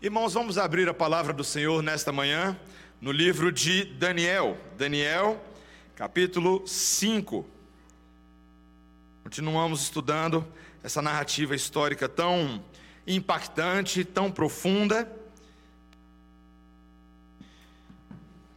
Irmãos, 0.00 0.32
vamos 0.32 0.58
abrir 0.58 0.88
a 0.88 0.94
palavra 0.94 1.32
do 1.32 1.42
Senhor 1.42 1.82
nesta 1.82 2.12
manhã 2.12 2.56
no 3.00 3.10
livro 3.10 3.50
de 3.50 3.84
Daniel. 3.84 4.56
Daniel, 4.76 5.44
capítulo 5.96 6.64
5. 6.64 7.44
Continuamos 9.24 9.82
estudando 9.82 10.46
essa 10.84 11.02
narrativa 11.02 11.56
histórica 11.56 12.08
tão 12.08 12.64
impactante, 13.08 14.04
tão 14.04 14.30
profunda. 14.30 15.12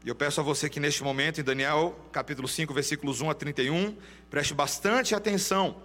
E 0.06 0.10
eu 0.10 0.14
peço 0.14 0.42
a 0.42 0.44
você 0.44 0.70
que 0.70 0.80
neste 0.80 1.04
momento, 1.04 1.42
em 1.42 1.44
Daniel, 1.44 2.00
capítulo 2.12 2.48
5, 2.48 2.72
versículos 2.72 3.20
1 3.20 3.32
a 3.32 3.34
31, 3.34 3.98
preste 4.30 4.54
bastante 4.54 5.16
atenção 5.16 5.82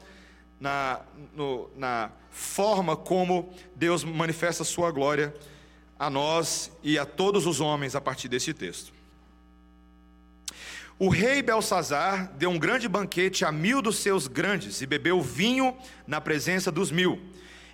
na, 0.60 1.00
no, 1.34 1.70
na 1.76 2.10
forma 2.30 2.96
como 2.96 3.52
Deus 3.74 4.04
manifesta 4.04 4.62
a 4.62 4.66
sua 4.66 4.90
glória 4.90 5.34
a 5.98 6.10
nós 6.10 6.70
e 6.82 6.98
a 6.98 7.06
todos 7.06 7.46
os 7.46 7.60
homens 7.60 7.94
a 7.94 8.00
partir 8.00 8.28
desse 8.28 8.52
texto. 8.52 8.92
O 10.98 11.08
rei 11.08 11.42
Belsazar 11.42 12.32
deu 12.38 12.50
um 12.50 12.58
grande 12.58 12.88
banquete 12.88 13.44
a 13.44 13.52
mil 13.52 13.82
dos 13.82 13.98
seus 13.98 14.26
grandes 14.26 14.80
e 14.80 14.86
bebeu 14.86 15.20
vinho 15.20 15.76
na 16.06 16.20
presença 16.20 16.72
dos 16.72 16.90
mil. 16.90 17.20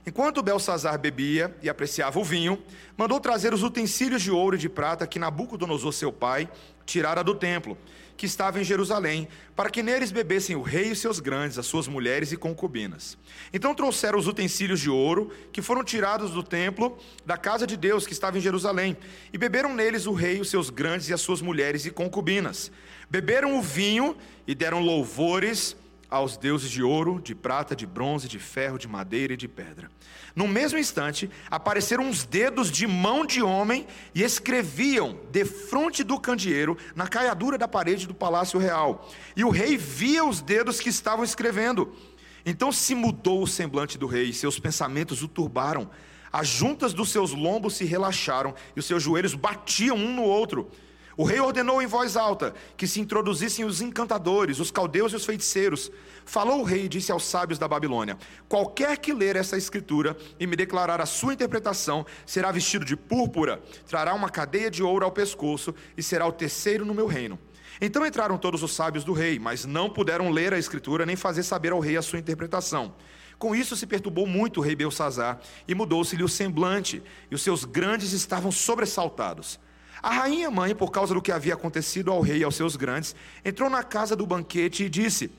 Enquanto 0.05 0.43
Belsazar 0.43 0.99
bebia 0.99 1.57
e 1.63 1.69
apreciava 1.69 2.19
o 2.19 2.25
vinho, 2.25 2.61
mandou 2.97 3.21
trazer 3.21 3.55
os 3.55 3.63
utensílios 3.63 4.23
de 4.23 4.33
ouro 4.33 4.57
e 4.57 4.59
de 4.59 4.69
prata 4.69 5.07
que 5.07 5.21
Nabucodonosor, 5.21 5.93
seu 5.93 6.13
pai, 6.13 6.49
tirara 6.85 7.23
do 7.23 7.35
templo 7.35 7.79
que 8.17 8.27
estava 8.27 8.61
em 8.61 8.65
Jerusalém, 8.65 9.29
para 9.57 9.71
que 9.71 9.83
neles 9.83 10.13
bebessem 10.13 10.57
o 10.57 10.63
rei 10.63 10.91
e 10.91 10.97
seus 10.97 11.19
grandes, 11.21 11.59
as 11.59 11.67
suas 11.67 11.89
mulheres 11.89 12.33
e 12.33 12.37
concubinas. 12.37 13.19
Então 13.53 13.75
trouxeram 13.75 14.19
os 14.19 14.27
utensílios 14.27 14.81
de 14.81 14.91
ouro, 14.91 15.33
que 15.53 15.63
foram 15.63 15.83
tirados 15.83 16.31
do 16.31 16.43
templo 16.43 16.99
da 17.27 17.37
casa 17.37 17.67
de 17.67 17.77
Deus, 17.77 18.07
que 18.07 18.13
estava 18.13 18.39
em 18.39 18.41
Jerusalém, 18.41 18.97
e 19.33 19.39
beberam 19.39 19.75
neles 19.75 20.07
o 20.07 20.13
rei, 20.13 20.41
os 20.41 20.51
seus 20.51 20.71
grandes 20.71 21.09
e 21.09 21.15
as 21.15 21.21
suas 21.21 21.41
mulheres 21.41 21.85
e 21.87 21.91
concubinas. 21.91 22.71
Beberam 23.11 23.59
o 23.59 23.63
vinho 23.63 24.17
e 24.47 24.55
deram 24.55 24.81
louvores 24.81 25.77
aos 26.13 26.37
deuses 26.37 26.71
de 26.71 26.83
ouro, 26.83 27.19
de 27.19 27.35
prata, 27.35 27.75
de 27.75 27.87
bronze, 27.87 28.29
de 28.29 28.39
ferro, 28.39 28.79
de 28.79 28.87
madeira 28.87 29.33
e 29.33 29.37
de 29.37 29.49
pedra. 29.49 29.91
No 30.37 30.47
mesmo 30.47 30.79
instante, 30.79 31.31
apareceram 31.51 32.05
uns 32.05 32.23
dedos 32.23 32.71
de 32.71 32.87
mão 32.87 33.25
de 33.25 33.43
homem 33.43 33.87
e 34.15 34.23
escreviam 34.23 35.19
defronte 35.31 36.05
do 36.05 36.21
candeeiro, 36.21 36.77
na 36.95 37.09
caiadura 37.09 37.57
da 37.57 37.67
parede 37.67 38.07
do 38.07 38.13
palácio 38.13 38.61
real. 38.61 39.11
E 39.35 39.43
o 39.43 39.49
rei 39.49 39.79
via 39.79 40.23
os 40.23 40.43
dedos 40.43 40.81
que 40.81 40.91
estavam 40.91 41.25
escrevendo. 41.25 41.97
Então 42.45 42.71
se 42.71 42.95
mudou 42.95 43.43
o 43.43 43.47
semblante 43.47 43.97
do 43.97 44.07
rei, 44.07 44.35
seus 44.35 44.59
pensamentos 44.59 45.23
o 45.23 45.29
turbaram. 45.29 45.91
As 46.31 46.47
juntas 46.47 46.93
dos 46.93 47.11
seus 47.11 47.33
lombos 47.33 47.75
se 47.75 47.87
relaxaram 47.87 48.55
e 48.77 48.81
os 48.81 48.85
seus 48.85 49.03
joelhos 49.03 49.35
batiam 49.35 49.97
um 49.97 50.15
no 50.15 50.25
outro. 50.25 50.71
O 51.17 51.25
rei 51.25 51.41
ordenou 51.41 51.83
em 51.83 51.87
voz 51.87 52.17
alta 52.17 52.55
que 52.77 52.87
se 52.87 53.01
introduzissem 53.01 53.65
os 53.65 53.81
encantadores, 53.81 54.59
os 54.59 54.71
caldeus 54.71 55.13
e 55.13 55.17
os 55.17 55.27
feiticeiros. 55.27 55.91
Falou 56.25 56.61
o 56.61 56.65
rei 56.65 56.85
e 56.85 56.89
disse 56.89 57.13
aos 57.13 57.25
sábios 57.25 57.59
da 57.59 57.69
Babilônia: 57.69 58.17
Qualquer 58.49 58.97
que 58.99 59.13
ler 59.13 59.37
essa 59.37 59.57
escritura 59.57 60.17
e 60.41 60.47
me 60.47 60.57
declarar 60.57 61.01
a 61.01 61.07
sua 61.07 61.35
interpretação, 61.35 62.07
será 62.25 62.51
vestido 62.51 62.85
de 62.85 62.97
púrpura, 62.97 63.63
trará 63.87 64.15
uma 64.15 64.31
cadeia 64.31 64.71
de 64.71 64.83
ouro 64.83 65.05
ao 65.05 65.13
pescoço 65.13 65.75
e 65.97 66.03
será 66.03 66.27
o 66.27 66.33
terceiro 66.33 66.85
no 66.85 66.95
meu 66.95 67.07
reino. 67.07 67.39
Então 67.81 68.07
entraram 68.07 68.39
todos 68.39 68.63
os 68.63 68.75
sábios 68.75 69.05
do 69.05 69.13
rei, 69.13 69.39
mas 69.39 69.65
não 69.65 69.91
puderam 69.91 70.31
ler 70.31 70.55
a 70.55 70.59
escritura 70.59 71.05
nem 71.05 71.17
fazer 71.17 71.43
saber 71.43 71.73
ao 71.73 71.81
rei 71.81 71.97
a 71.97 72.03
sua 72.03 72.19
interpretação. 72.19 72.95
Com 73.39 73.57
isso 73.57 73.75
se 73.77 73.87
perturbou 73.87 74.27
muito 74.27 74.61
o 74.61 74.63
rei 74.63 74.77
Belsazar 74.77 75.41
e 75.67 75.75
mudou-se-lhe 75.75 76.23
o 76.23 76.29
semblante, 76.29 77.03
e 77.31 77.35
os 77.35 77.43
seus 77.43 77.65
grandes 77.65 78.13
estavam 78.13 78.53
sobressaltados. 78.53 79.59
A 80.03 80.11
rainha 80.11 80.51
mãe, 80.51 80.75
por 80.75 80.91
causa 80.91 81.15
do 81.15 81.23
que 81.23 81.31
havia 81.31 81.55
acontecido 81.55 82.11
ao 82.11 82.21
rei 82.21 82.39
e 82.39 82.45
aos 82.45 82.57
seus 82.57 82.75
grandes, 82.75 83.15
entrou 83.45 83.71
na 83.71 83.85
casa 83.85 84.17
do 84.17 84.27
banquete 84.27 84.85
e 84.85 84.89
disse: 84.89 85.31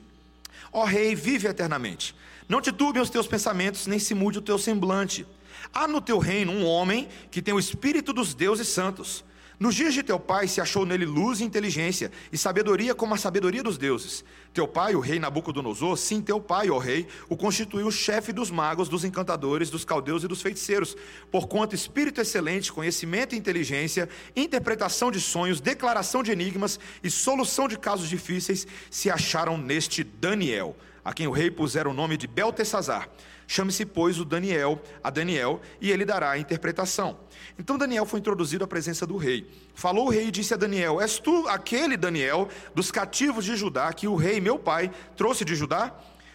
Ó 0.72 0.82
oh, 0.82 0.84
rei, 0.84 1.14
vive 1.14 1.46
eternamente. 1.46 2.16
Não 2.48 2.62
te 2.62 2.72
turbem 2.72 3.02
os 3.02 3.10
teus 3.10 3.26
pensamentos, 3.26 3.86
nem 3.86 3.98
se 3.98 4.14
mude 4.14 4.38
o 4.38 4.42
teu 4.42 4.58
semblante. 4.58 5.26
Há 5.72 5.86
no 5.86 6.00
teu 6.00 6.18
reino 6.18 6.50
um 6.50 6.64
homem 6.64 7.08
que 7.30 7.42
tem 7.42 7.52
o 7.52 7.58
espírito 7.58 8.12
dos 8.12 8.32
deuses 8.32 8.68
santos. 8.68 9.22
Nos 9.58 9.74
dias 9.74 9.94
de 9.94 10.02
teu 10.02 10.18
pai 10.18 10.48
se 10.48 10.60
achou 10.60 10.84
nele 10.84 11.04
luz 11.04 11.40
e 11.40 11.44
inteligência, 11.44 12.10
e 12.32 12.38
sabedoria 12.38 12.94
como 12.94 13.14
a 13.14 13.18
sabedoria 13.18 13.62
dos 13.62 13.78
deuses. 13.78 14.24
Teu 14.54 14.68
pai, 14.68 14.94
o 14.94 15.00
rei 15.00 15.18
Nabucodonosor, 15.18 15.96
sim, 15.96 16.22
teu 16.22 16.40
pai, 16.40 16.70
ó 16.70 16.78
rei, 16.78 17.08
o 17.28 17.36
constituiu 17.36 17.90
chefe 17.90 18.32
dos 18.32 18.52
magos, 18.52 18.88
dos 18.88 19.04
encantadores, 19.04 19.68
dos 19.68 19.84
caldeus 19.84 20.22
e 20.22 20.28
dos 20.28 20.40
feiticeiros, 20.40 20.96
porquanto 21.28 21.74
espírito 21.74 22.20
excelente, 22.20 22.72
conhecimento 22.72 23.34
e 23.34 23.38
inteligência, 23.38 24.08
interpretação 24.36 25.10
de 25.10 25.20
sonhos, 25.20 25.60
declaração 25.60 26.22
de 26.22 26.30
enigmas 26.30 26.78
e 27.02 27.10
solução 27.10 27.66
de 27.66 27.76
casos 27.76 28.08
difíceis 28.08 28.64
se 28.88 29.10
acharam 29.10 29.58
neste 29.58 30.04
Daniel, 30.04 30.76
a 31.04 31.12
quem 31.12 31.26
o 31.26 31.32
rei 31.32 31.50
pusera 31.50 31.90
o 31.90 31.92
nome 31.92 32.16
de 32.16 32.28
Beltesazar. 32.28 33.10
Chame-se, 33.46 33.84
pois, 33.84 34.18
o 34.18 34.24
Daniel, 34.24 34.80
a 35.02 35.10
Daniel, 35.10 35.60
e 35.80 35.90
ele 35.90 36.04
dará 36.04 36.30
a 36.30 36.38
interpretação. 36.38 37.18
Então 37.58 37.76
Daniel 37.76 38.06
foi 38.06 38.20
introduzido 38.20 38.64
à 38.64 38.66
presença 38.66 39.06
do 39.06 39.16
rei. 39.16 39.46
Falou 39.74 40.06
o 40.06 40.10
rei 40.10 40.28
e 40.28 40.30
disse 40.30 40.54
a 40.54 40.56
Daniel: 40.56 41.00
És 41.00 41.18
tu 41.18 41.46
aquele 41.48 41.96
Daniel 41.96 42.48
dos 42.74 42.90
cativos 42.90 43.44
de 43.44 43.54
Judá 43.54 43.92
que 43.92 44.08
o 44.08 44.16
rei, 44.16 44.40
meu 44.44 44.58
pai, 44.58 44.90
trouxe 45.16 45.44
de 45.44 45.54
Judá? 45.56 45.92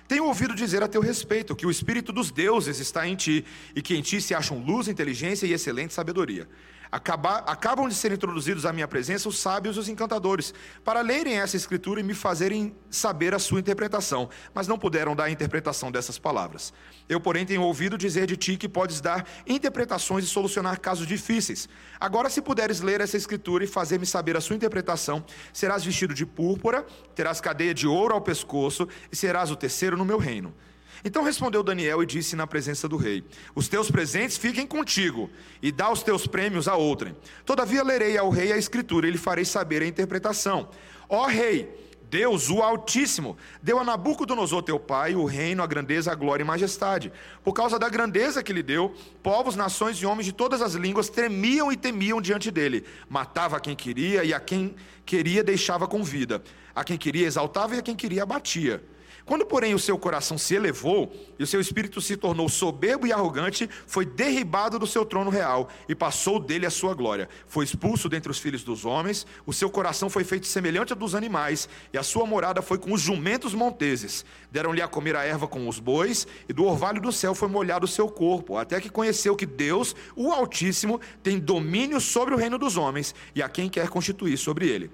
Tenho 0.07 0.25
ouvido 0.25 0.55
dizer 0.55 0.81
a 0.81 0.87
teu 0.87 1.01
respeito 1.01 1.55
que 1.55 1.67
o 1.67 1.69
espírito 1.69 2.11
dos 2.11 2.31
deuses 2.31 2.79
está 2.79 3.07
em 3.07 3.15
ti 3.15 3.45
e 3.75 3.81
que 3.81 3.95
em 3.95 4.01
ti 4.01 4.19
se 4.19 4.33
acham 4.33 4.57
luz, 4.57 4.87
inteligência 4.87 5.45
e 5.45 5.53
excelente 5.53 5.93
sabedoria. 5.93 6.49
Acaba, 6.91 7.37
acabam 7.39 7.87
de 7.87 7.93
ser 7.93 8.11
introduzidos 8.11 8.65
à 8.65 8.73
minha 8.73 8.87
presença 8.87 9.29
os 9.29 9.37
sábios 9.37 9.77
e 9.77 9.79
os 9.79 9.87
encantadores, 9.87 10.53
para 10.83 11.01
lerem 11.01 11.39
essa 11.39 11.55
escritura 11.55 11.99
e 11.99 12.03
me 12.03 12.15
fazerem 12.15 12.75
saber 12.89 13.35
a 13.35 13.39
sua 13.39 13.59
interpretação, 13.59 14.27
mas 14.55 14.67
não 14.67 14.77
puderam 14.77 15.15
dar 15.15 15.25
a 15.25 15.29
interpretação 15.29 15.91
dessas 15.91 16.17
palavras. 16.17 16.73
Eu, 17.07 17.19
porém, 17.19 17.45
tenho 17.45 17.61
ouvido 17.61 17.95
dizer 17.95 18.25
de 18.25 18.35
ti 18.35 18.57
que 18.57 18.67
podes 18.67 19.01
dar 19.01 19.27
interpretações 19.45 20.23
e 20.25 20.27
solucionar 20.27 20.79
casos 20.79 21.05
difíceis. 21.05 21.69
Agora, 21.99 22.27
se 22.27 22.41
puderes 22.41 22.81
ler 22.81 23.01
essa 23.01 23.17
escritura 23.17 23.63
e 23.63 23.67
fazer-me 23.67 24.05
saber 24.05 24.35
a 24.35 24.41
sua 24.41 24.55
interpretação, 24.55 25.23
serás 25.53 25.83
vestido 25.83 26.13
de 26.15 26.25
púrpura, 26.25 26.85
terás 27.13 27.39
cadeia 27.39 27.73
de 27.73 27.85
ouro 27.85 28.15
ao 28.15 28.21
pescoço 28.21 28.87
e 29.11 29.15
serás 29.15 29.51
o 29.51 29.55
terceiro 29.55 29.95
no 29.95 30.05
meu 30.05 30.17
reino. 30.17 30.55
Então 31.03 31.23
respondeu 31.23 31.63
Daniel 31.63 32.03
e 32.03 32.05
disse 32.05 32.35
na 32.35 32.45
presença 32.45 32.87
do 32.87 32.97
rei: 32.97 33.23
Os 33.55 33.67
teus 33.67 33.89
presentes 33.89 34.37
fiquem 34.37 34.67
contigo, 34.67 35.29
e 35.61 35.71
dá 35.71 35.91
os 35.91 36.03
teus 36.03 36.27
prêmios 36.27 36.67
a 36.67 36.75
outrem. 36.75 37.15
Todavia 37.45 37.83
lerei 37.83 38.17
ao 38.17 38.29
rei 38.29 38.51
a 38.51 38.57
escritura 38.57 39.07
e 39.07 39.11
lhe 39.11 39.17
farei 39.17 39.45
saber 39.45 39.81
a 39.81 39.87
interpretação. 39.87 40.69
Ó 41.07 41.25
rei, 41.25 41.73
Deus, 42.09 42.49
o 42.49 42.63
Altíssimo, 42.63 43.37
deu 43.61 43.77
a 43.77 43.83
Nabucodonosor 43.83 44.63
teu 44.63 44.79
pai 44.79 45.13
o 45.13 45.25
reino, 45.25 45.61
a 45.61 45.67
grandeza, 45.67 46.11
a 46.11 46.15
glória 46.15 46.43
e 46.43 46.45
majestade. 46.45 47.11
Por 47.43 47.53
causa 47.53 47.77
da 47.77 47.87
grandeza 47.87 48.41
que 48.41 48.51
lhe 48.51 48.63
deu, 48.63 48.95
povos, 49.21 49.55
nações 49.55 49.97
e 49.97 50.07
homens 50.07 50.25
de 50.25 50.33
todas 50.33 50.61
as 50.61 50.73
línguas 50.73 51.07
tremiam 51.07 51.71
e 51.71 51.77
temiam 51.77 52.19
diante 52.19 52.49
dele. 52.49 52.83
Matava 53.07 53.59
quem 53.59 53.75
queria 53.75 54.23
e 54.23 54.33
a 54.33 54.39
quem 54.39 54.75
queria 55.05 55.43
deixava 55.43 55.87
com 55.87 56.03
vida. 56.03 56.43
A 56.73 56.83
quem 56.83 56.97
queria 56.97 57.27
exaltava 57.27 57.75
e 57.75 57.79
a 57.79 57.83
quem 57.83 57.95
queria 57.95 58.23
abatia. 58.23 58.83
Quando, 59.29 59.45
porém, 59.45 59.75
o 59.75 59.79
seu 59.79 59.95
coração 59.95 60.39
se 60.39 60.55
elevou 60.55 61.13
e 61.37 61.43
o 61.43 61.45
seu 61.45 61.61
espírito 61.61 62.01
se 62.01 62.17
tornou 62.17 62.49
soberbo 62.49 63.05
e 63.05 63.13
arrogante, 63.13 63.69
foi 63.85 64.03
derribado 64.03 64.79
do 64.79 64.87
seu 64.87 65.05
trono 65.05 65.29
real 65.29 65.69
e 65.87 65.93
passou 65.93 66.39
dele 66.39 66.65
a 66.65 66.71
sua 66.71 66.95
glória. 66.95 67.29
Foi 67.45 67.63
expulso 67.63 68.09
dentre 68.09 68.31
os 68.31 68.39
filhos 68.39 68.63
dos 68.63 68.85
homens, 68.85 69.27
o 69.45 69.53
seu 69.53 69.69
coração 69.69 70.09
foi 70.09 70.23
feito 70.23 70.47
semelhante 70.47 70.93
ao 70.93 70.97
dos 70.97 71.13
animais, 71.13 71.69
e 71.93 71.97
a 71.99 72.01
sua 72.01 72.25
morada 72.25 72.63
foi 72.63 72.79
com 72.79 72.91
os 72.91 73.01
jumentos 73.01 73.53
monteses. 73.53 74.25
Deram-lhe 74.51 74.81
a 74.81 74.87
comer 74.87 75.15
a 75.15 75.23
erva 75.23 75.47
com 75.47 75.67
os 75.67 75.77
bois, 75.77 76.25
e 76.49 76.53
do 76.53 76.65
orvalho 76.65 76.99
do 76.99 77.11
céu 77.11 77.35
foi 77.35 77.49
molhado 77.49 77.85
o 77.85 77.87
seu 77.87 78.09
corpo, 78.09 78.57
até 78.57 78.81
que 78.81 78.89
conheceu 78.89 79.35
que 79.35 79.45
Deus, 79.45 79.95
o 80.15 80.31
Altíssimo, 80.31 80.99
tem 81.21 81.37
domínio 81.37 82.01
sobre 82.01 82.33
o 82.33 82.37
reino 82.37 82.57
dos 82.57 82.77
homens 82.77 83.13
e 83.35 83.43
a 83.43 83.47
quem 83.47 83.69
quer 83.69 83.89
constituir 83.89 84.37
sobre 84.37 84.67
ele. 84.67 84.89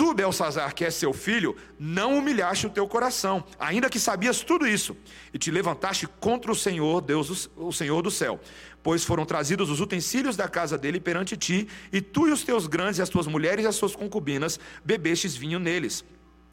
Tu, 0.00 0.14
Belsazar, 0.14 0.74
que 0.74 0.82
és 0.82 0.94
seu 0.94 1.12
filho, 1.12 1.54
não 1.78 2.16
humilhaste 2.16 2.66
o 2.66 2.70
teu 2.70 2.88
coração, 2.88 3.44
ainda 3.58 3.90
que 3.90 4.00
sabias 4.00 4.40
tudo 4.40 4.66
isso, 4.66 4.96
e 5.30 5.36
te 5.36 5.50
levantaste 5.50 6.06
contra 6.18 6.50
o 6.50 6.54
Senhor, 6.56 7.02
Deus, 7.02 7.50
o 7.54 7.70
Senhor 7.70 8.00
do 8.00 8.10
céu. 8.10 8.40
Pois 8.82 9.04
foram 9.04 9.26
trazidos 9.26 9.68
os 9.68 9.78
utensílios 9.78 10.36
da 10.38 10.48
casa 10.48 10.78
dele 10.78 10.98
perante 10.98 11.36
ti, 11.36 11.68
e 11.92 12.00
tu 12.00 12.26
e 12.26 12.32
os 12.32 12.42
teus 12.42 12.66
grandes, 12.66 12.98
e 12.98 13.02
as 13.02 13.10
tuas 13.10 13.26
mulheres 13.26 13.66
e 13.66 13.68
as 13.68 13.76
suas 13.76 13.94
concubinas, 13.94 14.58
bebestes 14.82 15.36
vinho 15.36 15.58
neles. 15.58 16.02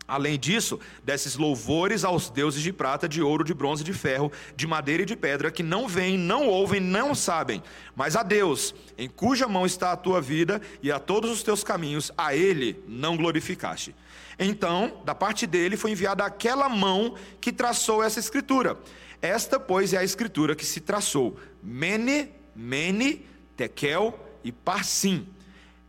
Além 0.08 0.40
disso, 0.40 0.80
desses 1.04 1.36
louvores 1.36 2.06
aos 2.06 2.30
deuses 2.30 2.62
de 2.62 2.72
prata, 2.72 3.10
de 3.10 3.22
ouro, 3.22 3.44
de 3.44 3.54
bronze, 3.54 3.84
de 3.84 3.92
ferro, 3.92 4.32
de 4.56 4.66
madeira 4.66 5.04
e 5.04 5.06
de 5.06 5.18
pedra, 5.18 5.52
que 5.52 5.62
não 5.62 5.88
veem, 5.88 6.18
não 6.18 6.48
ouvem, 6.48 6.80
não 6.80 7.14
sabem, 7.14 7.62
mas 7.94 8.16
a 8.16 8.24
Deus, 8.24 8.74
em 8.98 9.10
cuja 9.10 9.48
mão 9.48 9.66
está 9.66 9.92
a 9.92 9.98
tua 9.98 10.22
vida 10.22 10.62
e 10.82 10.92
a 10.92 11.00
todos 11.00 11.30
os 11.30 11.44
teus 11.44 11.64
caminhos, 11.64 12.12
a 12.18 12.34
Ele 12.34 12.82
não 12.88 13.18
glorificaste. 13.18 13.94
Então, 14.40 15.02
da 15.04 15.14
parte 15.14 15.46
dele 15.46 15.76
foi 15.76 15.92
enviada 15.92 16.24
aquela 16.24 16.70
mão 16.70 17.16
que 17.42 17.52
traçou 17.52 18.02
essa 18.04 18.20
escritura. 18.20 18.78
Esta, 19.22 19.60
pois, 19.60 19.94
é 19.94 19.98
a 19.98 20.04
escritura 20.04 20.56
que 20.56 20.66
se 20.66 20.80
traçou: 20.80 21.38
Mene, 21.62 22.30
Mene, 22.56 23.26
Tekel 23.56 24.18
e 24.44 24.52
Parsim. 24.52 25.28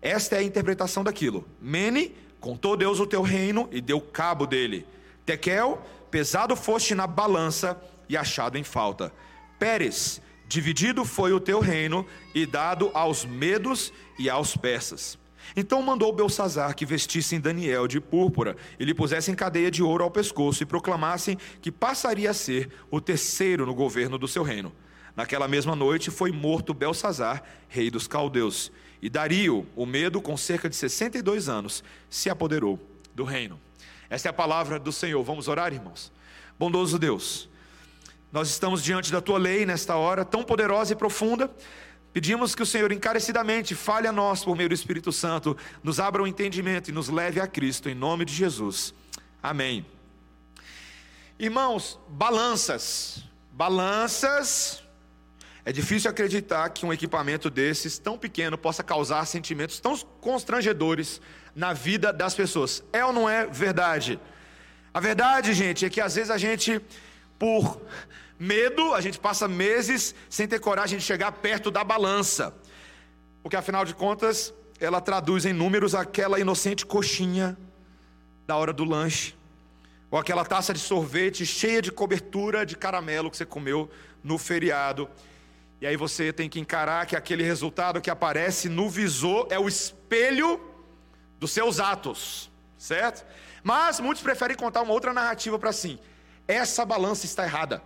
Esta 0.01 0.37
é 0.37 0.39
a 0.39 0.43
interpretação 0.43 1.05
daquilo. 1.05 1.47
Mene, 1.61 2.15
contou 2.41 2.77
Deus 2.77 3.01
o 3.01 3.07
teu 3.07 3.23
reino 3.23 3.69
e 3.73 3.81
deu 3.81 4.01
cabo 4.01 4.47
dele. 4.47 4.87
Tekel, 5.25 5.83
pesado 6.11 6.57
foste 6.57 6.95
na 6.95 7.07
balança 7.07 7.81
e 8.09 8.17
achado 8.17 8.57
em 8.57 8.65
falta. 8.65 9.13
Pérez, 9.59 10.23
dividido 10.47 11.05
foi 11.05 11.33
o 11.33 11.41
teu 11.41 11.61
reino 11.61 12.07
e 12.35 12.47
dado 12.47 12.91
aos 12.95 13.25
medos 13.25 13.93
e 14.19 14.31
aos 14.31 14.57
persas. 14.57 15.19
Então 15.57 15.83
mandou 15.83 16.13
Belsazar 16.13 16.75
que 16.75 16.87
vestissem 16.87 17.41
Daniel 17.41 17.87
de 17.87 18.01
púrpura 18.01 18.57
e 18.79 18.85
lhe 18.85 18.95
pusessem 18.95 19.35
cadeia 19.35 19.71
de 19.71 19.83
ouro 19.83 20.05
ao 20.05 20.11
pescoço 20.11 20.63
e 20.63 20.67
proclamassem 20.67 21.39
que 21.61 21.73
passaria 21.73 22.31
a 22.31 22.35
ser 22.35 22.71
o 22.91 23.01
terceiro 23.01 23.65
no 23.65 23.75
governo 23.75 24.19
do 24.19 24.29
seu 24.29 24.43
reino. 24.43 24.73
Naquela 25.17 25.49
mesma 25.49 25.75
noite 25.75 26.11
foi 26.11 26.31
morto 26.31 26.73
Belsazar, 26.73 27.43
rei 27.69 27.91
dos 27.91 28.07
caldeus, 28.07 28.71
e 29.01 29.09
Dario, 29.09 29.67
o 29.77 29.87
medo, 29.87 30.21
com 30.21 30.37
cerca 30.37 30.69
de 30.69 30.77
62 30.77 31.49
anos, 31.49 31.85
se 32.11 32.29
apoderou 32.29 32.79
do 33.15 33.25
reino. 33.25 33.61
Esta 34.11 34.29
é 34.29 34.31
a 34.31 34.33
palavra 34.33 34.79
do 34.79 34.93
Senhor. 34.93 35.23
Vamos 35.23 35.49
orar, 35.49 35.73
irmãos. 35.73 36.11
Bondoso 36.59 36.99
Deus, 36.99 37.49
nós 38.33 38.49
estamos 38.49 38.83
diante 38.83 39.13
da 39.13 39.21
tua 39.21 39.39
lei 39.39 39.65
nesta 39.65 39.95
hora 39.95 40.25
tão 40.25 40.43
poderosa 40.43 40.93
e 40.93 40.97
profunda. 40.97 41.51
Pedimos 42.13 42.55
que 42.55 42.63
o 42.63 42.67
Senhor 42.67 42.91
encarecidamente 42.91 43.75
fale 43.75 44.09
a 44.09 44.13
nós 44.13 44.45
por 44.45 44.57
meio 44.57 44.69
do 44.69 44.75
Espírito 44.75 45.13
Santo, 45.13 45.57
nos 45.85 46.01
abra 46.01 46.21
o 46.21 46.25
um 46.25 46.29
entendimento 46.29 46.89
e 46.89 46.93
nos 46.93 47.09
leve 47.09 47.39
a 47.41 47.47
Cristo, 47.47 47.89
em 47.89 47.95
nome 47.95 48.25
de 48.25 48.33
Jesus. 48.33 48.93
Amém. 49.43 49.87
Irmãos, 51.39 51.99
balanças. 52.09 53.23
Balanças. 53.53 54.83
É 55.69 55.73
difícil 55.81 56.11
acreditar 56.11 56.67
que 56.71 56.87
um 56.87 56.93
equipamento 56.95 57.51
desses, 57.51 57.99
tão 57.99 58.17
pequeno, 58.17 58.57
possa 58.57 58.83
causar 58.83 59.27
sentimentos 59.27 59.79
tão 59.79 59.99
constrangedores 60.19 61.21
na 61.55 61.75
vida 61.75 62.11
das 62.11 62.35
pessoas. 62.35 62.83
É 62.91 63.05
ou 63.05 63.13
não 63.13 63.29
é 63.29 63.47
verdade? 63.47 64.19
A 64.95 64.99
verdade, 64.99 65.53
gente, 65.53 65.85
é 65.85 65.91
que 65.91 66.01
às 66.01 66.15
vezes 66.15 66.31
a 66.31 66.39
gente, 66.39 66.81
por 67.39 67.83
Medo, 68.39 68.95
a 68.95 69.03
gente 69.03 69.19
passa 69.19 69.47
meses 69.47 70.15
sem 70.31 70.49
ter 70.49 70.59
coragem 70.59 70.99
de 70.99 71.05
chegar 71.05 71.33
perto 71.33 71.71
da 71.71 71.85
balança. 71.85 72.55
Porque 73.43 73.55
afinal 73.55 73.85
de 73.85 73.93
contas, 73.95 74.55
ela 74.81 75.03
traduz 75.03 75.45
em 75.45 75.53
números 75.53 75.95
aquela 75.95 76.41
inocente 76.41 76.87
coxinha 76.87 77.59
da 78.47 78.57
hora 78.57 78.73
do 78.73 78.85
lanche, 78.85 79.35
ou 80.11 80.19
aquela 80.19 80.47
taça 80.47 80.73
de 80.73 80.81
sorvete 80.81 81.45
cheia 81.45 81.83
de 81.83 81.93
cobertura 81.93 82.65
de 82.65 82.75
caramelo 82.75 83.31
que 83.31 83.37
você 83.37 83.45
comeu 83.45 83.91
no 84.25 84.39
feriado. 84.39 85.07
E 85.81 85.87
aí 85.87 85.97
você 85.97 86.33
tem 86.33 86.49
que 86.49 86.59
encarar 86.59 87.07
que 87.07 87.15
aquele 87.15 87.43
resultado 87.43 88.01
que 88.01 88.11
aparece 88.11 88.69
no 88.69 88.91
visor 88.91 89.47
é 89.51 89.59
o 89.59 89.69
espelho 89.69 90.61
dos 91.39 91.53
seus 91.53 91.79
atos, 91.79 92.51
certo? 92.77 93.25
Mas 93.63 94.01
muitos 94.01 94.23
preferem 94.23 94.57
contar 94.57 94.83
uma 94.83 94.93
outra 94.93 95.13
narrativa 95.13 95.59
para 95.59 95.71
assim: 95.71 95.99
essa 96.47 96.85
balança 96.85 97.27
está 97.27 97.45
errada 97.45 97.83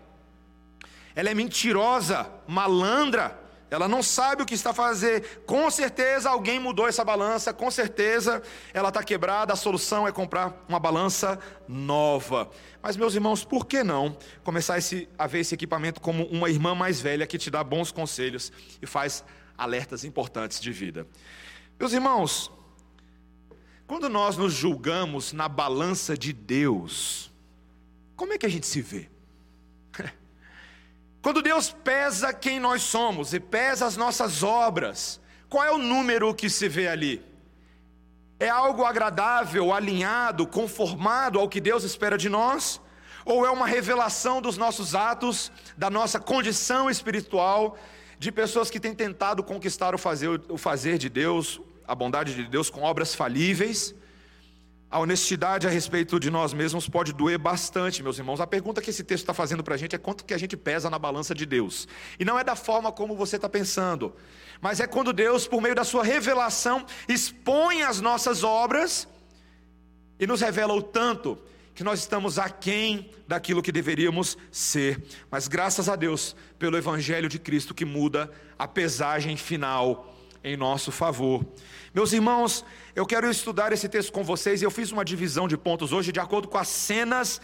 ela 1.15 1.31
é 1.31 1.35
mentirosa, 1.35 2.31
malandra, 2.47 3.39
ela 3.73 3.89
não 3.89 4.03
sabe 4.03 4.43
o 4.43 4.47
que 4.47 4.53
está 4.53 4.69
a 4.69 4.75
fazer. 4.75 5.43
Com 5.47 5.71
certeza 5.71 6.29
alguém 6.29 6.61
mudou 6.61 6.87
essa 6.87 7.03
balança, 7.03 7.55
com 7.55 7.71
certeza 7.71 8.43
ela 8.75 8.91
está 8.91 9.03
quebrada. 9.03 9.55
A 9.55 9.57
solução 9.57 10.07
é 10.07 10.13
comprar 10.13 10.63
uma 10.69 10.79
balança 10.79 11.39
nova. 11.67 12.51
Mas, 12.83 12.99
meus 12.99 13.15
irmãos, 13.15 13.47
por 13.47 13.65
que 13.65 13.83
não 13.83 14.15
começar 14.45 14.77
esse, 14.77 15.09
a 15.19 15.27
ver 15.27 15.41
esse 15.41 15.55
equipamento 15.55 16.03
como 16.03 16.27
uma 16.27 16.51
irmã 16.51 16.75
mais 16.75 17.01
velha 17.01 17.27
que 17.27 17.39
te 17.39 17.51
dá 17.51 17.65
bons 17.65 17.91
conselhos 17.91 18.53
e 18.83 18.87
faz 18.87 19.25
alertas 19.57 20.05
importantes 20.05 20.61
de 20.61 20.71
vida? 20.71 21.07
Meus 21.81 21.95
irmãos, 21.95 22.53
quando 23.87 24.07
nós 24.07 24.37
nos 24.37 24.53
julgamos 24.53 25.33
na 25.33 25.49
balança 25.49 26.15
de 26.15 26.35
Deus, 26.35 27.33
como 28.15 28.35
é 28.35 28.39
que 28.39 28.45
a 28.45 28.51
gente 28.51 28.67
se 28.67 28.83
vê? 28.83 29.12
Quando 31.23 31.41
Deus 31.41 31.71
pesa 31.71 32.33
quem 32.33 32.59
nós 32.59 32.83
somos 32.83 33.33
e 33.33 33.39
pesa 33.39 33.87
as 33.87 33.97
nossas 33.97 34.43
obras, 34.43 35.21
qual 35.49 35.65
é 35.65 35.71
o 35.71 35.79
número 35.79 36.35
que 36.35 36.51
se 36.51 36.69
vê 36.69 36.89
ali? 36.89 37.25
É 38.41 38.49
algo 38.49 38.85
agradável, 38.85 39.73
alinhado, 39.73 40.45
conformado 40.49 41.39
ao 41.39 41.49
que 41.49 41.61
Deus 41.61 41.85
espera 41.85 42.19
de 42.19 42.29
nós? 42.29 42.81
Ou 43.25 43.47
é 43.47 43.51
uma 43.51 43.69
revelação 43.69 44.43
dos 44.43 44.59
nossos 44.59 44.97
atos, 44.97 45.53
da 45.77 45.89
nossa 45.89 46.19
condição 46.19 46.91
espiritual, 46.91 47.79
de 48.19 48.33
pessoas 48.33 48.69
que 48.69 48.81
têm 48.81 48.93
tentado 48.93 49.45
conquistar 49.45 49.95
o 49.95 49.99
fazer, 49.99 50.43
o 50.49 50.59
fazer 50.59 50.99
de 50.99 51.09
Deus, 51.09 51.61
a 51.87 51.95
bondade 51.95 52.35
de 52.35 52.49
Deus 52.49 52.69
com 52.69 52.83
obras 52.83 53.15
falíveis? 53.15 53.95
A 54.93 54.99
honestidade 54.99 55.67
a 55.67 55.71
respeito 55.71 56.21
de 56.21 56.31
nós 56.31 56.53
mesmos 56.53 56.87
pode 56.87 57.15
doer 57.15 57.39
bastante, 57.39 58.03
meus 58.03 58.19
irmãos. 58.19 58.43
A 58.43 58.47
pergunta 58.47 58.83
que 58.83 58.91
esse 58.91 59.03
texto 59.03 59.23
está 59.23 59.33
fazendo 59.33 59.65
para 59.65 59.75
a 59.75 59.79
gente 59.79 59.97
é 59.97 59.99
quanto 59.99 60.23
que 60.23 60.35
a 60.35 60.39
gente 60.39 60.55
pesa 60.55 60.91
na 60.91 60.99
balança 60.99 61.35
de 61.35 61.47
Deus. 61.47 61.89
E 62.21 62.27
não 62.27 62.39
é 62.39 62.44
da 62.44 62.55
forma 62.55 62.93
como 62.93 63.17
você 63.17 63.37
está 63.37 63.49
pensando, 63.49 64.15
mas 64.61 64.81
é 64.81 64.87
quando 64.87 65.11
Deus, 65.11 65.49
por 65.49 65.62
meio 65.62 65.75
da 65.75 65.83
sua 65.83 66.05
revelação, 66.05 66.85
expõe 67.09 67.81
as 67.81 68.03
nossas 68.03 68.44
obras 68.44 69.09
e 70.21 70.27
nos 70.27 70.43
revela 70.43 70.75
o 70.75 70.83
tanto 70.83 71.38
que 71.75 71.83
nós 71.83 72.00
estamos 72.00 72.38
aquém 72.38 73.11
daquilo 73.27 73.62
que 73.62 73.73
deveríamos 73.73 74.37
ser. 74.50 75.03
Mas 75.31 75.49
graças 75.49 75.88
a 75.88 75.97
Deus 75.97 76.37
pelo 76.59 76.77
Evangelho 76.77 77.31
de 77.31 77.38
Cristo 77.38 77.73
que 77.73 77.87
muda 77.87 78.31
a 78.59 78.69
pesagem 78.69 79.38
final 79.38 80.12
em 80.44 80.56
nosso 80.56 80.91
favor. 80.91 81.44
Meus 81.94 82.12
irmãos, 82.12 82.65
eu 82.94 83.06
quero 83.06 83.31
estudar 83.31 83.73
esse 83.73 83.89
texto 83.89 84.12
com 84.12 84.25
vocês 84.25 84.62
e 84.62 84.65
eu 84.65 84.71
fiz 84.71 84.91
uma 84.91 85.05
divisão 85.05 85.47
de 85.47 85.56
pontos 85.56 85.93
hoje 85.93 86.12
de 86.12 86.21
acordo 86.21 86.49
com 86.49 86.59
as 86.59 86.69
cenas 86.69 87.41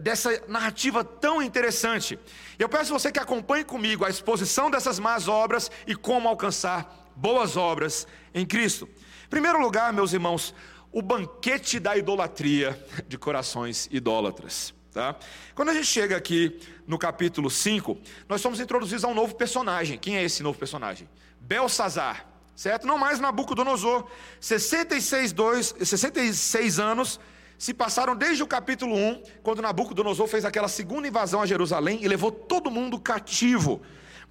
dessa 0.00 0.42
narrativa 0.48 1.04
tão 1.04 1.42
interessante. 1.42 2.18
Eu 2.58 2.68
peço 2.68 2.92
você 2.92 3.10
que 3.10 3.18
acompanhe 3.18 3.64
comigo 3.64 4.04
a 4.04 4.10
exposição 4.10 4.70
dessas 4.70 4.98
más 4.98 5.28
obras 5.28 5.70
e 5.86 5.94
como 5.94 6.28
alcançar 6.28 7.10
boas 7.14 7.56
obras 7.56 8.06
em 8.34 8.46
Cristo. 8.46 8.88
Em 9.24 9.28
primeiro 9.28 9.60
lugar, 9.60 9.92
meus 9.92 10.12
irmãos, 10.12 10.54
o 10.90 11.02
banquete 11.02 11.78
da 11.78 11.96
idolatria 11.96 12.78
de 13.06 13.18
corações 13.18 13.88
idólatras. 13.90 14.74
Tá? 14.92 15.16
Quando 15.54 15.70
a 15.70 15.74
gente 15.74 15.86
chega 15.86 16.16
aqui 16.16 16.60
no 16.86 16.98
capítulo 16.98 17.50
5, 17.50 17.98
nós 18.28 18.42
somos 18.42 18.60
introduzidos 18.60 19.04
a 19.04 19.08
um 19.08 19.14
novo 19.14 19.34
personagem. 19.34 19.98
Quem 19.98 20.18
é 20.18 20.22
esse 20.22 20.42
novo 20.42 20.58
personagem? 20.58 21.08
Belsazar 21.40 22.31
certo? 22.62 22.86
Não 22.86 22.96
mais 22.96 23.18
Nabucodonosor. 23.18 24.06
66, 24.40 25.32
2, 25.32 25.74
66 25.82 26.78
anos 26.78 27.18
se 27.58 27.74
passaram 27.74 28.14
desde 28.14 28.42
o 28.42 28.46
capítulo 28.46 28.94
1, 28.94 29.22
quando 29.42 29.60
Nabucodonosor 29.60 30.28
fez 30.28 30.44
aquela 30.44 30.68
segunda 30.68 31.08
invasão 31.08 31.42
a 31.42 31.46
Jerusalém 31.46 31.98
e 32.02 32.06
levou 32.06 32.30
todo 32.30 32.70
mundo 32.70 33.00
cativo. 33.00 33.82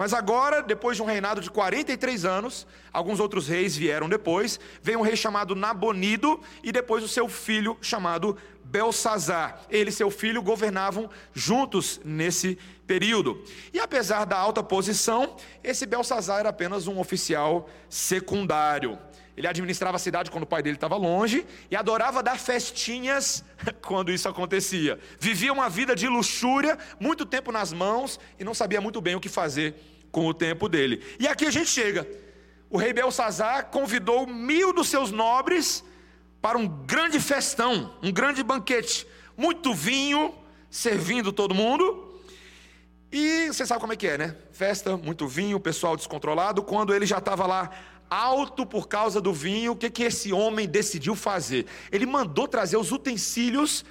Mas 0.01 0.15
agora, 0.15 0.63
depois 0.63 0.97
de 0.97 1.03
um 1.03 1.05
reinado 1.05 1.41
de 1.41 1.51
43 1.51 2.25
anos, 2.25 2.65
alguns 2.91 3.19
outros 3.19 3.47
reis 3.47 3.77
vieram 3.77 4.09
depois, 4.09 4.59
veio 4.81 4.97
um 4.97 5.03
rei 5.03 5.15
chamado 5.15 5.53
Nabonido 5.53 6.41
e 6.63 6.71
depois 6.71 7.03
o 7.03 7.07
seu 7.07 7.29
filho 7.29 7.77
chamado 7.83 8.35
Belsazar. 8.63 9.61
Ele 9.69 9.91
e 9.91 9.93
seu 9.93 10.09
filho 10.09 10.41
governavam 10.41 11.07
juntos 11.35 12.01
nesse 12.03 12.57
período. 12.87 13.43
E 13.71 13.79
apesar 13.79 14.25
da 14.25 14.37
alta 14.37 14.63
posição, 14.63 15.35
esse 15.63 15.85
Belsazar 15.85 16.39
era 16.39 16.49
apenas 16.49 16.87
um 16.87 16.99
oficial 16.99 17.69
secundário. 17.87 18.97
Ele 19.41 19.47
administrava 19.47 19.95
a 19.95 19.99
cidade 19.99 20.29
quando 20.29 20.43
o 20.43 20.47
pai 20.47 20.61
dele 20.61 20.75
estava 20.75 20.95
longe 20.95 21.43
e 21.71 21.75
adorava 21.75 22.21
dar 22.21 22.37
festinhas 22.37 23.43
quando 23.81 24.11
isso 24.11 24.29
acontecia. 24.29 24.99
Vivia 25.19 25.51
uma 25.51 25.67
vida 25.67 25.95
de 25.95 26.07
luxúria, 26.07 26.77
muito 26.99 27.25
tempo 27.25 27.51
nas 27.51 27.73
mãos 27.73 28.19
e 28.37 28.43
não 28.43 28.53
sabia 28.53 28.79
muito 28.79 29.01
bem 29.01 29.15
o 29.15 29.19
que 29.19 29.29
fazer 29.29 29.73
com 30.11 30.27
o 30.27 30.33
tempo 30.33 30.69
dele. 30.69 31.03
E 31.19 31.27
aqui 31.27 31.47
a 31.47 31.49
gente 31.49 31.71
chega. 31.71 32.07
O 32.69 32.77
rei 32.77 32.93
Belsazar 32.93 33.71
convidou 33.71 34.27
mil 34.27 34.71
dos 34.71 34.89
seus 34.89 35.09
nobres 35.09 35.83
para 36.39 36.55
um 36.55 36.67
grande 36.67 37.19
festão, 37.19 37.95
um 38.03 38.11
grande 38.11 38.43
banquete, 38.43 39.07
muito 39.35 39.73
vinho, 39.73 40.35
servindo 40.69 41.33
todo 41.33 41.55
mundo. 41.55 42.21
E 43.11 43.47
você 43.47 43.65
sabe 43.65 43.81
como 43.81 43.91
é 43.91 43.95
que 43.95 44.05
é, 44.05 44.19
né? 44.19 44.35
Festa, 44.51 44.95
muito 44.95 45.27
vinho, 45.27 45.59
pessoal 45.59 45.97
descontrolado. 45.97 46.61
Quando 46.61 46.93
ele 46.93 47.07
já 47.07 47.17
estava 47.17 47.47
lá 47.47 47.71
alto 48.11 48.65
por 48.65 48.89
causa 48.89 49.21
do 49.21 49.33
vinho, 49.33 49.71
o 49.71 49.75
que, 49.75 49.89
que 49.89 50.03
esse 50.03 50.33
homem 50.33 50.67
decidiu 50.67 51.15
fazer? 51.15 51.65
Ele 51.89 52.05
mandou 52.05 52.45
trazer 52.45 52.75
os 52.75 52.91
utensílios 52.91 53.85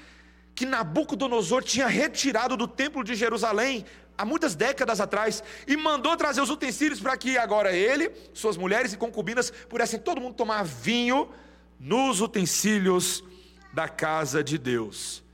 que 0.55 0.67
Nabucodonosor 0.67 1.65
tinha 1.65 1.87
retirado 1.87 2.55
do 2.55 2.69
templo 2.69 3.03
de 3.03 3.15
Jerusalém 3.15 3.87
há 4.19 4.25
muitas 4.27 4.55
décadas 4.55 5.01
atrás 5.01 5.43
e 5.67 5.75
mandou 5.75 6.15
trazer 6.19 6.43
os 6.43 6.51
utensílios 6.51 7.01
para 7.01 7.17
que 7.17 7.39
agora 7.39 7.73
ele, 7.73 8.11
suas 8.35 8.59
mulheres 8.59 8.93
e 8.93 8.99
concubinas 8.99 9.51
pudessem 9.71 9.99
todo 9.99 10.21
mundo 10.21 10.35
tomar 10.35 10.63
vinho 10.63 11.31
nos 11.79 12.21
utensílios 12.21 13.25
da 13.73 13.89
casa 13.89 14.45
de 14.45 14.59
Deus. 14.59 15.25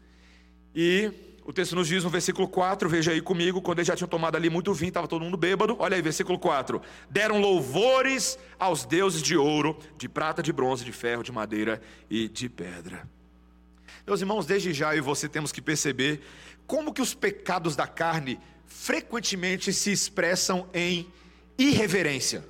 E 0.73 1.11
o 1.47 1.53
texto 1.53 1.77
nos 1.77 1.87
diz 1.87 2.03
no 2.03 2.11
versículo 2.11 2.49
4, 2.49 2.89
veja 2.89 3.13
aí 3.13 3.21
comigo, 3.21 3.63
quando 3.63 3.79
eles 3.79 3.87
já 3.87 3.95
tinham 3.95 4.09
tomado 4.09 4.35
ali 4.35 4.51
muito 4.51 4.75
vinho, 4.75 4.89
estava 4.89 5.07
todo 5.07 5.23
mundo 5.23 5.37
bêbado. 5.37 5.77
Olha 5.79 5.95
aí, 5.95 6.03
versículo 6.03 6.41
4: 6.41 6.83
Deram 7.09 7.41
louvores 7.41 8.37
aos 8.59 8.85
deuses 8.85 9.23
de 9.23 9.37
ouro, 9.37 9.79
de 9.97 10.09
prata, 10.09 10.43
de 10.43 10.53
bronze, 10.53 10.85
de 10.85 10.91
ferro, 10.91 11.23
de 11.23 11.31
madeira 11.31 11.81
e 12.11 12.29
de 12.29 12.49
pedra. 12.49 13.09
Meus 14.05 14.21
irmãos, 14.21 14.45
desde 14.45 14.73
já 14.73 14.93
eu 14.93 14.99
e 14.99 15.01
você 15.01 15.29
temos 15.29 15.53
que 15.53 15.63
perceber 15.63 16.21
como 16.67 16.93
que 16.93 17.01
os 17.01 17.15
pecados 17.15 17.77
da 17.77 17.87
carne 17.87 18.41
frequentemente 18.67 19.73
se 19.73 19.93
expressam 19.93 20.69
em 20.75 21.07
irreverência. 21.57 22.45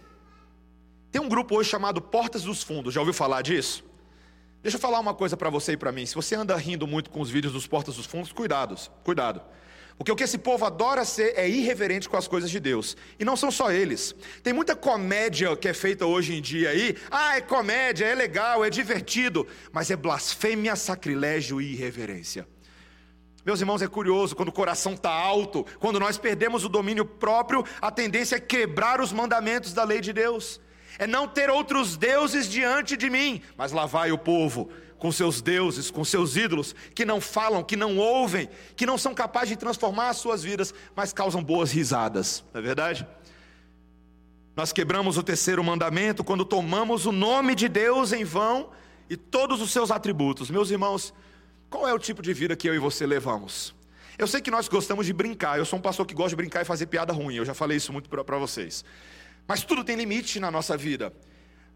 Tem 1.13 1.21
um 1.21 1.29
grupo 1.29 1.55
hoje 1.55 1.69
chamado 1.69 2.01
Portas 2.01 2.45
dos 2.45 2.63
Fundos, 2.63 2.95
já 2.95 3.01
ouviu 3.01 3.13
falar 3.13 3.43
disso? 3.43 3.85
Deixa 4.63 4.77
eu 4.77 4.81
falar 4.81 4.99
uma 4.99 5.15
coisa 5.15 5.37
para 5.37 5.51
você 5.51 5.73
e 5.73 5.77
para 5.77 5.93
mim. 5.93 6.07
Se 6.07 6.15
você 6.15 6.35
anda 6.35 6.57
rindo 6.57 6.87
muito 6.87 7.11
com 7.11 7.21
os 7.21 7.31
vídeos 7.31 7.53
dos 7.53 7.67
Portas 7.67 7.97
dos 7.97 8.07
Fundos, 8.07 8.33
cuidados, 8.33 8.91
cuidado. 9.05 9.41
Porque 9.97 10.13
o 10.13 10.17
que 10.17 10.25
esse 10.25 10.37
povo 10.37 10.65
adora 10.65 11.05
ser 11.05 11.33
é 11.37 11.49
irreverente 11.49 12.09
com 12.09 12.17
as 12.17 12.29
coisas 12.29 12.51
de 12.51 12.61
Deus. 12.61 12.97
E 13.19 13.25
não 13.25 13.37
são 13.37 13.51
só 13.51 13.73
eles. 13.73 14.15
Tem 14.43 14.53
muita 14.53 14.77
comédia 14.77 15.57
que 15.57 15.69
é 15.69 15.73
feita 15.73 16.05
hoje 16.05 16.35
em 16.35 16.43
dia 16.43 16.71
aí. 16.71 16.97
Ah, 17.11 17.37
é 17.37 17.41
comédia, 17.41 18.05
é 18.05 18.15
legal, 18.15 18.65
é 18.65 18.69
divertido. 18.69 19.47
Mas 19.73 19.91
é 19.91 19.97
blasfêmia, 19.97 20.77
sacrilégio 20.77 21.61
e 21.61 21.73
irreverência. 21.73 22.47
Meus 23.45 23.61
irmãos, 23.61 23.81
é 23.81 23.87
curioso, 23.87 24.35
quando 24.35 24.49
o 24.49 24.53
coração 24.53 24.95
está 24.95 25.11
alto, 25.11 25.65
quando 25.79 26.01
nós 26.01 26.19
perdemos 26.19 26.65
o 26.65 26.69
domínio 26.69 27.05
próprio, 27.05 27.65
a 27.81 27.93
tendência 27.93 28.37
é 28.37 28.41
quebrar 28.41 29.01
os 29.01 29.13
mandamentos 29.13 29.73
da 29.73 29.85
lei 29.85 30.01
de 30.01 30.13
Deus 30.13 30.61
é 30.99 31.07
não 31.07 31.29
ter 31.29 31.51
outros 31.51 31.97
deuses 31.97 32.49
diante 32.49 32.97
de 32.97 33.11
mim, 33.11 33.43
mas 33.57 33.73
lá 33.73 33.87
vai 33.87 34.13
o 34.13 34.19
povo 34.19 34.71
com 34.99 35.13
seus 35.13 35.43
deuses, 35.43 35.91
com 35.91 36.05
seus 36.05 36.37
ídolos, 36.37 36.75
que 36.95 37.05
não 37.05 37.21
falam, 37.21 37.63
que 37.63 37.77
não 37.77 37.99
ouvem, 37.99 38.49
que 38.75 38.87
não 38.87 38.97
são 38.97 39.15
capazes 39.15 39.51
de 39.51 39.57
transformar 39.57 40.09
as 40.09 40.17
suas 40.17 40.43
vidas, 40.43 40.73
mas 40.95 41.13
causam 41.13 41.43
boas 41.43 41.71
risadas, 41.71 42.45
não 42.53 42.61
é 42.61 42.65
verdade? 42.65 43.07
Nós 44.57 44.73
quebramos 44.73 45.19
o 45.19 45.23
terceiro 45.23 45.63
mandamento 45.63 46.25
quando 46.25 46.45
tomamos 46.45 47.05
o 47.05 47.13
nome 47.13 47.55
de 47.55 47.69
Deus 47.69 48.13
em 48.13 48.25
vão 48.25 48.71
e 49.09 49.17
todos 49.17 49.61
os 49.61 49.71
seus 49.71 49.91
atributos. 49.91 50.51
Meus 50.51 50.71
irmãos, 50.71 51.13
qual 51.69 51.87
é 51.87 51.93
o 51.93 51.99
tipo 51.99 52.23
de 52.23 52.33
vida 52.33 52.57
que 52.57 52.67
eu 52.67 52.75
e 52.75 52.79
você 52.79 53.07
levamos? 53.07 53.75
Eu 54.19 54.27
sei 54.27 54.41
que 54.41 54.51
nós 54.51 54.67
gostamos 54.67 55.05
de 55.05 55.13
brincar, 55.13 55.59
eu 55.59 55.67
sou 55.67 55.79
um 55.79 55.83
pastor 55.83 56.07
que 56.07 56.15
gosta 56.15 56.31
de 56.31 56.37
brincar 56.37 56.63
e 56.63 56.65
fazer 56.65 56.87
piada 56.87 57.13
ruim, 57.13 57.35
eu 57.35 57.45
já 57.45 57.53
falei 57.53 57.77
isso 57.77 57.93
muito 57.93 58.09
para 58.09 58.39
vocês. 58.39 58.83
Mas 59.47 59.63
tudo 59.63 59.85
tem 59.85 59.97
limite 59.97 60.41
na 60.41 60.51
nossa 60.51 60.77
vida. 60.77 61.13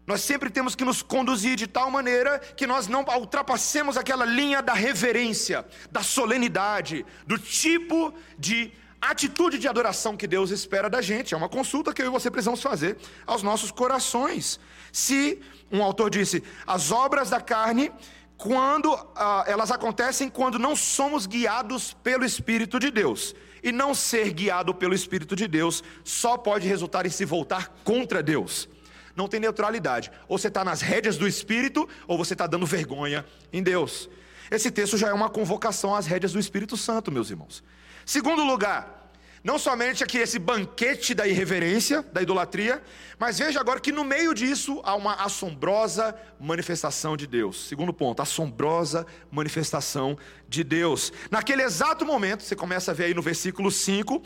Nós 0.05 0.21
sempre 0.21 0.49
temos 0.49 0.75
que 0.75 0.83
nos 0.83 1.01
conduzir 1.01 1.55
de 1.55 1.67
tal 1.67 1.91
maneira 1.91 2.39
que 2.39 2.65
nós 2.65 2.87
não 2.87 3.05
ultrapassemos 3.17 3.97
aquela 3.97 4.25
linha 4.25 4.61
da 4.61 4.73
reverência, 4.73 5.65
da 5.91 6.01
solenidade, 6.01 7.05
do 7.25 7.37
tipo 7.37 8.13
de 8.37 8.71
atitude 8.99 9.57
de 9.57 9.67
adoração 9.67 10.17
que 10.17 10.27
Deus 10.27 10.51
espera 10.51 10.89
da 10.89 11.01
gente. 11.01 11.33
É 11.33 11.37
uma 11.37 11.49
consulta 11.49 11.93
que 11.93 12.01
eu 12.01 12.07
e 12.07 12.09
você 12.09 12.29
precisamos 12.29 12.61
fazer 12.61 12.97
aos 13.25 13.41
nossos 13.41 13.71
corações. 13.71 14.59
Se 14.91 15.39
um 15.71 15.83
autor 15.83 16.09
disse, 16.09 16.43
as 16.67 16.91
obras 16.91 17.29
da 17.29 17.39
carne, 17.39 17.91
quando 18.37 18.93
ah, 19.15 19.43
elas 19.47 19.71
acontecem 19.71 20.29
quando 20.29 20.59
não 20.59 20.75
somos 20.75 21.25
guiados 21.27 21.93
pelo 21.93 22.25
Espírito 22.25 22.79
de 22.79 22.89
Deus. 22.89 23.35
E 23.63 23.71
não 23.71 23.93
ser 23.93 24.31
guiado 24.31 24.73
pelo 24.73 24.93
Espírito 24.93 25.35
de 25.35 25.47
Deus 25.47 25.83
só 26.03 26.37
pode 26.37 26.67
resultar 26.67 27.05
em 27.05 27.09
se 27.09 27.25
voltar 27.25 27.73
contra 27.83 28.23
Deus. 28.23 28.67
Não 29.15 29.27
tem 29.27 29.39
neutralidade. 29.39 30.11
Ou 30.27 30.37
você 30.37 30.47
está 30.47 30.63
nas 30.63 30.81
rédeas 30.81 31.17
do 31.17 31.27
Espírito, 31.27 31.87
ou 32.07 32.17
você 32.17 32.33
está 32.33 32.47
dando 32.47 32.65
vergonha 32.65 33.25
em 33.51 33.61
Deus. 33.61 34.09
Esse 34.49 34.71
texto 34.71 34.97
já 34.97 35.09
é 35.09 35.13
uma 35.13 35.29
convocação 35.29 35.95
às 35.95 36.05
rédeas 36.05 36.33
do 36.33 36.39
Espírito 36.39 36.75
Santo, 36.75 37.11
meus 37.11 37.29
irmãos. 37.29 37.63
Segundo 38.05 38.43
lugar, 38.43 39.00
não 39.43 39.57
somente 39.57 40.03
aqui 40.03 40.19
esse 40.19 40.37
banquete 40.37 41.15
da 41.15 41.27
irreverência, 41.27 42.03
da 42.13 42.21
idolatria, 42.21 42.81
mas 43.17 43.39
veja 43.39 43.59
agora 43.59 43.79
que 43.79 43.91
no 43.91 44.03
meio 44.03 44.33
disso 44.33 44.79
há 44.83 44.95
uma 44.95 45.15
assombrosa 45.15 46.15
manifestação 46.39 47.17
de 47.17 47.25
Deus. 47.25 47.67
Segundo 47.67 47.91
ponto, 47.91 48.21
assombrosa 48.21 49.05
manifestação 49.31 50.17
de 50.47 50.63
Deus. 50.63 51.11
Naquele 51.31 51.63
exato 51.63 52.05
momento, 52.05 52.43
você 52.43 52.55
começa 52.55 52.91
a 52.91 52.93
ver 52.93 53.05
aí 53.05 53.13
no 53.13 53.21
versículo 53.21 53.71
5, 53.71 54.21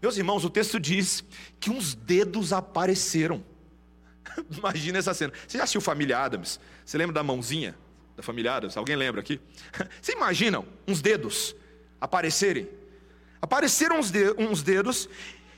meus 0.00 0.16
irmãos, 0.16 0.44
o 0.44 0.50
texto 0.50 0.78
diz 0.78 1.24
que 1.58 1.70
uns 1.70 1.94
dedos 1.94 2.52
apareceram. 2.52 3.44
Imagina 4.56 4.98
essa 4.98 5.12
cena. 5.12 5.32
Você 5.46 5.58
já 5.58 5.64
assistiu 5.64 5.80
Família 5.80 6.18
Adams? 6.18 6.60
Você 6.84 6.96
lembra 6.96 7.14
da 7.14 7.22
mãozinha 7.22 7.76
da 8.16 8.22
Família 8.22 8.54
Adams? 8.54 8.76
Alguém 8.76 8.96
lembra 8.96 9.20
aqui? 9.20 9.40
Você 10.00 10.12
imagina 10.12 10.64
uns 10.86 11.02
dedos 11.02 11.54
aparecerem? 12.00 12.79
Apareceram 13.42 13.98
uns 13.98 14.62
dedos 14.62 15.08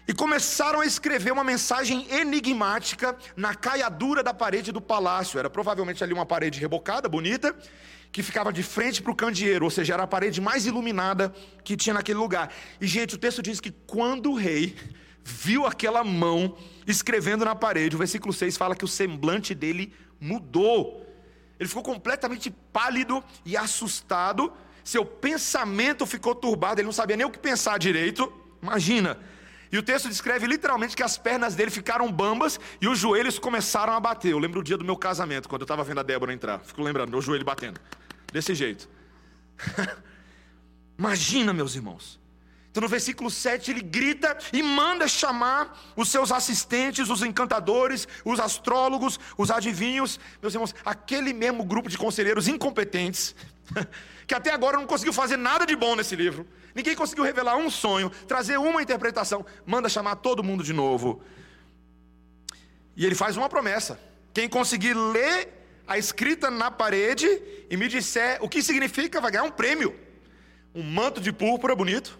e 0.06 0.12
começaram 0.12 0.80
a 0.80 0.86
escrever 0.86 1.32
uma 1.32 1.44
mensagem 1.44 2.06
enigmática 2.10 3.16
na 3.36 3.54
caiadura 3.54 4.22
da 4.22 4.32
parede 4.32 4.70
do 4.70 4.80
palácio. 4.80 5.38
Era 5.38 5.50
provavelmente 5.50 6.02
ali 6.02 6.12
uma 6.12 6.26
parede 6.26 6.60
rebocada, 6.60 7.08
bonita, 7.08 7.56
que 8.10 8.22
ficava 8.22 8.52
de 8.52 8.62
frente 8.62 9.02
para 9.02 9.10
o 9.10 9.16
candeeiro, 9.16 9.64
ou 9.64 9.70
seja, 9.70 9.94
era 9.94 10.02
a 10.02 10.06
parede 10.06 10.40
mais 10.40 10.66
iluminada 10.66 11.34
que 11.64 11.76
tinha 11.76 11.94
naquele 11.94 12.18
lugar. 12.18 12.52
E, 12.80 12.86
gente, 12.86 13.14
o 13.14 13.18
texto 13.18 13.42
diz 13.42 13.60
que 13.60 13.70
quando 13.70 14.32
o 14.32 14.36
rei 14.36 14.76
viu 15.24 15.66
aquela 15.66 16.04
mão 16.04 16.56
escrevendo 16.86 17.44
na 17.44 17.54
parede, 17.54 17.96
o 17.96 17.98
versículo 17.98 18.32
6 18.32 18.56
fala 18.56 18.76
que 18.76 18.84
o 18.84 18.88
semblante 18.88 19.54
dele 19.54 19.94
mudou. 20.20 21.06
Ele 21.58 21.68
ficou 21.68 21.82
completamente 21.82 22.50
pálido 22.72 23.22
e 23.44 23.56
assustado 23.56 24.52
seu 24.84 25.04
pensamento 25.04 26.06
ficou 26.06 26.34
turbado, 26.34 26.80
ele 26.80 26.86
não 26.86 26.92
sabia 26.92 27.16
nem 27.16 27.26
o 27.26 27.30
que 27.30 27.38
pensar 27.38 27.78
direito. 27.78 28.32
Imagina. 28.62 29.18
E 29.70 29.78
o 29.78 29.82
texto 29.82 30.08
descreve 30.08 30.46
literalmente 30.46 30.94
que 30.94 31.02
as 31.02 31.16
pernas 31.16 31.54
dele 31.54 31.70
ficaram 31.70 32.12
bambas 32.12 32.60
e 32.80 32.86
os 32.86 32.98
joelhos 32.98 33.38
começaram 33.38 33.94
a 33.94 34.00
bater. 34.00 34.32
Eu 34.32 34.38
lembro 34.38 34.60
o 34.60 34.62
dia 34.62 34.76
do 34.76 34.84
meu 34.84 34.96
casamento, 34.96 35.48
quando 35.48 35.62
eu 35.62 35.64
estava 35.64 35.82
vendo 35.82 36.00
a 36.00 36.02
Débora 36.02 36.32
entrar. 36.32 36.60
Fico 36.60 36.82
lembrando, 36.82 37.10
meu 37.10 37.22
joelho 37.22 37.44
batendo. 37.44 37.80
Desse 38.30 38.54
jeito. 38.54 38.88
Imagina, 40.98 41.54
meus 41.54 41.74
irmãos. 41.74 42.20
Então 42.70 42.80
no 42.80 42.88
versículo 42.88 43.30
7 43.30 43.70
ele 43.70 43.82
grita 43.82 44.36
e 44.50 44.62
manda 44.62 45.06
chamar 45.06 45.78
os 45.94 46.10
seus 46.10 46.32
assistentes, 46.32 47.10
os 47.10 47.22
encantadores, 47.22 48.08
os 48.24 48.40
astrólogos, 48.40 49.20
os 49.36 49.50
adivinhos, 49.50 50.18
meus 50.40 50.54
irmãos, 50.54 50.74
aquele 50.82 51.34
mesmo 51.34 51.64
grupo 51.64 51.90
de 51.90 51.98
conselheiros 51.98 52.48
incompetentes 52.48 53.34
que 54.26 54.34
até 54.34 54.50
agora 54.50 54.76
não 54.76 54.86
conseguiu 54.86 55.12
fazer 55.12 55.36
nada 55.36 55.64
de 55.66 55.76
bom 55.76 55.96
nesse 55.96 56.16
livro. 56.16 56.46
Ninguém 56.74 56.94
conseguiu 56.94 57.24
revelar 57.24 57.56
um 57.56 57.70
sonho, 57.70 58.10
trazer 58.26 58.58
uma 58.58 58.82
interpretação. 58.82 59.44
Manda 59.66 59.88
chamar 59.88 60.16
todo 60.16 60.42
mundo 60.42 60.64
de 60.64 60.72
novo. 60.72 61.22
E 62.96 63.04
ele 63.04 63.14
faz 63.14 63.36
uma 63.36 63.48
promessa: 63.48 63.98
quem 64.32 64.48
conseguir 64.48 64.94
ler 64.94 65.48
a 65.86 65.98
escrita 65.98 66.50
na 66.50 66.70
parede 66.70 67.26
e 67.68 67.76
me 67.76 67.88
disser 67.88 68.38
o 68.40 68.48
que 68.48 68.62
significa, 68.62 69.20
vai 69.20 69.30
ganhar 69.30 69.44
um 69.44 69.50
prêmio. 69.50 69.98
Um 70.74 70.82
manto 70.82 71.20
de 71.20 71.32
púrpura 71.32 71.76
bonito, 71.76 72.18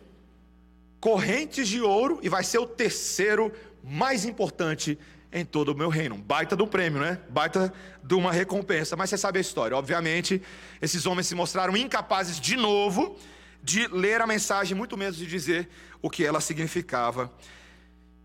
correntes 1.01 1.69
de 1.69 1.81
ouro 1.81 2.19
e 2.23 2.29
vai 2.29 2.45
ser 2.45 2.59
o 2.59 2.67
terceiro 2.67 3.51
mais 3.83 4.25
importante 4.25 4.99
em 5.33 5.45
todo 5.45 5.71
o 5.71 5.75
meu 5.75 5.89
reino. 5.89 6.17
Baita 6.17 6.55
do 6.55 6.67
prêmio, 6.67 7.01
né? 7.01 7.19
Baita 7.31 7.73
de 8.03 8.15
uma 8.15 8.31
recompensa. 8.31 8.95
Mas 8.97 9.11
você 9.11 9.17
sabe 9.17 9.39
a 9.39 9.41
história. 9.41 9.77
Obviamente, 9.77 10.43
esses 10.81 11.07
homens 11.07 11.27
se 11.27 11.35
mostraram 11.35 11.77
incapazes 11.77 12.39
de 12.39 12.57
novo 12.57 13.17
de 13.63 13.87
ler 13.87 14.21
a 14.21 14.27
mensagem, 14.27 14.77
muito 14.77 14.97
menos 14.97 15.17
de 15.17 15.27
dizer 15.27 15.69
o 16.03 16.11
que 16.11 16.25
ela 16.25 16.41
significava. 16.41 17.33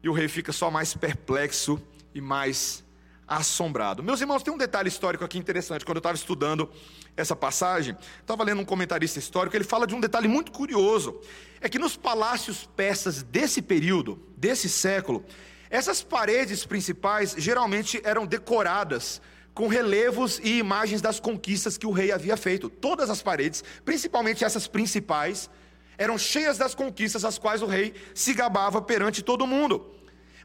E 0.04 0.10
o 0.10 0.14
rei 0.14 0.28
fica 0.28 0.52
só 0.52 0.70
mais 0.70 0.94
perplexo 0.94 1.82
e 2.14 2.20
mais 2.20 2.84
assombrado. 3.28 4.02
Meus 4.02 4.22
irmãos, 4.22 4.42
tem 4.42 4.54
um 4.54 4.58
detalhe 4.58 4.88
histórico 4.88 5.24
aqui 5.24 5.38
interessante. 5.38 5.86
Quando 5.86 5.98
eu 5.98 6.00
estava 6.00 6.16
estudando 6.16 6.70
essa 7.16 7.36
passagem, 7.36 7.96
estava 8.22 8.44
lendo 8.44 8.62
um 8.62 8.66
comentarista 8.66 9.20
histórico, 9.20 9.56
ele 9.56 9.64
fala 9.64 9.86
de 9.86 9.94
um 9.94 10.00
detalhe 10.00 10.28
muito 10.28 10.52
curioso. 10.52 11.20
É 11.60 11.68
que 11.68 11.78
nos 11.78 11.98
palácios 11.98 12.70
persas 12.76 13.24
desse 13.24 13.62
período, 13.62 14.22
desse 14.38 14.70
século, 14.70 15.26
essas 15.70 16.02
paredes 16.02 16.66
principais 16.66 17.36
geralmente 17.38 18.02
eram 18.04 18.26
decoradas 18.26 19.22
com 19.54 19.68
relevos 19.68 20.40
e 20.44 20.60
imagens 20.60 21.02
das 21.02 21.20
conquistas 21.20 21.78
que 21.78 21.88
o 21.88 21.92
rei 21.92 22.12
havia 22.12 22.38
feito. 22.38 22.70
Todas 22.70 23.10
as 23.10 23.24
paredes, 23.24 23.64
principalmente 23.84 24.46
essas 24.46 24.68
principais, 24.68 25.50
eram 25.98 26.18
cheias 26.18 26.58
das 26.58 26.76
conquistas 26.76 27.26
às 27.26 27.40
quais 27.40 27.62
o 27.62 27.66
rei 27.66 27.94
se 28.14 28.34
gabava 28.34 28.82
perante 28.82 29.24
todo 29.24 29.48
mundo. 29.48 29.96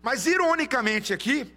Mas 0.01 0.27
ironicamente 0.27 1.13
aqui, 1.13 1.53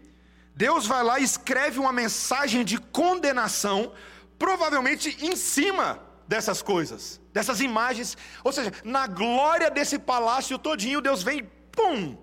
Deus 0.54 0.86
vai 0.86 1.02
lá 1.02 1.20
e 1.20 1.24
escreve 1.24 1.80
uma 1.80 1.94
mensagem 1.94 2.66
de 2.66 2.78
condenação, 2.78 3.94
provavelmente 4.38 5.18
em 5.26 5.36
cima 5.36 6.02
dessas 6.28 6.62
coisas, 6.62 7.22
dessas 7.32 7.62
imagens. 7.62 8.18
Ou 8.44 8.52
seja, 8.52 8.72
na 8.84 9.08
glória 9.08 9.72
desse 9.72 9.98
palácio 9.98 10.60
todinho, 10.60 11.02
Deus 11.02 11.24
vem, 11.24 11.50
pum, 11.72 12.18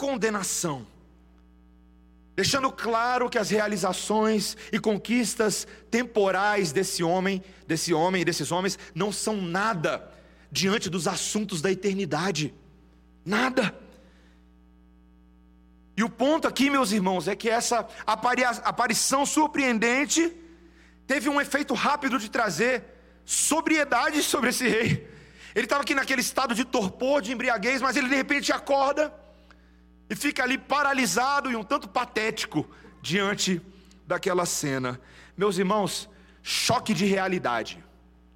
condenação. 0.00 0.86
Deixando 2.34 2.72
claro 2.72 3.28
que 3.28 3.36
as 3.36 3.50
realizações 3.50 4.56
e 4.72 4.78
conquistas 4.78 5.66
temporais 5.90 6.72
desse 6.72 7.02
homem, 7.02 7.44
desse 7.66 7.92
homem 7.92 8.22
e 8.22 8.24
desses 8.24 8.50
homens 8.50 8.78
não 8.94 9.12
são 9.12 9.36
nada 9.42 10.10
diante 10.50 10.88
dos 10.88 11.06
assuntos 11.06 11.60
da 11.60 11.70
eternidade. 11.70 12.54
Nada. 13.26 13.78
E 15.94 16.02
o 16.02 16.08
ponto 16.08 16.48
aqui, 16.48 16.70
meus 16.70 16.92
irmãos, 16.92 17.28
é 17.28 17.36
que 17.36 17.50
essa 17.50 17.86
aparição 18.06 19.26
surpreendente 19.26 20.34
teve 21.06 21.28
um 21.28 21.38
efeito 21.38 21.74
rápido 21.74 22.18
de 22.18 22.30
trazer 22.30 22.84
sobriedade 23.26 24.22
sobre 24.22 24.48
esse 24.48 24.66
rei. 24.66 25.06
Ele 25.54 25.66
estava 25.66 25.82
aqui 25.82 25.94
naquele 25.94 26.22
estado 26.22 26.54
de 26.54 26.64
torpor, 26.64 27.20
de 27.20 27.32
embriaguez, 27.32 27.82
mas 27.82 27.98
ele 27.98 28.08
de 28.08 28.14
repente 28.14 28.50
acorda 28.50 29.19
e 30.10 30.16
fica 30.16 30.42
ali 30.42 30.58
paralisado 30.58 31.52
e 31.52 31.56
um 31.56 31.62
tanto 31.62 31.88
patético 31.88 32.68
diante 33.00 33.62
daquela 34.04 34.44
cena. 34.44 35.00
Meus 35.36 35.56
irmãos, 35.56 36.10
choque 36.42 36.92
de 36.92 37.06
realidade. 37.06 37.82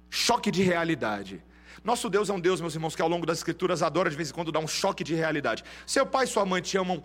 Choque 0.09 0.49
de 0.49 0.63
realidade. 0.63 1.43
Nosso 1.83 2.09
Deus 2.09 2.29
é 2.29 2.33
um 2.33 2.39
Deus, 2.39 2.61
meus 2.61 2.73
irmãos, 2.73 2.95
que 2.95 3.01
ao 3.01 3.09
longo 3.09 3.25
das 3.25 3.39
Escrituras 3.39 3.83
adora 3.83 4.09
de 4.09 4.15
vez 4.15 4.29
em 4.29 4.33
quando 4.33 4.53
dar 4.53 4.59
um 4.59 4.67
choque 4.67 5.03
de 5.03 5.13
realidade. 5.13 5.65
Seu 5.85 6.05
pai 6.05 6.23
e 6.23 6.27
sua 6.27 6.45
mãe 6.45 6.61
te 6.61 6.77
amam 6.77 7.03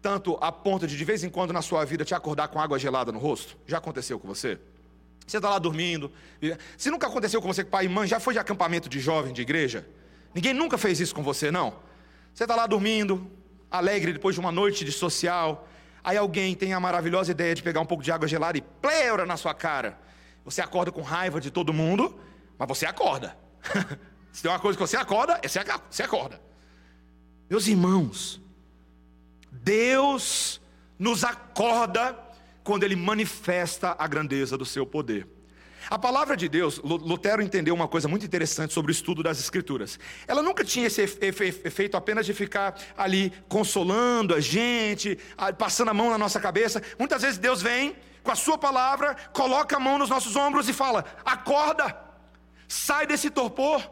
tanto 0.00 0.38
a 0.40 0.52
ponto 0.52 0.86
de 0.86 0.96
de 0.96 1.04
vez 1.04 1.24
em 1.24 1.28
quando 1.28 1.52
na 1.52 1.60
sua 1.60 1.84
vida 1.84 2.04
te 2.04 2.14
acordar 2.14 2.48
com 2.48 2.60
água 2.60 2.78
gelada 2.78 3.10
no 3.10 3.18
rosto? 3.18 3.58
Já 3.66 3.78
aconteceu 3.78 4.20
com 4.20 4.28
você? 4.28 4.58
Você 5.26 5.36
está 5.38 5.50
lá 5.50 5.58
dormindo. 5.58 6.12
Se 6.76 6.90
nunca 6.90 7.08
aconteceu 7.08 7.42
com 7.42 7.52
você, 7.52 7.64
pai 7.64 7.86
e 7.86 7.88
mãe, 7.88 8.06
já 8.06 8.20
foi 8.20 8.34
de 8.34 8.38
acampamento 8.38 8.88
de 8.88 9.00
jovem 9.00 9.32
de 9.32 9.42
igreja? 9.42 9.86
Ninguém 10.32 10.54
nunca 10.54 10.78
fez 10.78 11.00
isso 11.00 11.14
com 11.14 11.22
você, 11.22 11.50
não? 11.50 11.74
Você 12.32 12.44
está 12.44 12.54
lá 12.54 12.66
dormindo, 12.66 13.30
alegre 13.72 14.12
depois 14.12 14.34
de 14.34 14.40
uma 14.40 14.52
noite 14.52 14.84
de 14.84 14.92
social. 14.92 15.66
Aí 16.04 16.16
alguém 16.16 16.54
tem 16.54 16.74
a 16.74 16.80
maravilhosa 16.80 17.30
ideia 17.30 17.54
de 17.54 17.62
pegar 17.62 17.80
um 17.80 17.86
pouco 17.86 18.04
de 18.04 18.12
água 18.12 18.28
gelada 18.28 18.58
e 18.58 18.60
pleura 18.60 19.24
na 19.24 19.36
sua 19.36 19.54
cara. 19.54 19.98
Você 20.44 20.60
acorda 20.60 20.92
com 20.92 21.00
raiva 21.00 21.40
de 21.40 21.50
todo 21.50 21.72
mundo, 21.72 22.18
mas 22.58 22.68
você 22.68 22.84
acorda. 22.84 23.36
Se 24.32 24.42
tem 24.42 24.50
uma 24.50 24.58
coisa 24.58 24.78
que 24.78 24.86
você 24.86 24.96
acorda, 24.96 25.40
é 25.42 25.48
você 25.48 26.02
acorda. 26.02 26.40
Meus 27.48 27.66
irmãos, 27.66 28.40
Deus 29.50 30.60
nos 30.98 31.24
acorda 31.24 32.18
quando 32.64 32.84
Ele 32.84 32.96
manifesta 32.96 33.94
a 33.98 34.06
grandeza 34.06 34.56
do 34.56 34.64
seu 34.64 34.86
poder. 34.86 35.26
A 35.90 35.98
palavra 35.98 36.36
de 36.36 36.48
Deus, 36.48 36.78
Lutero 36.78 37.42
entendeu 37.42 37.74
uma 37.74 37.88
coisa 37.88 38.08
muito 38.08 38.24
interessante 38.24 38.72
sobre 38.72 38.90
o 38.90 38.94
estudo 38.94 39.22
das 39.22 39.38
Escrituras. 39.38 39.98
Ela 40.26 40.42
nunca 40.42 40.64
tinha 40.64 40.86
esse 40.86 41.02
efeito 41.02 41.96
apenas 41.96 42.24
de 42.26 42.32
ficar 42.32 42.78
ali 42.96 43.32
consolando 43.48 44.34
a 44.34 44.40
gente, 44.40 45.18
passando 45.58 45.90
a 45.90 45.94
mão 45.94 46.10
na 46.10 46.18
nossa 46.18 46.40
cabeça. 46.40 46.82
Muitas 46.98 47.22
vezes 47.22 47.38
Deus 47.38 47.60
vem 47.60 47.96
com 48.22 48.30
a 48.30 48.36
Sua 48.36 48.56
palavra, 48.56 49.16
coloca 49.32 49.76
a 49.76 49.80
mão 49.80 49.98
nos 49.98 50.08
nossos 50.08 50.36
ombros 50.36 50.68
e 50.68 50.72
fala: 50.72 51.04
acorda, 51.24 51.96
sai 52.68 53.06
desse 53.06 53.30
torpor. 53.30 53.82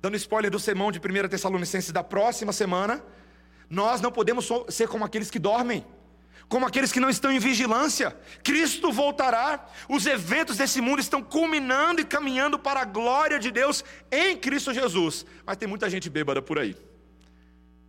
Dando 0.00 0.16
spoiler 0.16 0.50
do 0.50 0.60
sermão 0.60 0.92
de 0.92 0.98
1 0.98 1.28
Tessalonicenses 1.28 1.90
da 1.90 2.04
próxima 2.04 2.52
semana. 2.52 3.02
Nós 3.68 4.00
não 4.00 4.12
podemos 4.12 4.48
ser 4.68 4.88
como 4.88 5.04
aqueles 5.04 5.30
que 5.30 5.38
dormem, 5.38 5.84
como 6.48 6.66
aqueles 6.66 6.90
que 6.90 7.00
não 7.00 7.10
estão 7.10 7.30
em 7.30 7.38
vigilância. 7.38 8.16
Cristo 8.42 8.90
voltará, 8.90 9.66
os 9.88 10.06
eventos 10.06 10.56
desse 10.56 10.80
mundo 10.80 11.00
estão 11.00 11.22
culminando 11.22 12.00
e 12.00 12.04
caminhando 12.04 12.58
para 12.58 12.80
a 12.80 12.84
glória 12.84 13.38
de 13.38 13.50
Deus 13.50 13.84
em 14.10 14.36
Cristo 14.36 14.72
Jesus. 14.72 15.26
Mas 15.44 15.56
tem 15.56 15.68
muita 15.68 15.90
gente 15.90 16.08
bêbada 16.08 16.40
por 16.40 16.58
aí, 16.58 16.76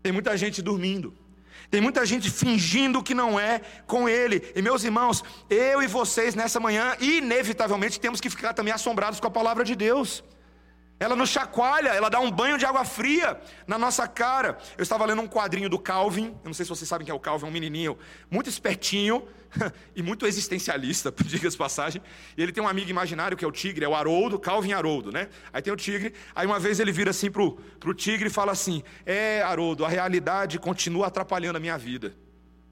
tem 0.04 0.12
muita 0.12 0.36
gente 0.38 0.62
dormindo. 0.62 1.16
Tem 1.72 1.80
muita 1.80 2.04
gente 2.04 2.32
fingindo 2.32 3.04
que 3.04 3.14
não 3.14 3.40
é 3.40 3.62
com 3.86 4.10
Ele. 4.10 4.52
E 4.56 4.62
meus 4.62 4.84
irmãos, 4.84 5.24
eu 5.48 5.84
e 5.84 5.88
vocês 5.88 6.34
nessa 6.34 6.60
manhã, 6.60 6.96
inevitavelmente, 7.00 8.00
temos 8.00 8.20
que 8.20 8.28
ficar 8.28 8.54
também 8.54 8.74
assombrados 8.74 9.20
com 9.20 9.28
a 9.28 9.32
palavra 9.32 9.64
de 9.64 9.76
Deus. 9.76 10.24
Ela 11.00 11.16
nos 11.16 11.30
chacoalha, 11.30 11.90
ela 11.90 12.10
dá 12.10 12.20
um 12.20 12.30
banho 12.30 12.58
de 12.58 12.66
água 12.66 12.84
fria 12.84 13.40
na 13.66 13.78
nossa 13.78 14.06
cara. 14.06 14.58
Eu 14.78 14.84
estava 14.84 15.06
lendo 15.06 15.22
um 15.22 15.28
quadrinho 15.28 15.70
do 15.70 15.80
Calvin, 15.80 16.36
eu 16.44 16.48
não 16.48 16.54
sei 16.54 16.66
se 16.66 16.70
vocês 16.70 16.90
sabem 16.90 17.06
quem 17.06 17.14
é 17.14 17.16
o 17.16 17.20
Calvin, 17.20 17.46
é 17.46 17.50
um 17.50 17.52
menininho 17.52 17.98
muito 18.30 18.50
espertinho 18.50 19.26
e 19.96 20.04
muito 20.04 20.28
existencialista, 20.28 21.14
diga-se 21.24 21.56
passagem. 21.56 22.02
E 22.36 22.44
ele 22.44 22.52
tem 22.52 22.62
um 22.62 22.68
amigo 22.68 22.90
imaginário 22.90 23.38
que 23.38 23.46
é 23.46 23.48
o 23.48 23.52
tigre, 23.52 23.86
é 23.86 23.88
o 23.88 23.96
Haroldo, 23.96 24.38
Calvin 24.38 24.74
Haroldo, 24.74 25.10
né? 25.10 25.30
Aí 25.54 25.62
tem 25.62 25.72
o 25.72 25.78
tigre, 25.78 26.14
aí 26.36 26.46
uma 26.46 26.60
vez 26.60 26.82
ele 26.82 26.92
vira 26.92 27.12
assim 27.12 27.32
pro, 27.32 27.54
pro 27.80 27.94
tigre 27.94 28.28
e 28.28 28.32
fala 28.32 28.52
assim: 28.52 28.84
É, 29.06 29.42
Haroldo, 29.42 29.86
a 29.86 29.90
realidade 29.90 30.60
continua 30.60 31.08
atrapalhando 31.08 31.58
a 31.58 31.62
minha 31.62 31.78
vida. 31.78 32.14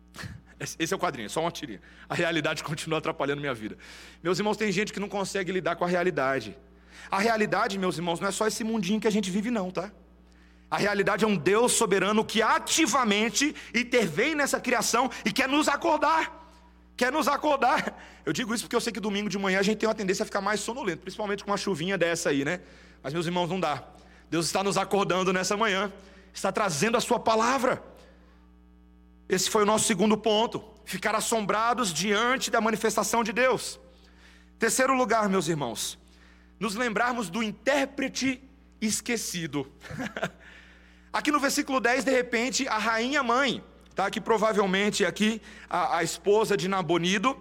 Esse 0.60 0.94
é 0.94 0.98
o 0.98 1.00
quadrinho, 1.00 1.30
só 1.30 1.40
uma 1.40 1.52
tirinha. 1.52 1.82
A 2.10 2.16
realidade 2.16 2.62
continua 2.62 3.00
atrapalhando 3.00 3.40
a 3.40 3.42
minha 3.42 3.54
vida. 3.54 3.78
Meus 4.22 4.38
irmãos, 4.38 4.58
tem 4.58 4.70
gente 4.70 4.92
que 4.92 5.00
não 5.00 5.08
consegue 5.08 5.50
lidar 5.50 5.78
com 5.78 5.86
a 5.86 5.88
realidade. 5.88 6.58
A 7.10 7.20
realidade, 7.20 7.78
meus 7.78 7.98
irmãos, 7.98 8.20
não 8.20 8.28
é 8.28 8.32
só 8.32 8.48
esse 8.48 8.64
mundinho 8.64 9.00
que 9.00 9.08
a 9.08 9.12
gente 9.12 9.32
vive, 9.32 9.50
não, 9.50 9.72
tá? 9.72 9.92
A 10.70 10.78
realidade 10.78 11.24
é 11.24 11.28
um 11.28 11.38
Deus 11.38 11.72
soberano 11.72 12.26
que 12.26 12.42
ativamente 12.42 13.56
intervém 13.74 14.36
nessa 14.36 14.60
criação 14.60 15.10
e 15.24 15.32
quer 15.32 15.48
nos 15.48 15.68
acordar. 15.68 16.46
Quer 16.98 17.12
nos 17.12 17.28
acordar. 17.28 17.98
Eu 18.26 18.34
digo 18.34 18.54
isso 18.54 18.64
porque 18.64 18.76
eu 18.76 18.82
sei 18.82 18.92
que 18.92 19.00
domingo 19.00 19.30
de 19.30 19.38
manhã 19.38 19.60
a 19.60 19.64
gente 19.64 19.78
tem 19.78 19.88
uma 19.88 19.96
tendência 19.96 20.24
a 20.24 20.26
ficar 20.26 20.42
mais 20.42 20.60
sonolento, 20.60 21.04
principalmente 21.04 21.44
com 21.44 21.52
uma 21.52 21.58
chuvinha 21.58 21.98
dessa 21.98 22.30
aí, 22.30 22.44
né? 22.44 22.60
Mas, 23.02 23.14
meus 23.14 23.26
irmãos, 23.26 23.48
não 23.48 23.60
dá. 23.60 23.84
Deus 24.30 24.46
está 24.46 24.64
nos 24.64 24.78
acordando 24.78 25.32
nessa 25.32 25.56
manhã, 25.56 25.94
está 26.34 26.52
trazendo 26.52 26.98
a 26.98 27.02
Sua 27.02 27.20
palavra. 27.20 27.82
Esse 29.30 29.50
foi 29.50 29.64
o 29.64 29.66
nosso 29.66 29.86
segundo 29.86 30.18
ponto: 30.18 30.64
ficar 30.84 31.16
assombrados 31.16 31.94
diante 31.94 32.52
da 32.52 32.60
manifestação 32.60 33.24
de 33.24 33.32
Deus. 33.32 33.80
Terceiro 34.60 34.94
lugar, 34.94 35.30
meus 35.30 35.48
irmãos, 35.48 35.98
nos 36.60 36.76
lembrarmos 36.76 37.30
do 37.30 37.44
intérprete 37.44 38.42
esquecido. 38.82 39.72
aqui 41.12 41.32
no 41.32 41.40
versículo 41.40 41.80
10, 41.80 42.04
de 42.04 42.12
repente, 42.12 42.68
a 42.68 42.78
rainha 42.78 43.24
mãe, 43.24 43.64
tá? 43.96 44.10
que 44.10 44.22
provavelmente 44.22 45.06
aqui 45.06 45.42
a, 45.70 45.98
a 45.98 46.04
esposa 46.04 46.56
de 46.56 46.68
Nabonido, 46.68 47.38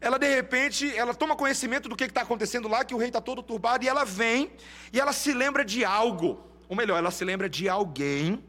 ela 0.00 0.18
de 0.18 0.28
repente, 0.28 0.94
ela 0.96 1.14
toma 1.14 1.34
conhecimento 1.36 1.88
do 1.88 1.96
que 1.96 2.04
está 2.04 2.22
acontecendo 2.22 2.68
lá, 2.68 2.84
que 2.84 2.94
o 2.94 2.98
rei 2.98 3.08
está 3.08 3.20
todo 3.20 3.42
turbado, 3.42 3.84
e 3.84 3.88
ela 3.88 4.04
vem 4.04 4.52
e 4.92 5.00
ela 5.00 5.12
se 5.12 5.32
lembra 5.32 5.64
de 5.64 5.84
algo, 5.84 6.44
ou 6.68 6.76
melhor, 6.76 6.98
ela 6.98 7.10
se 7.10 7.24
lembra 7.24 7.48
de 7.48 7.68
alguém 7.68 8.44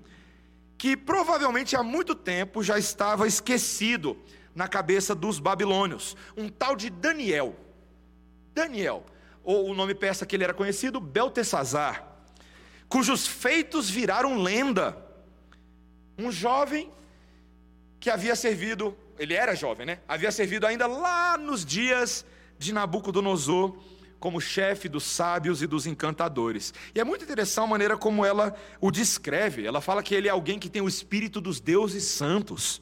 que 0.77 0.97
provavelmente 0.97 1.75
há 1.75 1.81
muito 1.81 2.13
tempo 2.13 2.61
já 2.61 2.77
estava 2.77 3.25
esquecido 3.25 4.17
na 4.53 4.67
cabeça 4.67 5.15
dos 5.15 5.39
babilônios, 5.39 6.15
um 6.35 6.49
tal 6.49 6.75
de 6.75 6.89
Daniel. 6.89 7.55
Daniel 8.53 9.05
ou 9.45 9.69
o 9.69 9.75
nome 9.75 9.93
persa 9.93 10.25
que 10.25 10.35
ele 10.35 10.43
era 10.43 10.53
conhecido, 10.53 10.99
Beltesazar, 10.99 12.03
cujos 12.89 13.27
feitos 13.27 13.89
viraram 13.89 14.41
lenda. 14.41 14.97
Um 16.17 16.31
jovem 16.31 16.91
que 17.99 18.09
havia 18.09 18.35
servido, 18.35 18.97
ele 19.19 19.35
era 19.35 19.55
jovem, 19.55 19.85
né? 19.85 19.99
Havia 20.07 20.31
servido 20.31 20.65
ainda 20.65 20.87
lá 20.87 21.37
nos 21.37 21.63
dias 21.63 22.25
de 22.57 22.73
Nabucodonosor 22.73 23.77
como 24.19 24.41
chefe 24.41 24.89
dos 24.89 25.03
sábios 25.03 25.61
e 25.61 25.67
dos 25.67 25.85
encantadores. 25.85 26.73
E 26.95 26.99
é 26.99 27.03
muito 27.03 27.23
interessante 27.23 27.65
a 27.65 27.67
maneira 27.67 27.97
como 27.97 28.25
ela 28.25 28.55
o 28.81 28.89
descreve. 28.89 29.67
Ela 29.67 29.81
fala 29.81 30.01
que 30.01 30.15
ele 30.15 30.27
é 30.27 30.31
alguém 30.31 30.57
que 30.57 30.69
tem 30.69 30.81
o 30.81 30.87
espírito 30.87 31.39
dos 31.39 31.59
deuses 31.59 32.05
santos, 32.05 32.81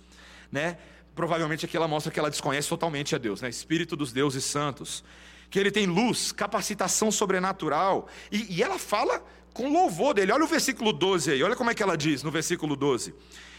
né? 0.50 0.78
Provavelmente 1.14 1.66
aqui 1.66 1.76
ela 1.76 1.88
mostra 1.88 2.12
que 2.12 2.20
ela 2.20 2.30
desconhece 2.30 2.70
totalmente 2.70 3.14
a 3.14 3.18
Deus, 3.18 3.42
né? 3.42 3.50
Espírito 3.50 3.96
dos 3.96 4.14
deuses 4.14 4.46
santos 4.46 5.04
que 5.54 5.60
ele 5.60 5.70
tem 5.70 5.86
luz, 5.86 6.32
capacitação 6.32 7.12
sobrenatural, 7.12 8.08
e, 8.32 8.56
e 8.56 8.64
ela 8.64 8.80
fala 8.80 9.24
com 9.54 9.72
louvor 9.72 10.16
dele. 10.16 10.32
Olha 10.32 10.44
o 10.44 10.48
versículo 10.48 10.92
12 10.92 11.30
aí, 11.30 11.44
olha 11.44 11.56
como 11.56 11.70
é 11.70 11.76
que 11.76 11.84
ela 11.84 11.96
diz 11.96 12.24
no 12.24 12.32
versículo 12.32 12.76
12. 12.76 13.14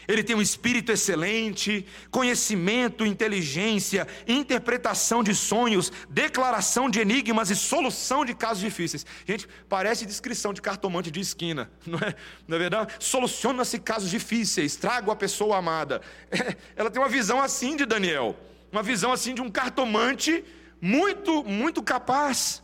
Ele 0.05 0.21
tem 0.21 0.35
um 0.35 0.41
espírito 0.41 0.91
excelente, 0.91 1.85
conhecimento, 2.11 3.05
inteligência, 3.05 4.05
interpretação 4.27 5.23
de 5.23 5.33
sonhos, 5.33 5.89
declaração 6.09 6.89
de 6.89 6.99
enigmas 6.99 7.49
e 7.49 7.55
solução 7.55 8.25
de 8.25 8.35
casos 8.35 8.61
difíceis. 8.61 9.05
Gente, 9.25 9.47
parece 9.69 10.05
descrição 10.05 10.53
de 10.53 10.61
cartomante 10.61 11.09
de 11.09 11.21
esquina, 11.21 11.71
não 11.87 11.99
é, 11.99 12.13
não 12.45 12.57
é 12.57 12.59
verdade? 12.59 12.93
Soluciona-se 12.99 13.79
casos 13.79 14.09
difíceis, 14.09 14.75
trago 14.75 15.11
a 15.11 15.15
pessoa 15.15 15.55
amada. 15.55 16.01
É, 16.29 16.57
ela 16.75 16.91
tem 16.91 17.01
uma 17.01 17.07
visão 17.07 17.41
assim 17.41 17.77
de 17.77 17.85
Daniel, 17.85 18.35
uma 18.69 18.83
visão 18.83 19.13
assim 19.13 19.33
de 19.33 19.41
um 19.41 19.49
cartomante 19.49 20.43
muito, 20.81 21.43
muito 21.43 21.81
capaz. 21.81 22.63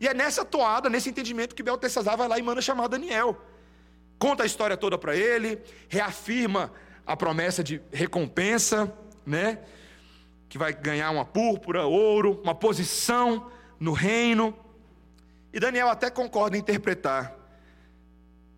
E 0.00 0.08
é 0.08 0.14
nessa 0.14 0.44
toada, 0.44 0.90
nesse 0.90 1.08
entendimento 1.08 1.54
que 1.54 1.62
Beltesazar 1.62 2.16
vai 2.16 2.28
lá 2.28 2.38
e 2.38 2.42
manda 2.42 2.60
chamar 2.60 2.88
Daniel. 2.88 3.40
Conta 4.18 4.42
a 4.42 4.46
história 4.46 4.76
toda 4.76 4.98
para 4.98 5.16
ele, 5.16 5.58
reafirma 5.88 6.72
a 7.06 7.16
promessa 7.16 7.62
de 7.62 7.80
recompensa, 7.92 8.92
né? 9.26 9.60
Que 10.48 10.58
vai 10.58 10.72
ganhar 10.72 11.10
uma 11.10 11.24
púrpura, 11.24 11.86
ouro, 11.86 12.40
uma 12.42 12.54
posição 12.54 13.50
no 13.78 13.92
reino. 13.92 14.56
E 15.52 15.60
Daniel 15.60 15.88
até 15.88 16.10
concorda 16.10 16.56
em 16.56 16.60
interpretar, 16.60 17.36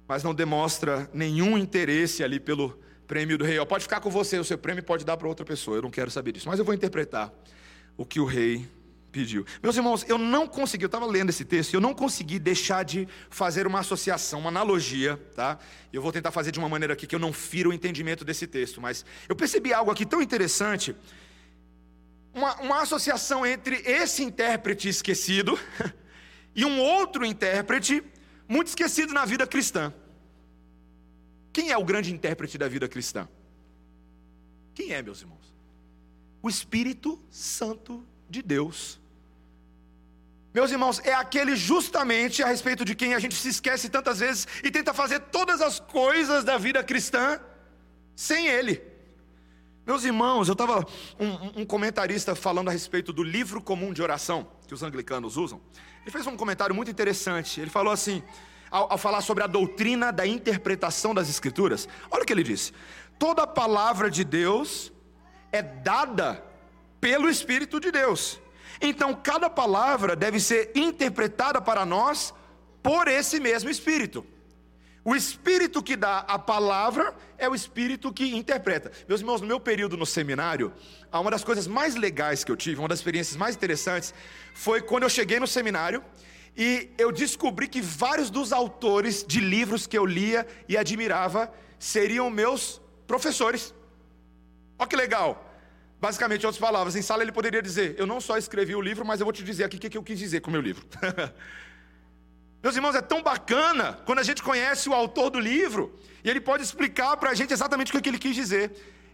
mas 0.08 0.22
não 0.22 0.34
demonstra 0.34 1.10
nenhum 1.12 1.58
interesse 1.58 2.24
ali 2.24 2.40
pelo 2.40 2.78
prêmio 3.06 3.36
do 3.36 3.44
rei. 3.44 3.64
Pode 3.66 3.84
ficar 3.84 4.00
com 4.00 4.10
você, 4.10 4.38
o 4.38 4.44
seu 4.44 4.56
prêmio 4.56 4.82
pode 4.82 5.04
dar 5.04 5.16
para 5.16 5.28
outra 5.28 5.44
pessoa, 5.44 5.76
eu 5.76 5.82
não 5.82 5.90
quero 5.90 6.10
saber 6.10 6.32
disso, 6.32 6.48
mas 6.48 6.58
eu 6.58 6.64
vou 6.64 6.74
interpretar 6.74 7.32
o 7.96 8.04
que 8.04 8.20
o 8.20 8.24
rei 8.24 8.68
pediu. 9.16 9.46
Meus 9.62 9.76
irmãos, 9.76 10.04
eu 10.06 10.18
não 10.18 10.46
consegui, 10.46 10.84
eu 10.84 10.88
estava 10.88 11.06
lendo 11.06 11.30
esse 11.30 11.42
texto, 11.42 11.72
eu 11.72 11.80
não 11.80 11.94
consegui 11.94 12.38
deixar 12.38 12.84
de 12.84 13.08
fazer 13.30 13.66
uma 13.66 13.80
associação, 13.80 14.40
uma 14.40 14.50
analogia, 14.50 15.16
tá? 15.34 15.58
Eu 15.90 16.02
vou 16.02 16.12
tentar 16.12 16.30
fazer 16.30 16.52
de 16.52 16.58
uma 16.58 16.68
maneira 16.68 16.92
aqui 16.92 17.06
que 17.06 17.14
eu 17.14 17.18
não 17.18 17.32
firo 17.32 17.70
o 17.70 17.72
entendimento 17.72 18.26
desse 18.26 18.46
texto, 18.46 18.78
mas 18.78 19.06
eu 19.26 19.34
percebi 19.34 19.72
algo 19.72 19.90
aqui 19.90 20.04
tão 20.04 20.20
interessante, 20.20 20.94
uma, 22.34 22.54
uma 22.56 22.82
associação 22.82 23.46
entre 23.46 23.76
esse 23.86 24.22
intérprete 24.22 24.86
esquecido 24.86 25.58
e 26.54 26.66
um 26.66 26.78
outro 26.78 27.24
intérprete 27.24 28.02
muito 28.46 28.68
esquecido 28.68 29.14
na 29.14 29.24
vida 29.24 29.46
cristã. 29.46 29.94
Quem 31.54 31.70
é 31.70 31.78
o 31.78 31.84
grande 31.84 32.12
intérprete 32.12 32.58
da 32.58 32.68
vida 32.68 32.86
cristã? 32.86 33.26
Quem 34.74 34.92
é, 34.92 35.00
meus 35.00 35.22
irmãos? 35.22 35.55
O 36.42 36.48
Espírito 36.48 37.20
Santo 37.30 38.04
de 38.28 38.42
Deus. 38.42 39.00
Meus 40.52 40.70
irmãos, 40.70 41.00
é 41.04 41.12
aquele 41.12 41.54
justamente 41.54 42.42
a 42.42 42.46
respeito 42.46 42.84
de 42.84 42.94
quem 42.94 43.14
a 43.14 43.18
gente 43.18 43.34
se 43.34 43.48
esquece 43.48 43.90
tantas 43.90 44.20
vezes 44.20 44.48
e 44.64 44.70
tenta 44.70 44.94
fazer 44.94 45.20
todas 45.20 45.60
as 45.60 45.78
coisas 45.78 46.44
da 46.44 46.56
vida 46.56 46.82
cristã 46.82 47.38
sem 48.14 48.46
ele. 48.46 48.82
Meus 49.86 50.02
irmãos, 50.02 50.48
eu 50.48 50.52
estava 50.52 50.84
um, 51.20 51.60
um, 51.60 51.66
comentarista 51.66 52.34
falando 52.34 52.68
a 52.68 52.72
respeito 52.72 53.12
do 53.12 53.22
livro 53.22 53.60
comum 53.60 53.92
de 53.92 54.02
oração 54.02 54.48
que 54.66 54.74
os 54.74 54.82
anglicanos 54.82 55.36
usam. 55.36 55.60
Ele 56.02 56.10
fez 56.10 56.26
um 56.26 56.36
comentário 56.36 56.74
muito 56.74 56.90
interessante. 56.90 57.60
Ele 57.60 57.70
falou 57.70 57.92
assim, 57.92 58.22
ao, 58.70 58.92
ao 58.92 58.98
falar 58.98 59.20
sobre 59.20 59.44
a 59.44 59.46
doutrina 59.46 60.10
da 60.10 60.26
interpretação 60.26 61.14
das 61.14 61.28
escrituras. 61.28 61.88
Olha 62.10 62.22
o 62.22 62.26
que 62.26 62.32
ele 62.32 62.42
disse: 62.42 62.72
toda 63.18 63.46
palavra 63.46 64.10
de 64.10 64.24
Deus 64.24 64.92
é 65.56 65.62
dada 65.62 66.42
pelo 67.00 67.28
Espírito 67.28 67.80
de 67.80 67.90
Deus. 67.90 68.40
Então, 68.80 69.14
cada 69.14 69.48
palavra 69.48 70.14
deve 70.14 70.38
ser 70.38 70.70
interpretada 70.74 71.60
para 71.60 71.84
nós 71.84 72.34
por 72.82 73.08
esse 73.08 73.40
mesmo 73.40 73.70
Espírito. 73.70 74.24
O 75.04 75.14
Espírito 75.14 75.82
que 75.82 75.94
dá 75.96 76.18
a 76.18 76.38
palavra 76.38 77.14
é 77.38 77.48
o 77.48 77.54
Espírito 77.54 78.12
que 78.12 78.34
interpreta. 78.34 78.90
Meus 79.08 79.20
irmãos, 79.20 79.40
no 79.40 79.46
meu 79.46 79.60
período 79.60 79.96
no 79.96 80.04
seminário, 80.04 80.72
uma 81.12 81.30
das 81.30 81.44
coisas 81.44 81.66
mais 81.66 81.94
legais 81.94 82.42
que 82.42 82.50
eu 82.50 82.56
tive, 82.56 82.80
uma 82.80 82.88
das 82.88 82.98
experiências 82.98 83.36
mais 83.36 83.54
interessantes, 83.54 84.12
foi 84.52 84.82
quando 84.82 85.04
eu 85.04 85.08
cheguei 85.08 85.38
no 85.38 85.46
seminário 85.46 86.02
e 86.56 86.90
eu 86.98 87.12
descobri 87.12 87.68
que 87.68 87.80
vários 87.80 88.30
dos 88.30 88.52
autores 88.52 89.24
de 89.24 89.38
livros 89.38 89.86
que 89.86 89.96
eu 89.96 90.04
lia 90.04 90.44
e 90.68 90.76
admirava 90.76 91.52
seriam 91.78 92.28
meus 92.28 92.80
professores. 93.06 93.72
Olha 94.78 94.88
que 94.88 94.96
legal. 94.96 95.45
Basicamente, 96.00 96.42
em 96.42 96.46
outras 96.46 96.60
palavras, 96.60 96.94
em 96.94 97.02
sala 97.02 97.22
ele 97.22 97.32
poderia 97.32 97.62
dizer: 97.62 97.94
Eu 97.98 98.06
não 98.06 98.20
só 98.20 98.36
escrevi 98.36 98.74
o 98.74 98.80
livro, 98.80 99.04
mas 99.04 99.20
eu 99.20 99.26
vou 99.26 99.32
te 99.32 99.42
dizer 99.42 99.64
aqui 99.64 99.76
o 99.76 99.80
que 99.80 99.96
eu 99.96 100.02
quis 100.02 100.18
dizer 100.18 100.40
com 100.40 100.50
o 100.50 100.52
meu 100.52 100.60
livro. 100.60 100.84
Meus 102.62 102.74
irmãos, 102.74 102.94
é 102.96 103.00
tão 103.00 103.22
bacana 103.22 103.98
quando 104.04 104.18
a 104.18 104.22
gente 104.22 104.42
conhece 104.42 104.88
o 104.88 104.92
autor 104.92 105.30
do 105.30 105.38
livro 105.38 105.98
e 106.24 106.28
ele 106.28 106.40
pode 106.40 106.62
explicar 106.62 107.16
para 107.16 107.30
a 107.30 107.34
gente 107.34 107.52
exatamente 107.52 107.96
o 107.96 108.02
que 108.02 108.08
ele 108.08 108.18
quis 108.18 108.34
dizer. 108.34 108.72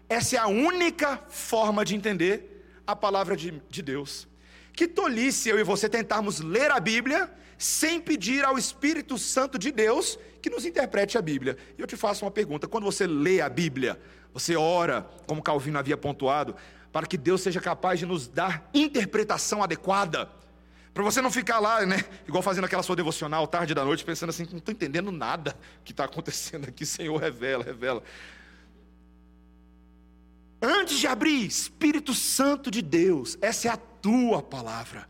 Essa 0.09 0.37
é 0.37 0.39
a 0.39 0.47
única 0.47 1.21
forma 1.29 1.85
de 1.85 1.95
entender 1.95 2.65
a 2.85 2.95
palavra 2.95 3.37
de, 3.37 3.61
de 3.69 3.81
Deus. 3.81 4.27
Que 4.73 4.87
tolice 4.87 5.49
eu 5.49 5.59
e 5.59 5.63
você 5.63 5.87
tentarmos 5.87 6.39
ler 6.39 6.71
a 6.71 6.79
Bíblia 6.79 7.31
sem 7.57 8.01
pedir 8.01 8.43
ao 8.43 8.57
Espírito 8.57 9.17
Santo 9.17 9.57
de 9.57 9.71
Deus 9.71 10.17
que 10.41 10.49
nos 10.49 10.65
interprete 10.65 11.17
a 11.17 11.21
Bíblia. 11.21 11.57
E 11.77 11.81
eu 11.81 11.87
te 11.87 11.95
faço 11.95 12.25
uma 12.25 12.31
pergunta: 12.31 12.67
quando 12.67 12.83
você 12.83 13.05
lê 13.05 13.39
a 13.39 13.47
Bíblia, 13.47 13.99
você 14.33 14.55
ora, 14.55 15.07
como 15.27 15.41
Calvino 15.41 15.77
havia 15.77 15.95
pontuado, 15.95 16.55
para 16.91 17.05
que 17.05 17.17
Deus 17.17 17.41
seja 17.41 17.61
capaz 17.61 17.99
de 17.99 18.05
nos 18.05 18.27
dar 18.27 18.69
interpretação 18.73 19.63
adequada. 19.63 20.29
Para 20.93 21.03
você 21.03 21.21
não 21.21 21.31
ficar 21.31 21.59
lá, 21.59 21.85
né, 21.85 22.03
igual 22.27 22.43
fazendo 22.43 22.65
aquela 22.65 22.83
sua 22.83 22.95
devocional 22.95 23.47
tarde 23.47 23.73
da 23.73 23.83
noite, 23.83 24.05
pensando 24.05 24.29
assim, 24.29 24.47
não 24.51 24.59
estou 24.59 24.71
entendendo 24.71 25.11
nada 25.11 25.57
que 25.83 25.91
está 25.91 26.05
acontecendo 26.05 26.67
aqui, 26.67 26.85
Senhor, 26.85 27.19
revela, 27.19 27.63
revela. 27.63 28.03
Antes 30.61 30.99
de 30.99 31.07
abrir, 31.07 31.45
Espírito 31.45 32.13
Santo 32.13 32.71
de 32.71 32.81
Deus, 32.81 33.37
essa 33.41 33.67
é 33.67 33.71
a 33.71 33.77
tua 33.77 34.41
palavra. 34.41 35.09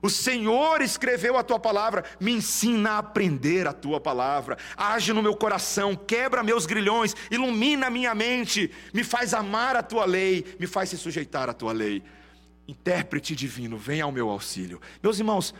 O 0.00 0.08
Senhor 0.08 0.80
escreveu 0.80 1.36
a 1.36 1.42
tua 1.42 1.58
palavra, 1.58 2.04
me 2.20 2.32
ensina 2.32 2.92
a 2.92 2.98
aprender 2.98 3.66
a 3.66 3.72
tua 3.72 4.00
palavra, 4.00 4.56
age 4.76 5.12
no 5.12 5.22
meu 5.22 5.36
coração, 5.36 5.96
quebra 5.96 6.42
meus 6.42 6.66
grilhões, 6.66 7.14
ilumina 7.30 7.90
minha 7.90 8.14
mente, 8.14 8.70
me 8.92 9.02
faz 9.02 9.34
amar 9.34 9.76
a 9.76 9.82
tua 9.82 10.04
lei, 10.04 10.44
me 10.58 10.66
faz 10.66 10.90
se 10.90 10.96
sujeitar 10.96 11.48
à 11.48 11.52
tua 11.52 11.72
lei. 11.72 12.02
Intérprete 12.66 13.34
divino, 13.34 13.78
vem 13.78 14.00
ao 14.00 14.12
meu 14.12 14.28
auxílio. 14.28 14.80
Meus 15.02 15.18
irmãos, 15.18 15.54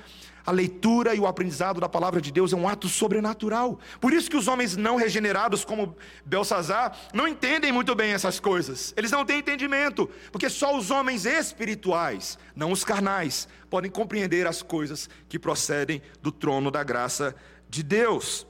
a 0.48 0.50
leitura 0.50 1.14
e 1.14 1.20
o 1.20 1.26
aprendizado 1.26 1.78
da 1.78 1.90
palavra 1.90 2.22
de 2.22 2.32
Deus 2.32 2.54
é 2.54 2.56
um 2.56 2.66
ato 2.66 2.88
sobrenatural. 2.88 3.78
Por 4.00 4.14
isso 4.14 4.30
que 4.30 4.36
os 4.36 4.48
homens 4.48 4.78
não 4.78 4.96
regenerados, 4.96 5.62
como 5.62 5.94
Belsazar, 6.24 6.96
não 7.12 7.28
entendem 7.28 7.70
muito 7.70 7.94
bem 7.94 8.12
essas 8.12 8.40
coisas. 8.40 8.94
Eles 8.96 9.10
não 9.10 9.26
têm 9.26 9.40
entendimento, 9.40 10.08
porque 10.32 10.48
só 10.48 10.74
os 10.74 10.90
homens 10.90 11.26
espirituais, 11.26 12.38
não 12.56 12.72
os 12.72 12.82
carnais, 12.82 13.46
podem 13.68 13.90
compreender 13.90 14.46
as 14.46 14.62
coisas 14.62 15.10
que 15.28 15.38
procedem 15.38 16.00
do 16.22 16.32
trono 16.32 16.70
da 16.70 16.82
graça 16.82 17.36
de 17.68 17.82
Deus. 17.82 18.46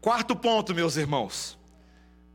Quarto 0.00 0.34
ponto, 0.34 0.74
meus 0.74 0.96
irmãos. 0.96 1.56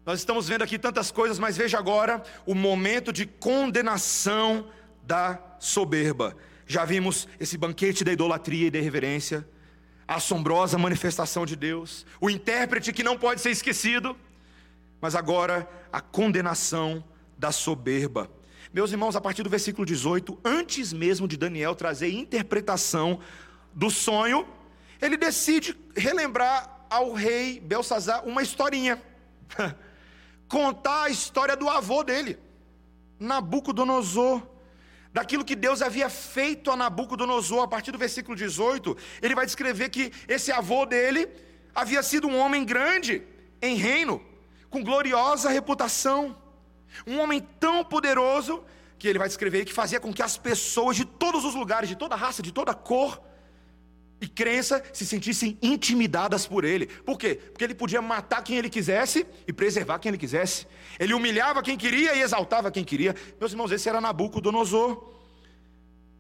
Nós 0.06 0.20
estamos 0.20 0.48
vendo 0.48 0.62
aqui 0.62 0.80
tantas 0.80 1.12
coisas, 1.12 1.38
mas 1.38 1.58
veja 1.58 1.78
agora 1.78 2.24
o 2.46 2.56
momento 2.56 3.12
de 3.12 3.26
condenação 3.26 4.66
da 5.06 5.38
soberba. 5.60 6.38
Já 6.66 6.86
vimos 6.86 7.28
esse 7.40 7.58
banquete 7.58 8.04
da 8.04 8.12
idolatria 8.12 8.68
e 8.68 8.72
da 8.72 8.80
irreverência, 8.80 9.48
a 10.08 10.16
assombrosa 10.16 10.78
manifestação 10.78 11.46
de 11.46 11.56
Deus, 11.56 12.06
o 12.20 12.30
intérprete 12.30 12.94
que 12.94 13.04
não 13.04 13.18
pode 13.18 13.42
ser 13.42 13.52
esquecido, 13.52 14.16
mas 15.02 15.16
agora 15.16 15.70
a 15.92 16.00
condenação 16.02 17.04
da 17.38 17.52
soberba. 17.52 18.30
Meus 18.74 18.92
irmãos, 18.92 19.16
a 19.16 19.22
partir 19.22 19.44
do 19.44 19.50
versículo 19.50 19.86
18, 19.86 20.40
antes 20.44 20.94
mesmo 20.94 21.28
de 21.28 21.38
Daniel 21.38 21.76
trazer 21.76 22.12
interpretação 22.12 23.20
do 23.74 23.90
sonho, 23.90 24.48
ele 25.02 25.18
decide 25.18 25.78
relembrar 25.96 26.86
ao 26.90 27.14
rei 27.14 27.60
Belsazar 27.60 28.26
uma 28.26 28.42
historinha. 28.42 29.02
Contar 30.48 31.04
a 31.04 31.10
história 31.10 31.56
do 31.56 31.70
avô 31.70 32.04
dele, 32.04 32.38
Nabucodonosor 33.20 34.53
daquilo 35.14 35.46
que 35.46 35.56
Deus 35.56 35.82
havia 35.82 36.10
feito 36.10 36.72
a 36.72 36.76
Nabucodonosor, 36.76 37.62
a 37.64 37.68
partir 37.68 37.92
do 37.92 37.98
versículo 37.98 38.36
18, 38.36 38.98
ele 39.22 39.36
vai 39.36 39.46
descrever 39.46 39.90
que 39.90 40.12
esse 40.28 40.52
avô 40.52 40.86
dele 40.86 41.30
havia 41.74 42.02
sido 42.02 42.28
um 42.28 42.38
homem 42.38 42.66
grande 42.66 43.22
em 43.62 43.76
reino, 43.76 44.22
com 44.72 44.84
gloriosa 44.84 45.50
reputação, 45.50 46.36
um 47.06 47.20
homem 47.20 47.40
tão 47.60 47.84
poderoso 47.86 48.64
que 48.98 49.08
ele 49.08 49.20
vai 49.20 49.28
descrever 49.28 49.66
que 49.66 49.74
fazia 49.74 50.00
com 50.00 50.12
que 50.12 50.24
as 50.24 50.36
pessoas 50.36 50.96
de 50.96 51.06
todos 51.06 51.46
os 51.46 51.54
lugares, 51.54 51.88
de 51.88 51.96
toda 51.96 52.16
raça, 52.16 52.42
de 52.42 52.52
toda 52.52 52.74
cor 52.74 53.22
e 54.24 54.28
crença 54.28 54.82
se 54.94 55.06
sentissem 55.06 55.58
intimidadas 55.62 56.48
por 56.48 56.64
ele. 56.64 56.88
Por 56.88 57.18
quê? 57.18 57.36
Porque 57.36 57.62
ele 57.62 57.76
podia 57.76 58.02
matar 58.02 58.42
quem 58.42 58.56
ele 58.58 58.70
quisesse 58.70 59.28
e 59.46 59.52
preservar 59.52 60.00
quem 60.00 60.12
ele 60.12 60.18
quisesse. 60.18 60.66
Ele 60.98 61.14
humilhava 61.14 61.62
quem 61.62 61.78
queria 61.78 62.16
e 62.16 62.22
exaltava 62.22 62.72
quem 62.72 62.86
queria. 62.86 63.14
Meus 63.38 63.52
irmãos, 63.52 63.70
esse 63.70 63.90
era 63.90 64.00
Nabucodonosor. 64.00 65.12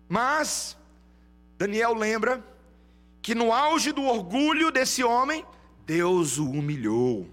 Mas 0.09 0.75
Daniel 1.57 1.93
lembra 1.93 2.45
que 3.21 3.33
no 3.33 3.53
auge 3.53 3.93
do 3.93 4.03
orgulho 4.03 4.69
desse 4.69 5.01
homem, 5.01 5.45
Deus 5.85 6.37
o 6.37 6.49
humilhou. 6.49 7.25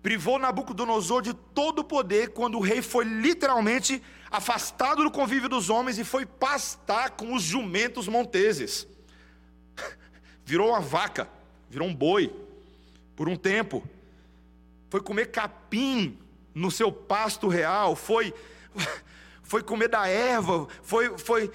Privou 0.00 0.38
Nabucodonosor 0.38 1.22
de 1.22 1.34
todo 1.34 1.80
o 1.80 1.84
poder 1.84 2.28
quando 2.28 2.56
o 2.56 2.62
rei 2.62 2.82
foi 2.82 3.04
literalmente 3.04 4.00
afastado 4.30 5.02
do 5.02 5.10
convívio 5.10 5.48
dos 5.48 5.68
homens 5.68 5.98
e 5.98 6.04
foi 6.04 6.24
pastar 6.24 7.10
com 7.10 7.34
os 7.34 7.42
jumentos 7.42 8.06
monteses. 8.06 8.86
Virou 10.48 10.70
uma 10.70 10.80
vaca, 10.80 11.28
virou 11.68 11.86
um 11.86 11.94
boi 11.94 12.34
por 13.14 13.28
um 13.28 13.36
tempo. 13.36 13.86
Foi 14.88 14.98
comer 14.98 15.26
capim 15.26 16.18
no 16.54 16.70
seu 16.70 16.90
pasto 16.90 17.48
real, 17.48 17.94
foi 17.94 18.32
foi 19.44 19.62
comer 19.62 19.88
da 19.88 20.08
erva, 20.08 20.66
foi 20.82 21.18
foi 21.18 21.52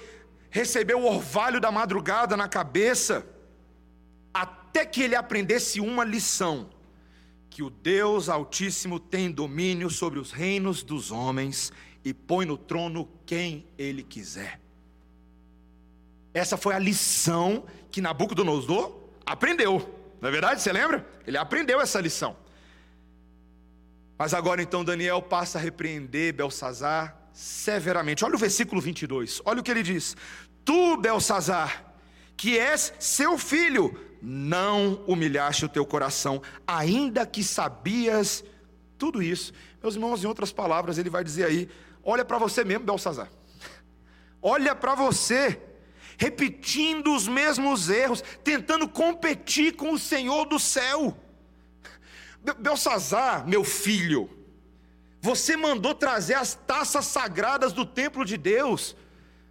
receber 0.48 0.94
o 0.94 1.06
orvalho 1.06 1.60
da 1.60 1.72
madrugada 1.72 2.36
na 2.36 2.46
cabeça, 2.46 3.26
até 4.32 4.86
que 4.86 5.02
ele 5.02 5.16
aprendesse 5.16 5.80
uma 5.80 6.04
lição: 6.04 6.70
que 7.50 7.64
o 7.64 7.70
Deus 7.70 8.28
Altíssimo 8.28 9.00
tem 9.00 9.28
domínio 9.28 9.90
sobre 9.90 10.20
os 10.20 10.30
reinos 10.30 10.84
dos 10.84 11.10
homens 11.10 11.72
e 12.04 12.14
põe 12.14 12.46
no 12.46 12.56
trono 12.56 13.08
quem 13.26 13.66
ele 13.76 14.04
quiser. 14.04 14.60
Essa 16.32 16.56
foi 16.56 16.74
a 16.74 16.78
lição 16.78 17.64
que 17.94 18.00
Nabucodonosor 18.00 18.92
aprendeu. 19.24 19.88
Não 20.20 20.28
é 20.28 20.32
verdade? 20.32 20.60
Você 20.60 20.72
lembra? 20.72 21.06
Ele 21.24 21.38
aprendeu 21.38 21.80
essa 21.80 22.00
lição. 22.00 22.36
Mas 24.18 24.34
agora 24.34 24.60
então 24.60 24.84
Daniel 24.84 25.22
passa 25.22 25.58
a 25.58 25.60
repreender 25.60 26.34
Belsazar 26.34 27.16
severamente. 27.32 28.24
Olha 28.24 28.34
o 28.34 28.38
versículo 28.38 28.80
22, 28.80 29.40
olha 29.44 29.60
o 29.60 29.62
que 29.62 29.70
ele 29.70 29.84
diz: 29.84 30.16
Tu, 30.64 30.96
Belsazar, 30.96 31.94
que 32.36 32.58
és 32.58 32.92
seu 32.98 33.38
filho, 33.38 33.96
não 34.20 35.04
humilhaste 35.06 35.64
o 35.64 35.68
teu 35.68 35.86
coração, 35.86 36.42
ainda 36.66 37.24
que 37.24 37.44
sabias 37.44 38.42
tudo 38.98 39.22
isso. 39.22 39.52
Meus 39.80 39.94
irmãos, 39.94 40.24
em 40.24 40.26
outras 40.26 40.50
palavras, 40.50 40.98
ele 40.98 41.10
vai 41.10 41.22
dizer 41.22 41.44
aí: 41.44 41.68
olha 42.02 42.24
para 42.24 42.38
você 42.38 42.64
mesmo, 42.64 42.86
Belsazar, 42.86 43.30
olha 44.42 44.74
para 44.74 44.96
você, 44.96 45.60
repetindo 46.18 47.14
os 47.14 47.26
mesmos 47.26 47.88
erros, 47.88 48.22
tentando 48.42 48.88
competir 48.88 49.74
com 49.74 49.92
o 49.92 49.98
Senhor 49.98 50.46
do 50.46 50.58
céu. 50.58 51.16
Belsazar, 52.58 53.46
meu 53.46 53.64
filho, 53.64 54.28
você 55.20 55.56
mandou 55.56 55.94
trazer 55.94 56.34
as 56.34 56.54
taças 56.54 57.06
sagradas 57.06 57.72
do 57.72 57.86
templo 57.86 58.24
de 58.24 58.36
Deus 58.36 58.94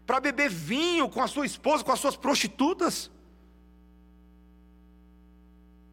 para 0.05 0.19
beber 0.19 0.49
vinho 0.49 1.09
com 1.09 1.21
a 1.21 1.27
sua 1.27 1.45
esposa, 1.45 1.83
com 1.83 1.91
as 1.91 1.99
suas 1.99 2.15
prostitutas. 2.15 3.09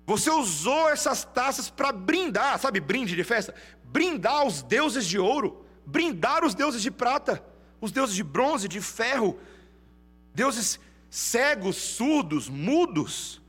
Você 0.04 0.30
usou 0.30 0.88
essas 0.88 1.24
taças 1.24 1.70
para 1.70 1.92
brindar, 1.92 2.59
sabe, 2.59 2.80
brinde 2.80 3.14
de 3.14 3.24
festa? 3.24 3.54
Brindar 3.85 4.44
os 4.44 4.61
deuses 4.61 5.06
de 5.06 5.18
ouro, 5.18 5.64
brindar 5.87 6.44
os 6.44 6.54
deuses 6.54 6.83
de 6.83 6.90
prata, 6.90 7.42
os 7.80 7.92
deuses 7.92 8.14
de 8.14 8.24
bronze, 8.24 8.68
de 8.68 8.80
ferro, 8.80 9.38
deuses 10.35 10.79
cegos, 11.11 11.77
surdos, 11.77 12.49
mudos. 12.49 13.43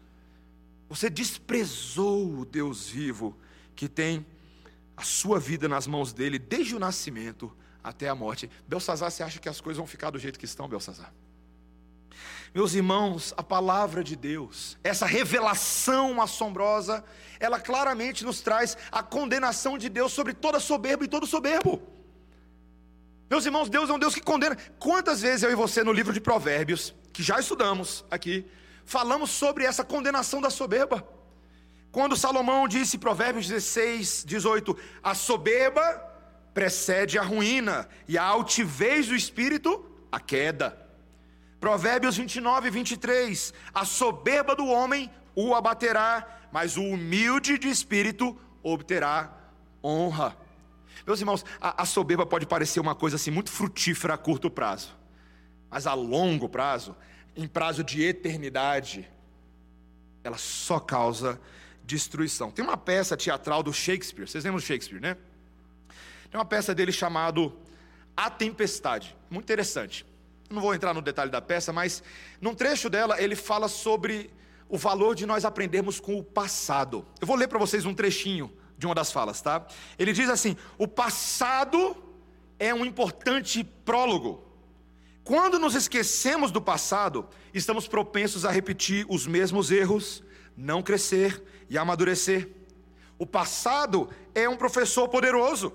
Você 0.90 1.10
desprezou 1.10 2.40
o 2.40 2.46
Deus 2.46 2.90
vivo 2.90 3.38
que 3.76 3.88
tem 3.88 4.26
a 4.98 5.04
sua 5.04 5.40
vida 5.40 5.70
nas 5.70 5.88
mãos 5.88 6.12
dele 6.12 6.38
desde 6.38 6.76
o 6.76 6.80
nascimento 6.80 7.56
até 7.84 8.10
a 8.10 8.16
morte. 8.16 8.50
Belsazar, 8.68 9.10
você 9.10 9.24
acha 9.24 9.40
que 9.40 9.50
as 9.50 9.62
coisas 9.62 9.78
vão 9.78 9.88
ficar 9.88 10.10
do 10.10 10.20
jeito 10.20 10.38
que 10.38 10.46
estão, 10.46 10.68
Belsazar? 10.68 11.14
Meus 12.54 12.74
irmãos, 12.74 13.34
a 13.38 13.44
palavra 13.44 14.04
de 14.04 14.16
Deus, 14.16 14.78
essa 14.84 15.06
revelação 15.06 16.22
assombrosa, 16.22 17.04
ela 17.40 17.60
claramente 17.60 18.26
nos 18.26 18.42
traz 18.42 18.78
a 18.92 19.02
condenação 19.02 19.78
de 19.78 19.88
Deus 19.88 20.12
sobre 20.12 20.34
toda 20.34 20.60
soberba 20.60 21.06
e 21.06 21.08
todo 21.08 21.26
soberbo. 21.26 21.82
Meus 23.32 23.46
irmãos, 23.46 23.70
Deus 23.70 23.90
é 23.90 23.94
um 23.94 23.98
Deus 23.98 24.14
que 24.14 24.20
condena. 24.20 24.58
Quantas 24.78 25.22
vezes 25.22 25.44
eu 25.44 25.52
e 25.52 25.56
você 25.56 25.86
no 25.86 25.94
livro 25.94 26.12
de 26.12 26.20
Provérbios, 26.20 26.94
que 27.14 27.24
já 27.24 27.40
estudamos 27.40 28.04
aqui, 28.12 28.46
falamos 28.84 29.30
sobre 29.30 29.64
essa 29.64 29.86
condenação 29.86 30.42
da 30.42 30.50
soberba? 30.50 31.08
Quando 31.94 32.18
Salomão 32.18 32.68
disse, 32.68 32.98
Provérbios 32.98 33.48
16, 33.48 34.26
18: 34.26 34.78
A 35.02 35.16
soberba 35.16 35.82
precede 36.54 37.18
a 37.18 37.22
ruína, 37.22 37.88
e 38.06 38.18
a 38.18 38.24
altivez 38.26 39.08
do 39.08 39.16
espírito, 39.16 39.82
a 40.12 40.20
queda. 40.20 40.78
Provérbios 41.58 42.18
29, 42.18 42.70
23: 42.70 43.54
A 43.74 43.86
soberba 43.86 44.58
do 44.58 44.66
homem 44.66 45.10
o 45.34 45.56
abaterá, 45.56 46.28
mas 46.52 46.76
o 46.76 46.84
humilde 46.84 47.58
de 47.58 47.70
espírito 47.70 48.38
obterá 48.62 49.34
honra. 49.82 50.41
Meus 51.06 51.20
irmãos, 51.20 51.46
a, 51.60 51.82
a 51.82 51.86
soberba 51.86 52.26
pode 52.26 52.46
parecer 52.46 52.80
uma 52.80 52.96
coisa 52.96 53.16
assim 53.16 53.32
muito 53.32 53.50
frutífera 53.50 54.14
a 54.14 54.18
curto 54.18 54.50
prazo, 54.50 54.96
mas 55.70 55.88
a 55.88 55.94
longo 55.94 56.48
prazo, 56.48 56.96
em 57.36 57.48
prazo 57.48 57.84
de 57.84 58.04
eternidade, 58.04 59.10
ela 60.24 60.38
só 60.38 60.80
causa 60.80 61.40
destruição. 61.84 62.52
Tem 62.52 62.64
uma 62.64 62.78
peça 62.78 63.18
teatral 63.18 63.64
do 63.64 63.74
Shakespeare, 63.74 64.28
vocês 64.28 64.44
lembram 64.44 64.60
do 64.60 64.66
Shakespeare, 64.66 65.00
né? 65.00 65.18
Tem 66.30 66.40
uma 66.40 66.46
peça 66.46 66.74
dele 66.74 66.92
chamado 66.92 67.54
A 68.16 68.30
Tempestade, 68.30 69.16
muito 69.30 69.46
interessante. 69.46 70.06
Não 70.50 70.62
vou 70.62 70.76
entrar 70.76 70.94
no 70.94 71.02
detalhe 71.02 71.32
da 71.32 71.42
peça, 71.42 71.74
mas 71.74 72.04
num 72.40 72.54
trecho 72.54 72.90
dela 72.90 73.22
ele 73.22 73.36
fala 73.36 73.68
sobre 73.68 74.30
o 74.70 74.78
valor 74.78 75.16
de 75.16 75.26
nós 75.26 75.44
aprendermos 75.44 76.00
com 76.00 76.18
o 76.18 76.24
passado. 76.24 77.06
Eu 77.20 77.28
vou 77.28 77.36
ler 77.36 77.48
para 77.48 77.60
vocês 77.60 77.86
um 77.86 77.94
trechinho 77.94 78.52
de 78.82 78.88
uma 78.88 78.96
das 78.96 79.12
falas, 79.12 79.42
tá? 79.42 79.66
Ele 79.98 80.12
diz 80.12 80.28
assim: 80.28 80.58
"O 80.76 80.88
passado 80.88 81.96
é 82.58 82.74
um 82.74 82.84
importante 82.84 83.64
prólogo. 83.64 84.44
Quando 85.24 85.60
nos 85.60 85.76
esquecemos 85.76 86.52
do 86.52 86.62
passado, 86.62 87.28
estamos 87.54 87.88
propensos 87.88 88.44
a 88.44 88.52
repetir 88.52 89.06
os 89.08 89.28
mesmos 89.28 89.70
erros, 89.72 90.24
não 90.58 90.82
crescer 90.82 91.44
e 91.70 91.78
amadurecer. 91.78 92.50
O 93.20 93.26
passado 93.26 94.10
é 94.34 94.50
um 94.50 94.58
professor 94.58 95.08
poderoso. 95.08 95.74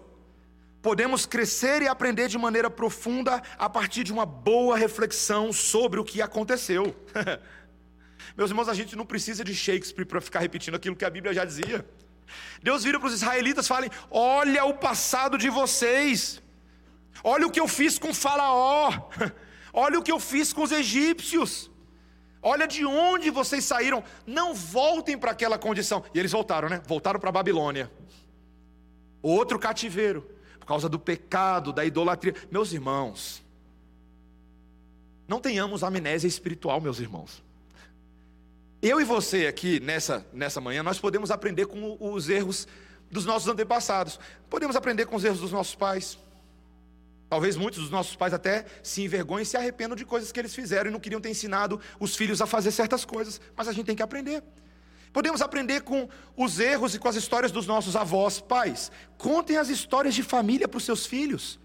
Podemos 0.83 1.27
crescer 1.27 1.83
e 1.83 1.89
aprender 1.89 2.29
de 2.29 2.39
maneira 2.39 2.69
profunda 2.69 3.43
a 3.57 3.69
partir 3.69 4.05
de 4.05 4.13
uma 4.13 4.27
boa 4.27 4.77
reflexão 4.77 5.53
sobre 5.53 5.99
o 6.01 6.05
que 6.05 6.21
aconteceu. 6.21 6.95
Meus 8.37 8.51
irmãos, 8.51 8.69
a 8.69 8.75
gente 8.75 8.95
não 8.95 9.07
precisa 9.07 9.43
de 9.43 9.55
Shakespeare 9.55 10.07
para 10.07 10.21
ficar 10.21 10.41
repetindo 10.41 10.75
aquilo 10.75 10.95
que 10.95 11.05
a 11.05 11.11
Bíblia 11.11 11.33
já 11.33 11.45
dizia. 11.45 11.85
Deus 12.63 12.85
vira 12.85 12.99
para 12.99 13.09
os 13.09 13.15
israelitas 13.15 13.67
e 13.67 13.69
fala: 13.69 13.89
Olha 14.11 14.65
o 14.65 14.75
passado 14.75 15.39
de 15.39 15.49
vocês, 15.49 16.43
olha 17.23 17.47
o 17.47 17.51
que 17.51 17.61
eu 17.61 17.69
fiz 17.69 17.99
com 17.99 18.13
Faraó, 18.13 18.93
olha 19.73 19.99
o 19.99 20.03
que 20.03 20.13
eu 20.13 20.21
fiz 20.21 20.53
com 20.53 20.63
os 20.63 20.73
egípcios. 20.73 21.71
Olha 22.43 22.67
de 22.67 22.85
onde 22.85 23.29
vocês 23.29 23.65
saíram, 23.65 24.05
não 24.25 24.55
voltem 24.55 25.19
para 25.19 25.33
aquela 25.33 25.59
condição. 25.59 26.05
E 26.15 26.19
eles 26.19 26.31
voltaram, 26.31 26.69
né? 26.69 26.81
Voltaram 26.87 27.19
para 27.19 27.29
a 27.29 27.33
Babilônia. 27.33 27.91
Outro 29.21 29.59
cativeiro, 29.59 30.23
por 30.61 30.67
causa 30.67 30.89
do 30.89 30.97
pecado, 30.97 31.73
da 31.73 31.85
idolatria. 31.85 32.35
Meus 32.49 32.73
irmãos, 32.73 33.43
não 35.27 35.41
tenhamos 35.41 35.83
amnésia 35.83 36.29
espiritual, 36.29 36.81
meus 36.81 37.01
irmãos. 37.01 37.43
Eu 38.83 39.01
e 39.01 39.05
você 39.05 39.47
aqui 39.47 39.81
nessa, 39.81 40.27
nessa 40.33 40.61
manhã, 40.61 40.83
nós 40.83 40.99
podemos 40.99 41.31
aprender 41.31 41.67
com 41.67 41.97
os 41.99 42.29
erros 42.29 42.69
dos 43.11 43.25
nossos 43.25 43.49
antepassados. 43.49 44.19
Podemos 44.51 44.77
aprender 44.77 45.07
com 45.07 45.17
os 45.17 45.25
erros 45.25 45.41
dos 45.41 45.53
nossos 45.53 45.75
pais. 45.75 46.19
Talvez 47.29 47.57
muitos 47.57 47.81
dos 47.81 47.91
nossos 47.91 48.15
pais 48.15 48.33
até 48.33 48.67
se 48.83 49.03
envergonhem 49.03 49.43
e 49.43 49.47
se 49.47 49.57
arrependam 49.57 49.97
de 49.97 50.05
coisas 50.05 50.31
que 50.31 50.39
eles 50.39 50.55
fizeram 50.55 50.91
e 50.91 50.93
não 50.93 51.01
queriam 51.01 51.21
ter 51.21 51.31
ensinado 51.31 51.81
os 51.99 52.15
filhos 52.15 52.41
a 52.41 52.47
fazer 52.47 52.71
certas 52.71 53.05
coisas, 53.05 53.41
mas 53.57 53.67
a 53.67 53.73
gente 53.73 53.87
tem 53.87 53.97
que 53.97 54.03
aprender. 54.03 54.43
Podemos 55.13 55.41
aprender 55.41 55.81
com 55.81 56.09
os 56.37 56.61
erros 56.61 56.95
e 56.95 56.99
com 56.99 57.09
as 57.09 57.17
histórias 57.17 57.51
dos 57.51 57.67
nossos 57.67 57.97
avós, 57.97 58.39
pais. 58.39 58.93
Contem 59.17 59.57
as 59.57 59.71
histórias 59.71 60.15
de 60.15 60.23
família 60.23 60.69
para 60.69 60.79
os 60.79 60.85
seus 60.85 61.07
filhos. 61.07 61.59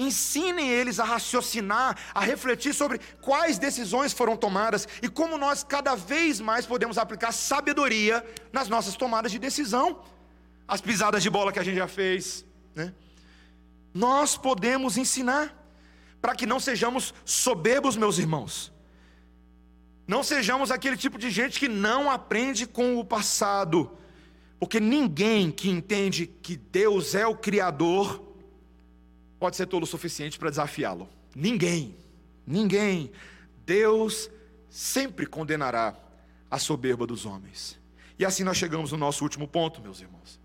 Ensinem 0.00 0.70
eles 0.70 0.98
a 0.98 1.04
raciocinar, 1.04 1.94
a 2.14 2.20
refletir 2.20 2.72
sobre 2.72 2.98
quais 3.20 3.58
decisões 3.58 4.14
foram 4.14 4.34
tomadas 4.34 4.88
e 5.02 5.10
como 5.10 5.36
nós 5.36 5.62
cada 5.62 5.94
vez 5.94 6.40
mais 6.40 6.64
podemos 6.64 6.96
aplicar 6.96 7.32
sabedoria 7.32 8.24
nas 8.50 8.66
nossas 8.66 8.96
tomadas 8.96 9.30
de 9.30 9.38
decisão. 9.38 10.02
As 10.66 10.80
pisadas 10.80 11.22
de 11.22 11.28
bola 11.28 11.52
que 11.52 11.58
a 11.58 11.62
gente 11.62 11.76
já 11.76 11.86
fez, 11.86 12.46
né? 12.74 12.94
Nós 13.92 14.38
podemos 14.38 14.96
ensinar, 14.96 15.54
para 16.18 16.34
que 16.34 16.46
não 16.46 16.58
sejamos 16.58 17.12
soberbos, 17.26 17.94
meus 17.94 18.16
irmãos. 18.16 18.72
Não 20.06 20.22
sejamos 20.22 20.70
aquele 20.70 20.96
tipo 20.96 21.18
de 21.18 21.30
gente 21.30 21.60
que 21.60 21.68
não 21.68 22.10
aprende 22.10 22.66
com 22.66 22.98
o 22.98 23.04
passado, 23.04 23.98
porque 24.58 24.80
ninguém 24.80 25.50
que 25.50 25.68
entende 25.68 26.26
que 26.26 26.56
Deus 26.56 27.14
é 27.14 27.26
o 27.26 27.36
Criador 27.36 28.29
pode 29.40 29.56
ser 29.56 29.66
tolo 29.66 29.84
o 29.84 29.86
suficiente 29.86 30.38
para 30.38 30.50
desafiá-lo. 30.50 31.08
Ninguém, 31.34 31.96
ninguém. 32.46 33.10
Deus 33.64 34.30
sempre 34.68 35.24
condenará 35.24 35.96
a 36.50 36.58
soberba 36.58 37.06
dos 37.06 37.24
homens. 37.24 37.80
E 38.18 38.24
assim 38.24 38.44
nós 38.44 38.58
chegamos 38.58 38.92
no 38.92 38.98
nosso 38.98 39.24
último 39.24 39.48
ponto, 39.48 39.80
meus 39.80 40.00
irmãos. 40.00 40.38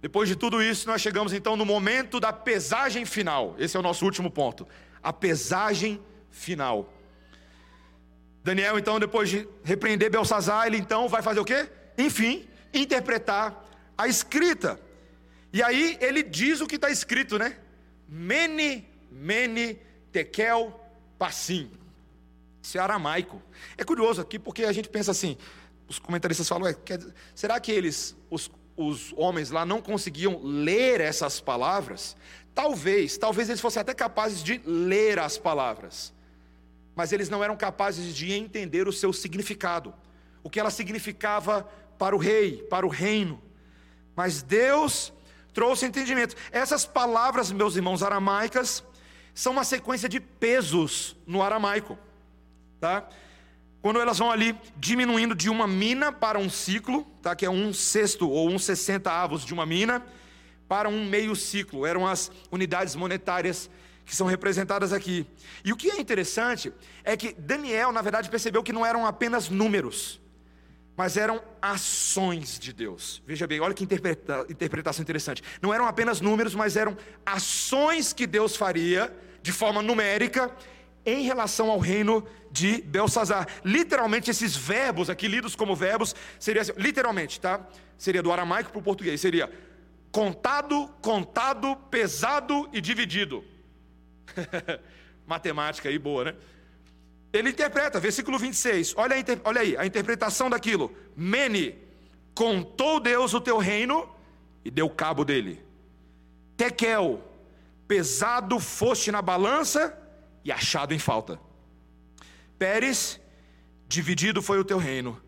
Depois 0.00 0.28
de 0.28 0.36
tudo 0.36 0.62
isso, 0.62 0.86
nós 0.86 1.02
chegamos 1.02 1.32
então 1.32 1.56
no 1.56 1.66
momento 1.66 2.20
da 2.20 2.32
pesagem 2.32 3.04
final. 3.04 3.56
Esse 3.58 3.76
é 3.76 3.80
o 3.80 3.82
nosso 3.82 4.04
último 4.04 4.30
ponto. 4.30 4.66
A 5.02 5.12
pesagem 5.12 6.00
final. 6.30 6.92
Daniel, 8.44 8.78
então, 8.78 9.00
depois 9.00 9.28
de 9.28 9.48
repreender 9.64 10.08
Belsazar, 10.08 10.68
ele 10.68 10.76
então 10.76 11.08
vai 11.08 11.20
fazer 11.20 11.40
o 11.40 11.44
quê? 11.44 11.68
Enfim, 11.98 12.46
interpretar 12.72 13.68
a 13.96 14.06
escrita. 14.06 14.80
E 15.52 15.60
aí 15.60 15.98
ele 16.00 16.22
diz 16.22 16.60
o 16.60 16.66
que 16.66 16.76
está 16.76 16.88
escrito, 16.88 17.36
né? 17.36 17.56
Mene, 18.08 18.88
mene, 19.10 19.78
tekel, 20.10 20.78
passim. 21.18 21.70
Isso 22.62 22.78
é 22.78 22.80
aramaico. 22.80 23.42
É 23.76 23.84
curioso 23.84 24.20
aqui 24.20 24.38
porque 24.38 24.64
a 24.64 24.72
gente 24.72 24.88
pensa 24.88 25.10
assim, 25.10 25.36
os 25.86 25.98
comentaristas 25.98 26.48
falam, 26.48 26.72
quer, 26.84 27.00
será 27.34 27.60
que 27.60 27.70
eles, 27.70 28.16
os 28.30 28.50
os 28.78 29.12
homens 29.16 29.50
lá 29.50 29.66
não 29.66 29.82
conseguiam 29.82 30.40
ler 30.40 31.00
essas 31.00 31.40
palavras, 31.40 32.16
talvez, 32.54 33.18
talvez 33.18 33.48
eles 33.48 33.60
fossem 33.60 33.80
até 33.80 33.92
capazes 33.92 34.40
de 34.40 34.62
ler 34.64 35.18
as 35.18 35.36
palavras, 35.36 36.14
mas 36.94 37.12
eles 37.12 37.28
não 37.28 37.42
eram 37.42 37.56
capazes 37.56 38.14
de 38.14 38.32
entender 38.32 38.86
o 38.86 38.92
seu 38.92 39.12
significado, 39.12 39.92
o 40.44 40.48
que 40.48 40.60
ela 40.60 40.70
significava 40.70 41.68
para 41.98 42.14
o 42.14 42.18
rei, 42.20 42.62
para 42.70 42.86
o 42.86 42.88
reino. 42.88 43.42
Mas 44.14 44.42
Deus 44.42 45.12
trouxe 45.58 45.86
entendimento. 45.86 46.36
Essas 46.52 46.86
palavras, 46.86 47.50
meus 47.50 47.74
irmãos, 47.74 48.00
aramaicas, 48.00 48.84
são 49.34 49.52
uma 49.52 49.64
sequência 49.64 50.08
de 50.08 50.20
pesos 50.20 51.16
no 51.26 51.42
aramaico, 51.42 51.98
tá? 52.78 53.08
Quando 53.82 54.00
elas 54.00 54.18
vão 54.18 54.30
ali 54.30 54.56
diminuindo 54.76 55.34
de 55.34 55.50
uma 55.50 55.66
mina 55.66 56.12
para 56.12 56.38
um 56.38 56.48
ciclo, 56.48 57.04
tá? 57.20 57.34
Que 57.34 57.44
é 57.44 57.50
um 57.50 57.72
sexto 57.72 58.30
ou 58.30 58.48
um 58.48 58.56
sessenta 58.56 59.10
avos 59.10 59.44
de 59.44 59.52
uma 59.52 59.66
mina 59.66 60.00
para 60.68 60.88
um 60.88 61.04
meio 61.04 61.34
ciclo. 61.34 61.84
Eram 61.84 62.06
as 62.06 62.30
unidades 62.52 62.94
monetárias 62.94 63.68
que 64.06 64.14
são 64.14 64.28
representadas 64.28 64.92
aqui. 64.92 65.26
E 65.64 65.72
o 65.72 65.76
que 65.76 65.90
é 65.90 66.00
interessante 66.00 66.72
é 67.02 67.16
que 67.16 67.32
Daniel, 67.32 67.90
na 67.90 68.00
verdade, 68.00 68.30
percebeu 68.30 68.62
que 68.62 68.72
não 68.72 68.86
eram 68.86 69.04
apenas 69.04 69.48
números, 69.48 70.20
mas 70.98 71.16
eram 71.16 71.40
ações 71.62 72.58
de 72.58 72.72
Deus. 72.72 73.22
Veja 73.24 73.46
bem, 73.46 73.60
olha 73.60 73.72
que 73.72 73.84
interpreta, 73.84 74.44
interpretação 74.50 75.00
interessante. 75.00 75.44
Não 75.62 75.72
eram 75.72 75.86
apenas 75.86 76.20
números, 76.20 76.56
mas 76.56 76.76
eram 76.76 76.96
ações 77.24 78.12
que 78.12 78.26
Deus 78.26 78.56
faria 78.56 79.16
de 79.40 79.52
forma 79.52 79.80
numérica 79.80 80.50
em 81.06 81.22
relação 81.22 81.70
ao 81.70 81.78
reino 81.78 82.26
de 82.50 82.82
Belsazar. 82.82 83.46
Literalmente, 83.64 84.28
esses 84.28 84.56
verbos 84.56 85.08
aqui, 85.08 85.28
lidos 85.28 85.54
como 85.54 85.76
verbos, 85.76 86.16
seria 86.36 86.62
assim, 86.62 86.72
literalmente, 86.76 87.40
tá? 87.40 87.64
Seria 87.96 88.20
do 88.20 88.32
aramaico 88.32 88.72
para 88.72 88.80
o 88.80 88.82
português, 88.82 89.20
seria 89.20 89.48
contado, 90.10 90.88
contado, 91.00 91.76
pesado 91.92 92.68
e 92.72 92.80
dividido. 92.80 93.44
Matemática 95.24 95.88
aí 95.88 95.96
boa, 95.96 96.24
né? 96.24 96.34
Ele 97.32 97.50
interpreta, 97.50 98.00
versículo 98.00 98.38
26. 98.38 98.94
Olha, 98.96 99.16
olha 99.44 99.60
aí, 99.60 99.76
a 99.76 99.84
interpretação 99.84 100.48
daquilo. 100.48 100.94
Mene, 101.16 101.76
contou 102.34 103.00
Deus 103.00 103.34
o 103.34 103.40
teu 103.40 103.58
reino 103.58 104.08
e 104.64 104.70
deu 104.70 104.88
cabo 104.88 105.24
dele. 105.24 105.62
Tekel, 106.56 107.22
pesado 107.86 108.58
foste 108.58 109.12
na 109.12 109.20
balança 109.20 109.96
e 110.44 110.50
achado 110.50 110.94
em 110.94 110.98
falta. 110.98 111.38
Pérez, 112.58 113.20
dividido 113.86 114.42
foi 114.42 114.58
o 114.58 114.64
teu 114.64 114.78
reino 114.78 115.20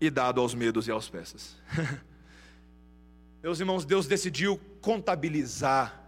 e 0.00 0.10
dado 0.10 0.40
aos 0.40 0.54
medos 0.54 0.86
e 0.86 0.90
aos 0.90 1.08
persas. 1.08 1.56
Meus 3.42 3.60
irmãos, 3.60 3.84
Deus 3.84 4.06
decidiu 4.06 4.60
contabilizar 4.80 5.98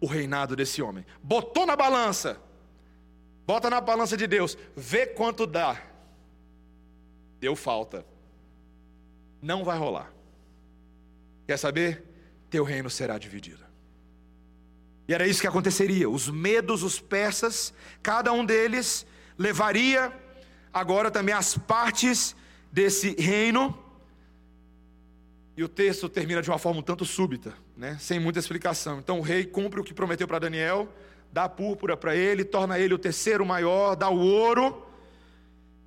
o 0.00 0.06
reinado 0.06 0.54
desse 0.54 0.80
homem. 0.80 1.04
Botou 1.22 1.66
na 1.66 1.76
balança. 1.76 2.40
Bota 3.48 3.70
na 3.70 3.80
balança 3.80 4.14
de 4.14 4.26
Deus, 4.26 4.58
vê 4.76 5.06
quanto 5.06 5.46
dá. 5.46 5.82
Deu 7.40 7.56
falta. 7.56 8.04
Não 9.40 9.64
vai 9.64 9.78
rolar. 9.78 10.12
Quer 11.46 11.56
saber? 11.56 12.04
Teu 12.50 12.62
reino 12.62 12.90
será 12.90 13.16
dividido. 13.16 13.64
E 15.08 15.14
era 15.14 15.26
isso 15.26 15.40
que 15.40 15.46
aconteceria. 15.46 16.10
Os 16.10 16.28
medos, 16.28 16.82
os 16.82 17.00
persas, 17.00 17.72
cada 18.02 18.34
um 18.34 18.44
deles 18.44 19.06
levaria 19.38 20.12
agora 20.70 21.10
também 21.10 21.34
as 21.34 21.56
partes 21.56 22.36
desse 22.70 23.18
reino 23.18 23.82
e 25.56 25.64
o 25.64 25.68
texto 25.68 26.06
termina 26.06 26.42
de 26.42 26.50
uma 26.50 26.58
forma 26.58 26.80
um 26.80 26.82
tanto 26.82 27.06
súbita, 27.06 27.54
né? 27.74 27.96
sem 27.98 28.20
muita 28.20 28.38
explicação. 28.38 28.98
Então 28.98 29.18
o 29.18 29.22
rei 29.22 29.46
cumpre 29.46 29.80
o 29.80 29.84
que 29.84 29.94
prometeu 29.94 30.28
para 30.28 30.38
Daniel, 30.38 30.86
dá 31.32 31.44
a 31.44 31.48
púrpura 31.48 31.96
para 31.96 32.14
ele, 32.16 32.44
torna 32.44 32.78
ele 32.78 32.94
o 32.94 32.98
terceiro 32.98 33.44
maior, 33.44 33.94
dá 33.94 34.08
o 34.08 34.18
ouro. 34.18 34.86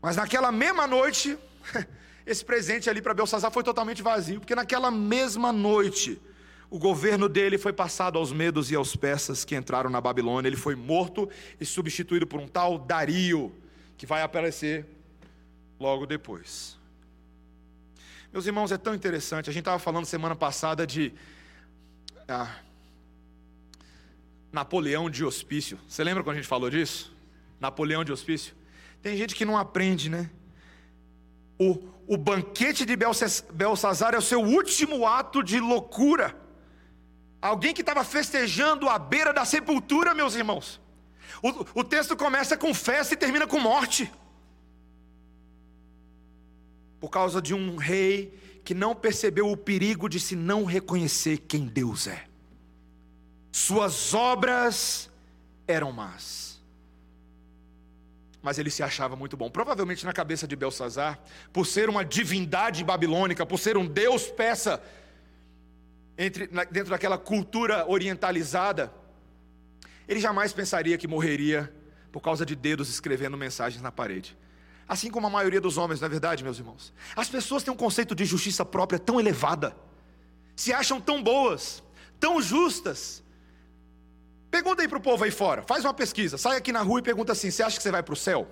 Mas 0.01 0.15
naquela 0.15 0.51
mesma 0.51 0.87
noite, 0.87 1.37
esse 2.25 2.43
presente 2.43 2.89
ali 2.89 3.01
para 3.01 3.13
Belsazar 3.13 3.51
foi 3.51 3.63
totalmente 3.63 4.01
vazio, 4.01 4.39
porque 4.39 4.55
naquela 4.55 4.89
mesma 4.89 5.51
noite, 5.51 6.21
o 6.69 6.79
governo 6.79 7.27
dele 7.27 7.57
foi 7.57 7.73
passado 7.73 8.17
aos 8.17 8.31
medos 8.31 8.71
e 8.71 8.75
aos 8.75 8.95
persas 8.95 9.43
que 9.43 9.55
entraram 9.55 9.89
na 9.89 9.99
Babilônia. 9.99 10.47
Ele 10.47 10.55
foi 10.55 10.75
morto 10.75 11.29
e 11.59 11.65
substituído 11.65 12.25
por 12.25 12.39
um 12.39 12.47
tal 12.47 12.79
Dario, 12.79 13.53
que 13.97 14.05
vai 14.05 14.21
aparecer 14.21 14.85
logo 15.79 16.05
depois. 16.05 16.79
Meus 18.31 18.45
irmãos, 18.45 18.71
é 18.71 18.77
tão 18.77 18.95
interessante. 18.95 19.49
A 19.49 19.53
gente 19.53 19.63
estava 19.63 19.77
falando 19.77 20.05
semana 20.05 20.35
passada 20.35 20.87
de 20.87 21.13
ah, 22.27 22.55
Napoleão 24.51 25.09
de 25.09 25.23
hospício. 25.23 25.79
Você 25.87 26.03
lembra 26.03 26.23
quando 26.23 26.35
a 26.35 26.39
gente 26.39 26.47
falou 26.47 26.69
disso? 26.69 27.15
Napoleão 27.59 28.03
de 28.03 28.11
hospício. 28.11 28.53
Tem 29.01 29.15
gente 29.17 29.35
que 29.35 29.45
não 29.45 29.57
aprende, 29.57 30.09
né? 30.09 30.29
O, 31.57 31.89
o 32.07 32.17
banquete 32.17 32.85
de 32.85 32.95
Belsazar 32.95 34.13
é 34.13 34.17
o 34.17 34.21
seu 34.21 34.41
último 34.41 35.05
ato 35.07 35.43
de 35.43 35.59
loucura. 35.59 36.35
Alguém 37.41 37.73
que 37.73 37.81
estava 37.81 38.03
festejando 38.03 38.89
à 38.89 38.99
beira 38.99 39.33
da 39.33 39.45
sepultura, 39.45 40.13
meus 40.13 40.35
irmãos. 40.35 40.81
O, 41.41 41.79
o 41.81 41.83
texto 41.83 42.15
começa 42.15 42.57
com 42.57 42.73
festa 42.73 43.13
e 43.13 43.17
termina 43.17 43.47
com 43.47 43.59
morte 43.59 44.11
por 47.01 47.09
causa 47.09 47.41
de 47.41 47.51
um 47.51 47.77
rei 47.77 48.31
que 48.63 48.75
não 48.75 48.95
percebeu 48.95 49.49
o 49.49 49.57
perigo 49.57 50.07
de 50.07 50.19
se 50.19 50.35
não 50.35 50.65
reconhecer 50.65 51.39
quem 51.39 51.65
Deus 51.65 52.05
é. 52.05 52.27
Suas 53.51 54.13
obras 54.13 55.09
eram 55.67 55.91
más. 55.91 56.59
Mas 58.41 58.57
ele 58.57 58.71
se 58.71 58.81
achava 58.81 59.15
muito 59.15 59.37
bom. 59.37 59.49
Provavelmente 59.49 60.05
na 60.05 60.13
cabeça 60.13 60.47
de 60.47 60.55
Belsazar, 60.55 61.19
por 61.53 61.65
ser 61.65 61.89
uma 61.89 62.03
divindade 62.03 62.83
babilônica, 62.83 63.45
por 63.45 63.59
ser 63.59 63.77
um 63.77 63.85
deus 63.85 64.27
peça 64.27 64.81
entre, 66.17 66.47
dentro 66.47 66.89
daquela 66.89 67.17
cultura 67.17 67.85
orientalizada, 67.87 68.91
ele 70.07 70.19
jamais 70.19 70.53
pensaria 70.53 70.97
que 70.97 71.07
morreria 71.07 71.71
por 72.11 72.21
causa 72.21 72.45
de 72.45 72.55
dedos 72.55 72.89
escrevendo 72.89 73.37
mensagens 73.37 73.81
na 73.81 73.91
parede. 73.91 74.37
Assim 74.87 75.09
como 75.09 75.27
a 75.27 75.29
maioria 75.29 75.61
dos 75.61 75.77
homens, 75.77 76.01
não 76.01 76.07
é 76.07 76.09
verdade, 76.09 76.43
meus 76.43 76.57
irmãos? 76.57 76.93
As 77.15 77.29
pessoas 77.29 77.63
têm 77.63 77.73
um 77.73 77.77
conceito 77.77 78.13
de 78.13 78.25
justiça 78.25 78.65
própria 78.65 78.99
tão 78.99 79.19
elevada, 79.19 79.75
se 80.55 80.73
acham 80.73 80.99
tão 80.99 81.23
boas, 81.23 81.81
tão 82.19 82.41
justas. 82.41 83.23
Pergunta 84.51 84.81
aí 84.81 84.87
para 84.87 84.97
o 84.97 85.01
povo 85.01 85.23
aí 85.23 85.31
fora, 85.31 85.63
faz 85.63 85.85
uma 85.85 85.93
pesquisa, 85.93 86.37
sai 86.37 86.57
aqui 86.57 86.73
na 86.73 86.81
rua 86.81 86.99
e 86.99 87.01
pergunta 87.01 87.31
assim: 87.31 87.49
você 87.49 87.63
acha 87.63 87.77
que 87.77 87.83
você 87.83 87.89
vai 87.89 88.03
para 88.03 88.13
o 88.13 88.17
céu? 88.17 88.45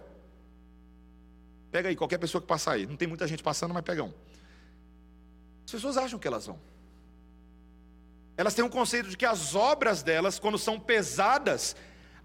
Pega 1.69 1.89
aí, 1.89 1.95
qualquer 1.95 2.17
pessoa 2.17 2.41
que 2.41 2.47
passar 2.47 2.71
aí, 2.71 2.87
não 2.87 2.95
tem 2.95 3.07
muita 3.07 3.27
gente 3.27 3.43
passando, 3.43 3.73
mas 3.73 3.83
pega 3.83 4.03
um. 4.03 4.13
As 5.65 5.71
pessoas 5.71 5.97
acham 5.97 6.17
que 6.17 6.27
elas 6.27 6.47
vão. 6.47 6.59
Elas 8.35 8.55
têm 8.55 8.63
um 8.63 8.69
conceito 8.69 9.09
de 9.09 9.17
que 9.17 9.25
as 9.25 9.53
obras 9.53 10.01
delas, 10.01 10.39
quando 10.39 10.57
são 10.57 10.79
pesadas, 10.79 11.75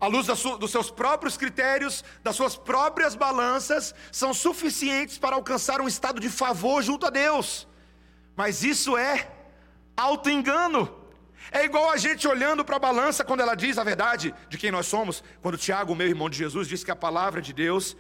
à 0.01 0.07
luz 0.07 0.29
dos 0.29 0.71
seus 0.71 0.91
próprios 0.91 1.37
critérios, 1.37 2.05
das 2.23 2.37
suas 2.37 2.57
próprias 2.57 3.17
balanças, 3.17 3.95
são 4.13 4.33
suficientes 4.33 5.19
para 5.19 5.35
alcançar 5.35 5.81
um 5.81 5.89
estado 5.89 6.21
de 6.21 6.31
favor 6.31 6.83
junto 6.83 7.05
a 7.07 7.11
Deus. 7.11 7.67
Mas 8.37 8.63
isso 8.63 8.97
é 8.97 9.29
auto-engano. 9.97 11.04
É 11.51 11.65
igual 11.65 11.91
a 11.91 11.97
gente 11.97 12.27
olhando 12.27 12.65
para 12.65 12.77
a 12.77 12.79
balança 12.79 13.25
quando 13.25 13.41
ela 13.41 13.55
diz 13.55 13.79
a 13.79 13.85
verdade 13.85 14.35
de 14.49 14.59
quem 14.59 14.71
nós 14.71 14.87
somos. 14.87 15.23
Quando 15.43 15.59
Tiago, 15.59 15.95
meu 15.95 16.07
irmão 16.07 16.31
de 16.31 16.39
Jesus, 16.39 16.69
diz 16.69 16.83
que 16.83 16.91
a 16.91 16.97
palavra 16.97 17.41
de 17.41 17.53
Deus, 17.53 17.97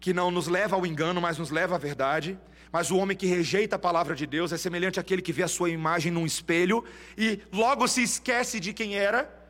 que 0.00 0.12
não 0.12 0.30
nos 0.30 0.48
leva 0.48 0.76
ao 0.76 0.86
engano, 0.86 1.20
mas 1.20 1.38
nos 1.38 1.50
leva 1.50 1.76
à 1.76 1.78
verdade. 1.78 2.38
Mas 2.72 2.90
o 2.90 2.96
homem 2.96 3.16
que 3.16 3.26
rejeita 3.26 3.76
a 3.76 3.78
palavra 3.78 4.14
de 4.14 4.26
Deus 4.26 4.52
é 4.52 4.56
semelhante 4.56 4.98
àquele 4.98 5.20
que 5.22 5.32
vê 5.32 5.42
a 5.42 5.48
sua 5.48 5.68
imagem 5.68 6.10
num 6.10 6.24
espelho 6.24 6.84
e 7.16 7.40
logo 7.52 7.86
se 7.86 8.02
esquece 8.02 8.58
de 8.58 8.72
quem 8.72 8.96
era 8.96 9.42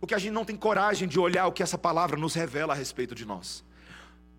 porque 0.00 0.14
a 0.14 0.18
gente 0.18 0.32
não 0.32 0.44
tem 0.44 0.56
coragem 0.56 1.08
de 1.08 1.18
olhar 1.18 1.46
o 1.46 1.52
que 1.52 1.62
essa 1.62 1.78
palavra 1.78 2.16
nos 2.16 2.34
revela 2.34 2.72
a 2.72 2.76
respeito 2.76 3.14
de 3.14 3.24
nós. 3.24 3.64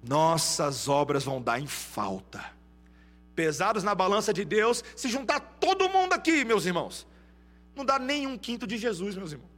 Nossas 0.02 0.88
obras 0.88 1.24
vão 1.24 1.42
dar 1.42 1.60
em 1.60 1.68
falta. 1.68 2.44
Pesados 3.36 3.84
na 3.84 3.94
balança 3.94 4.34
de 4.34 4.46
Deus, 4.46 4.84
se 4.96 5.10
juntar 5.10 5.40
todo 5.60 5.90
mundo 5.90 6.14
aqui, 6.14 6.46
meus 6.46 6.66
irmãos, 6.66 7.08
não 7.78 7.86
dá 7.86 8.00
nem 8.00 8.26
um 8.28 8.38
quinto 8.38 8.66
de 8.66 8.78
Jesus, 8.78 9.16
meus 9.16 9.32
irmãos. 9.32 9.52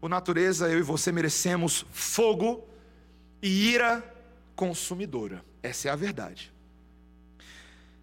Por 0.00 0.08
natureza, 0.08 0.68
eu 0.68 0.78
e 0.78 0.82
você 0.82 1.10
merecemos 1.10 1.84
fogo 1.90 2.66
e 3.42 3.72
ira 3.72 4.04
consumidora. 4.54 5.44
Essa 5.62 5.88
é 5.88 5.90
a 5.90 5.96
verdade. 5.96 6.52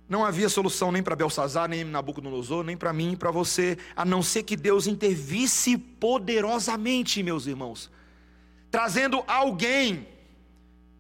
Não 0.10 0.26
havia 0.26 0.50
solução 0.50 0.92
nem 0.92 1.02
para 1.02 1.16
Belsazar, 1.16 1.70
nem 1.70 1.86
Nabucodonosor, 1.86 2.66
nem 2.66 2.76
para 2.76 2.92
mim, 2.92 3.16
para 3.16 3.32
você, 3.32 3.78
a 3.96 4.04
não 4.04 4.22
ser 4.22 4.44
que 4.44 4.58
Deus 4.58 4.86
intervisse 4.86 5.78
poderosamente, 5.78 7.24
meus 7.24 7.46
irmãos, 7.46 7.90
trazendo 8.70 9.24
alguém 9.26 10.08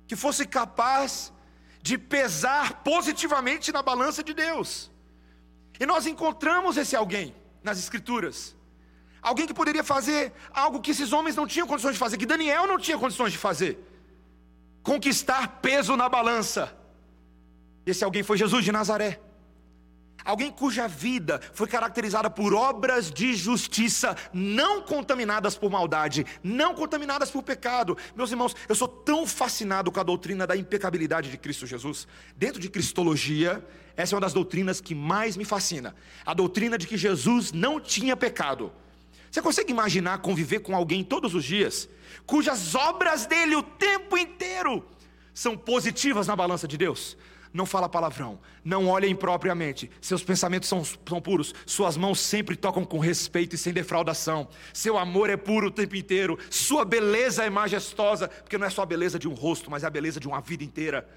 que 0.07 0.15
fosse 0.15 0.45
capaz 0.45 1.33
de 1.81 1.97
pesar 1.97 2.83
positivamente 2.83 3.71
na 3.71 3.81
balança 3.81 4.23
de 4.23 4.33
Deus. 4.33 4.91
E 5.79 5.85
nós 5.85 6.05
encontramos 6.05 6.77
esse 6.77 6.95
alguém 6.95 7.35
nas 7.63 7.79
Escrituras. 7.79 8.55
Alguém 9.21 9.47
que 9.47 9.53
poderia 9.53 9.83
fazer 9.83 10.33
algo 10.51 10.81
que 10.81 10.91
esses 10.91 11.11
homens 11.13 11.35
não 11.35 11.47
tinham 11.47 11.67
condições 11.67 11.93
de 11.93 11.99
fazer, 11.99 12.17
que 12.17 12.25
Daniel 12.25 12.67
não 12.67 12.77
tinha 12.77 12.97
condições 12.97 13.31
de 13.31 13.37
fazer: 13.37 13.77
conquistar 14.83 15.59
peso 15.61 15.95
na 15.95 16.09
balança 16.09 16.75
esse 17.85 18.03
alguém 18.03 18.23
foi 18.23 18.37
Jesus 18.37 18.63
de 18.63 18.71
Nazaré. 18.71 19.19
Alguém 20.23 20.51
cuja 20.51 20.87
vida 20.87 21.41
foi 21.53 21.67
caracterizada 21.67 22.29
por 22.29 22.53
obras 22.53 23.11
de 23.11 23.33
justiça, 23.33 24.15
não 24.33 24.81
contaminadas 24.81 25.55
por 25.55 25.71
maldade, 25.71 26.25
não 26.43 26.73
contaminadas 26.75 27.31
por 27.31 27.43
pecado. 27.43 27.97
Meus 28.15 28.31
irmãos, 28.31 28.55
eu 28.69 28.75
sou 28.75 28.87
tão 28.87 29.25
fascinado 29.25 29.91
com 29.91 29.99
a 29.99 30.03
doutrina 30.03 30.45
da 30.45 30.55
impecabilidade 30.55 31.31
de 31.31 31.37
Cristo 31.37 31.65
Jesus. 31.65 32.07
Dentro 32.35 32.59
de 32.59 32.69
Cristologia, 32.69 33.65
essa 33.95 34.13
é 34.13 34.15
uma 34.15 34.21
das 34.21 34.33
doutrinas 34.33 34.79
que 34.79 34.95
mais 34.95 35.35
me 35.35 35.45
fascina. 35.45 35.95
A 36.25 36.33
doutrina 36.33 36.77
de 36.77 36.87
que 36.87 36.97
Jesus 36.97 37.51
não 37.51 37.79
tinha 37.79 38.15
pecado. 38.15 38.71
Você 39.29 39.41
consegue 39.41 39.71
imaginar 39.71 40.19
conviver 40.19 40.59
com 40.59 40.75
alguém 40.75 41.03
todos 41.03 41.33
os 41.33 41.43
dias, 41.43 41.87
cujas 42.25 42.75
obras 42.75 43.25
dele 43.25 43.55
o 43.55 43.63
tempo 43.63 44.17
inteiro 44.17 44.85
são 45.33 45.55
positivas 45.55 46.27
na 46.27 46.35
balança 46.35 46.67
de 46.67 46.77
Deus? 46.77 47.17
Não 47.53 47.65
fala 47.65 47.89
palavrão, 47.89 48.39
não 48.63 48.87
olha 48.87 49.07
impropriamente, 49.07 49.89
seus 49.99 50.23
pensamentos 50.23 50.69
são, 50.69 50.83
são 50.83 51.21
puros, 51.21 51.53
suas 51.65 51.97
mãos 51.97 52.19
sempre 52.19 52.55
tocam 52.55 52.85
com 52.85 52.99
respeito 52.99 53.55
e 53.55 53.57
sem 53.57 53.73
defraudação, 53.73 54.47
seu 54.73 54.97
amor 54.97 55.29
é 55.29 55.37
puro 55.37 55.67
o 55.67 55.71
tempo 55.71 55.95
inteiro, 55.95 56.37
sua 56.49 56.85
beleza 56.85 57.43
é 57.43 57.49
majestosa, 57.49 58.27
porque 58.27 58.57
não 58.57 58.67
é 58.67 58.69
só 58.69 58.83
a 58.83 58.85
beleza 58.85 59.19
de 59.19 59.27
um 59.27 59.33
rosto, 59.33 59.69
mas 59.69 59.83
é 59.83 59.87
a 59.87 59.89
beleza 59.89 60.19
de 60.19 60.27
uma 60.27 60.39
vida 60.39 60.63
inteira. 60.63 61.07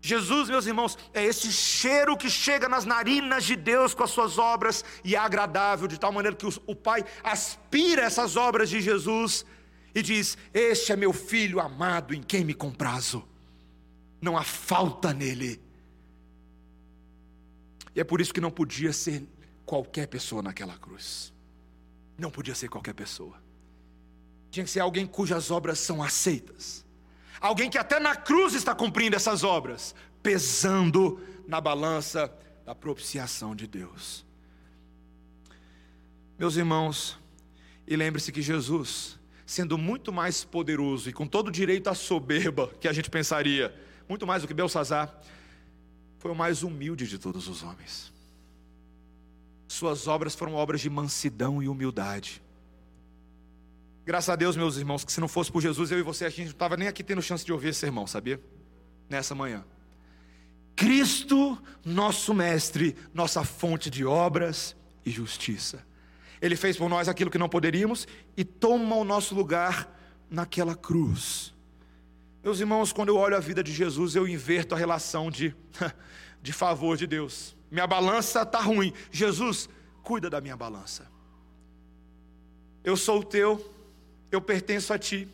Jesus, 0.00 0.48
meus 0.48 0.66
irmãos, 0.66 0.96
é 1.12 1.24
esse 1.24 1.50
cheiro 1.50 2.16
que 2.16 2.30
chega 2.30 2.68
nas 2.68 2.84
narinas 2.84 3.44
de 3.44 3.56
Deus 3.56 3.92
com 3.92 4.04
as 4.04 4.10
suas 4.10 4.38
obras 4.38 4.84
e 5.02 5.16
é 5.16 5.18
agradável, 5.18 5.88
de 5.88 5.98
tal 5.98 6.12
maneira 6.12 6.36
que 6.36 6.46
o 6.46 6.74
Pai 6.76 7.04
aspira 7.24 8.02
essas 8.02 8.36
obras 8.36 8.70
de 8.70 8.80
Jesus 8.80 9.44
e 9.92 10.02
diz: 10.02 10.38
Este 10.54 10.92
é 10.92 10.96
meu 10.96 11.12
filho 11.12 11.58
amado 11.58 12.14
em 12.14 12.22
quem 12.22 12.44
me 12.44 12.54
comprazo 12.54 13.26
não 14.20 14.36
há 14.36 14.42
falta 14.42 15.12
nele. 15.12 15.60
E 17.94 18.00
é 18.00 18.04
por 18.04 18.20
isso 18.20 18.32
que 18.32 18.40
não 18.40 18.50
podia 18.50 18.92
ser 18.92 19.26
qualquer 19.64 20.06
pessoa 20.06 20.42
naquela 20.42 20.76
cruz. 20.76 21.32
Não 22.18 22.30
podia 22.30 22.54
ser 22.54 22.68
qualquer 22.68 22.94
pessoa. 22.94 23.42
Tinha 24.50 24.64
que 24.64 24.70
ser 24.70 24.80
alguém 24.80 25.06
cujas 25.06 25.50
obras 25.50 25.78
são 25.78 26.02
aceitas. 26.02 26.84
Alguém 27.40 27.68
que 27.68 27.78
até 27.78 27.98
na 27.98 28.16
cruz 28.16 28.54
está 28.54 28.74
cumprindo 28.74 29.16
essas 29.16 29.44
obras, 29.44 29.94
pesando 30.22 31.20
na 31.46 31.60
balança 31.60 32.32
da 32.64 32.74
propiciação 32.74 33.54
de 33.54 33.66
Deus. 33.66 34.24
Meus 36.38 36.56
irmãos, 36.56 37.18
e 37.86 37.96
lembre-se 37.96 38.32
que 38.32 38.42
Jesus, 38.42 39.18
sendo 39.46 39.78
muito 39.78 40.12
mais 40.12 40.44
poderoso 40.44 41.08
e 41.08 41.12
com 41.12 41.26
todo 41.26 41.50
direito 41.50 41.88
à 41.88 41.94
soberba 41.94 42.68
que 42.80 42.88
a 42.88 42.92
gente 42.92 43.08
pensaria, 43.08 43.74
muito 44.08 44.26
mais 44.26 44.42
do 44.42 44.48
que 44.48 44.54
Belsazar, 44.54 45.20
foi 46.18 46.30
o 46.30 46.34
mais 46.34 46.62
humilde 46.62 47.06
de 47.06 47.18
todos 47.18 47.48
os 47.48 47.62
homens. 47.62 48.12
Suas 49.68 50.06
obras 50.06 50.34
foram 50.34 50.54
obras 50.54 50.80
de 50.80 50.88
mansidão 50.88 51.62
e 51.62 51.68
humildade. 51.68 52.42
Graças 54.04 54.30
a 54.30 54.36
Deus, 54.36 54.56
meus 54.56 54.76
irmãos, 54.76 55.04
que 55.04 55.12
se 55.12 55.20
não 55.20 55.26
fosse 55.26 55.50
por 55.50 55.60
Jesus, 55.60 55.90
eu 55.90 55.98
e 55.98 56.02
você, 56.02 56.24
a 56.24 56.28
gente 56.28 56.44
não 56.44 56.50
estava 56.52 56.76
nem 56.76 56.86
aqui 56.86 57.02
tendo 57.02 57.20
chance 57.20 57.44
de 57.44 57.52
ouvir 57.52 57.68
esse 57.68 57.80
sermão, 57.80 58.06
sabia? 58.06 58.40
Nessa 59.10 59.34
manhã. 59.34 59.64
Cristo, 60.76 61.58
nosso 61.84 62.32
Mestre, 62.32 62.94
nossa 63.12 63.42
fonte 63.42 63.90
de 63.90 64.04
obras 64.04 64.76
e 65.04 65.10
justiça. 65.10 65.84
Ele 66.40 66.54
fez 66.54 66.76
por 66.76 66.88
nós 66.88 67.08
aquilo 67.08 67.30
que 67.30 67.38
não 67.38 67.48
poderíamos 67.48 68.06
e 68.36 68.44
toma 68.44 68.94
o 68.94 69.04
nosso 69.04 69.34
lugar 69.34 69.92
naquela 70.30 70.76
cruz. 70.76 71.55
Meus 72.46 72.60
irmãos, 72.60 72.92
quando 72.92 73.08
eu 73.08 73.16
olho 73.16 73.36
a 73.36 73.40
vida 73.40 73.60
de 73.60 73.72
Jesus, 73.72 74.14
eu 74.14 74.28
inverto 74.28 74.72
a 74.72 74.78
relação 74.78 75.32
de, 75.32 75.52
de 76.40 76.52
favor 76.52 76.96
de 76.96 77.04
Deus. 77.04 77.56
Minha 77.68 77.88
balança 77.88 78.42
está 78.42 78.60
ruim. 78.60 78.92
Jesus, 79.10 79.68
cuida 80.04 80.30
da 80.30 80.40
minha 80.40 80.56
balança. 80.56 81.10
Eu 82.84 82.96
sou 82.96 83.18
o 83.18 83.24
teu, 83.24 83.68
eu 84.30 84.40
pertenço 84.40 84.92
a 84.92 84.98
ti. 84.98 85.26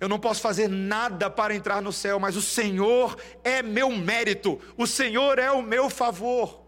Eu 0.00 0.08
não 0.08 0.18
posso 0.18 0.40
fazer 0.40 0.66
nada 0.66 1.30
para 1.30 1.54
entrar 1.54 1.80
no 1.80 1.92
céu, 1.92 2.18
mas 2.18 2.34
o 2.34 2.42
Senhor 2.42 3.16
é 3.44 3.62
meu 3.62 3.92
mérito, 3.92 4.60
o 4.76 4.84
Senhor 4.84 5.38
é 5.38 5.52
o 5.52 5.62
meu 5.62 5.88
favor. 5.88 6.66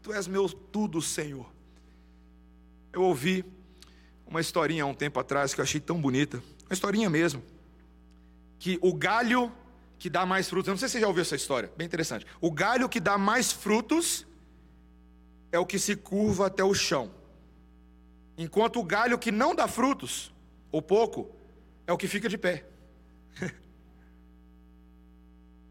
Tu 0.00 0.14
és 0.14 0.26
meu 0.26 0.48
tudo, 0.48 1.02
Senhor. 1.02 1.52
Eu 2.90 3.02
ouvi 3.02 3.44
uma 4.26 4.40
historinha 4.40 4.84
há 4.84 4.86
um 4.86 4.94
tempo 4.94 5.20
atrás 5.20 5.52
que 5.52 5.60
eu 5.60 5.62
achei 5.62 5.78
tão 5.78 6.00
bonita, 6.00 6.42
uma 6.64 6.72
historinha 6.72 7.10
mesmo 7.10 7.42
que 8.58 8.78
o 8.82 8.92
galho 8.92 9.52
que 9.98 10.10
dá 10.10 10.26
mais 10.26 10.48
frutos, 10.48 10.68
eu 10.68 10.72
não 10.72 10.78
sei 10.78 10.88
se 10.88 10.92
você 10.92 11.00
já 11.00 11.08
ouviu 11.08 11.22
essa 11.22 11.36
história, 11.36 11.72
bem 11.76 11.86
interessante. 11.86 12.26
O 12.40 12.50
galho 12.50 12.88
que 12.88 13.00
dá 13.00 13.16
mais 13.16 13.52
frutos 13.52 14.26
é 15.50 15.58
o 15.58 15.66
que 15.66 15.78
se 15.78 15.96
curva 15.96 16.46
até 16.46 16.62
o 16.62 16.74
chão. 16.74 17.10
Enquanto 18.36 18.78
o 18.78 18.84
galho 18.84 19.18
que 19.18 19.32
não 19.32 19.54
dá 19.54 19.66
frutos, 19.66 20.34
ou 20.70 20.82
pouco, 20.82 21.30
é 21.86 21.92
o 21.92 21.96
que 21.96 22.06
fica 22.06 22.28
de 22.28 22.36
pé. 22.36 22.66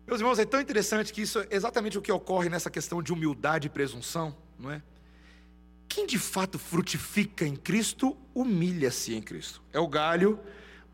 Meus 0.07 0.19
irmãos, 0.19 0.39
é 0.39 0.45
tão 0.45 0.59
interessante 0.59 1.13
que 1.13 1.21
isso 1.21 1.39
é 1.39 1.47
exatamente 1.51 1.97
o 1.97 2.01
que 2.01 2.11
ocorre 2.11 2.49
nessa 2.49 2.71
questão 2.71 3.03
de 3.03 3.13
humildade 3.13 3.67
e 3.67 3.69
presunção, 3.69 4.35
não 4.57 4.71
é? 4.71 4.81
Quem 5.87 6.07
de 6.07 6.17
fato 6.17 6.57
frutifica 6.57 7.45
em 7.45 7.55
Cristo, 7.55 8.17
humilha-se 8.33 9.13
em 9.13 9.21
Cristo. 9.21 9.61
É 9.71 9.79
o 9.79 9.87
galho 9.87 10.39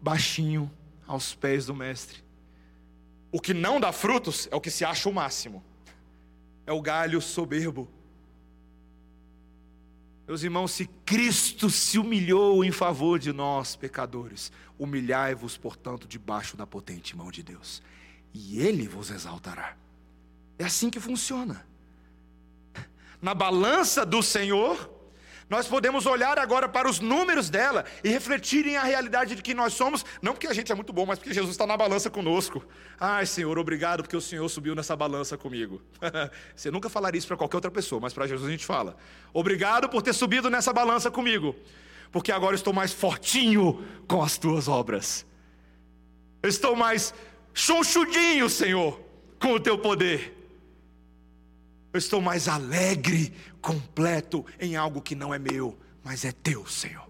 baixinho, 0.01 0.69
aos 1.11 1.35
pés 1.35 1.65
do 1.65 1.75
Mestre. 1.75 2.23
O 3.31 3.39
que 3.39 3.53
não 3.53 3.79
dá 3.79 3.91
frutos 3.91 4.47
é 4.49 4.55
o 4.55 4.61
que 4.61 4.71
se 4.71 4.85
acha 4.85 5.09
o 5.09 5.13
máximo, 5.13 5.63
é 6.65 6.71
o 6.71 6.81
galho 6.81 7.21
soberbo. 7.21 7.89
Meus 10.25 10.43
irmãos, 10.43 10.71
se 10.71 10.85
Cristo 11.05 11.69
se 11.69 11.99
humilhou 11.99 12.63
em 12.63 12.71
favor 12.71 13.19
de 13.19 13.33
nós, 13.33 13.75
pecadores, 13.75 14.51
humilhai-vos, 14.79 15.57
portanto, 15.57 16.07
debaixo 16.07 16.55
da 16.55 16.65
potente 16.65 17.15
mão 17.15 17.29
de 17.29 17.43
Deus, 17.43 17.83
e 18.33 18.59
Ele 18.59 18.87
vos 18.87 19.11
exaltará. 19.11 19.75
É 20.57 20.63
assim 20.63 20.89
que 20.89 20.99
funciona. 20.99 21.65
Na 23.21 23.33
balança 23.33 24.05
do 24.05 24.23
Senhor, 24.23 24.90
nós 25.51 25.67
podemos 25.67 26.05
olhar 26.05 26.39
agora 26.39 26.69
para 26.69 26.89
os 26.89 27.01
números 27.01 27.49
dela 27.49 27.83
e 28.05 28.07
refletirem 28.07 28.77
a 28.77 28.83
realidade 28.83 29.35
de 29.35 29.41
que 29.41 29.53
nós 29.53 29.73
somos, 29.73 30.05
não 30.21 30.31
porque 30.31 30.47
a 30.47 30.53
gente 30.53 30.71
é 30.71 30.75
muito 30.75 30.93
bom, 30.93 31.05
mas 31.05 31.19
porque 31.19 31.33
Jesus 31.33 31.51
está 31.51 31.67
na 31.67 31.75
balança 31.75 32.09
conosco. 32.09 32.65
Ai, 32.97 33.25
Senhor, 33.25 33.59
obrigado 33.59 34.01
porque 34.01 34.15
o 34.15 34.21
Senhor 34.21 34.47
subiu 34.47 34.73
nessa 34.73 34.95
balança 34.95 35.37
comigo. 35.37 35.81
Você 36.55 36.71
nunca 36.71 36.87
falaria 36.87 37.19
isso 37.19 37.27
para 37.27 37.35
qualquer 37.35 37.57
outra 37.57 37.69
pessoa, 37.69 37.99
mas 37.99 38.13
para 38.13 38.27
Jesus 38.27 38.47
a 38.47 38.51
gente 38.51 38.65
fala. 38.65 38.95
Obrigado 39.33 39.89
por 39.89 40.01
ter 40.01 40.13
subido 40.13 40.49
nessa 40.49 40.71
balança 40.71 41.11
comigo, 41.11 41.53
porque 42.13 42.31
agora 42.31 42.55
estou 42.55 42.71
mais 42.71 42.93
fortinho 42.93 43.85
com 44.07 44.23
as 44.23 44.37
tuas 44.37 44.69
obras. 44.69 45.25
Estou 46.41 46.77
mais 46.77 47.13
chonchudinho, 47.53 48.49
Senhor, 48.49 48.97
com 49.37 49.55
o 49.55 49.59
teu 49.59 49.77
poder. 49.77 50.40
Eu 51.93 51.97
estou 51.97 52.21
mais 52.21 52.47
alegre, 52.47 53.33
completo 53.61 54.45
em 54.59 54.75
algo 54.75 55.01
que 55.01 55.15
não 55.15 55.33
é 55.33 55.39
meu, 55.39 55.77
mas 56.03 56.23
é 56.23 56.31
teu, 56.31 56.65
Senhor. 56.65 57.09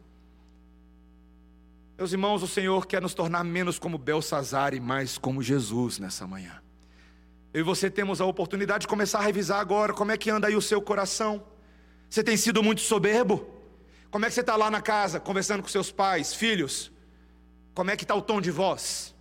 Meus 1.98 2.12
irmãos, 2.12 2.42
o 2.42 2.48
Senhor 2.48 2.88
quer 2.88 3.00
nos 3.00 3.14
tornar 3.14 3.44
menos 3.44 3.78
como 3.78 3.98
Belsazar 3.98 4.74
e 4.74 4.80
mais 4.80 5.20
como 5.20 5.44
Jesus 5.44 6.00
nessa 6.00 6.26
manhã. 6.26 6.62
Eu 7.54 7.60
e 7.60 7.64
você 7.64 7.92
temos 7.92 8.20
a 8.20 8.26
oportunidade 8.26 8.82
de 8.82 8.88
começar 8.88 9.20
a 9.20 9.22
revisar 9.22 9.60
agora 9.60 9.94
como 9.94 10.12
é 10.12 10.18
que 10.18 10.30
anda 10.30 10.48
aí 10.48 10.56
o 10.56 10.62
seu 10.62 10.82
coração. 10.82 11.44
Você 12.10 12.24
tem 12.24 12.36
sido 12.36 12.64
muito 12.64 12.82
soberbo? 12.82 13.46
Como 14.10 14.26
é 14.26 14.30
que 14.30 14.34
você 14.34 14.42
está 14.42 14.56
lá 14.56 14.72
na 14.72 14.82
casa, 14.82 15.20
conversando 15.20 15.62
com 15.62 15.70
seus 15.70 15.92
pais, 15.92 16.34
filhos? 16.34 16.92
Como 17.74 17.92
é 17.92 17.96
que 17.96 18.04
está 18.04 18.16
o 18.16 18.22
tom 18.22 18.42
de 18.42 18.50
voz? 18.50 19.16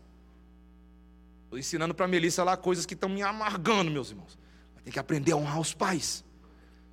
Estou 1.45 1.59
ensinando 1.59 1.95
para 1.95 2.07
a 2.07 2.09
Melissa 2.09 2.43
lá 2.43 2.57
coisas 2.57 2.87
que 2.87 2.95
estão 2.95 3.09
me 3.09 3.21
amargando, 3.23 3.91
meus 3.91 4.11
irmãos. 4.11 4.39
Tem 4.85 4.93
que 4.93 4.99
aprender 4.99 5.33
a 5.33 5.37
honrar 5.37 5.61
os 5.61 5.75
pais. 5.75 6.25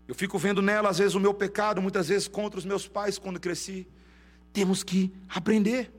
Eu 0.07 0.15
fico 0.15 0.38
vendo 0.38 0.61
nela, 0.61 0.89
às 0.89 0.97
vezes, 0.97 1.15
o 1.15 1.19
meu 1.19 1.33
pecado, 1.33 1.81
muitas 1.81 2.07
vezes 2.07 2.27
contra 2.27 2.59
os 2.59 2.65
meus 2.65 2.88
pais 2.88 3.17
quando 3.17 3.39
cresci. 3.39 3.88
Temos 4.53 4.83
que 4.83 5.13
aprender. 5.27 5.91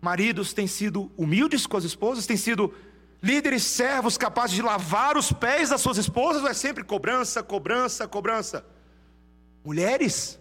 Maridos 0.00 0.52
têm 0.52 0.66
sido 0.66 1.10
humildes 1.16 1.66
com 1.66 1.76
as 1.76 1.84
esposas, 1.84 2.26
têm 2.26 2.36
sido 2.36 2.74
líderes 3.22 3.62
servos 3.62 4.16
capazes 4.16 4.56
de 4.56 4.62
lavar 4.62 5.16
os 5.16 5.30
pés 5.32 5.68
das 5.68 5.80
suas 5.80 5.98
esposas, 5.98 6.42
ou 6.42 6.48
é 6.48 6.54
sempre 6.54 6.82
cobrança, 6.82 7.42
cobrança, 7.42 8.08
cobrança? 8.08 8.64
Mulheres 9.64 10.40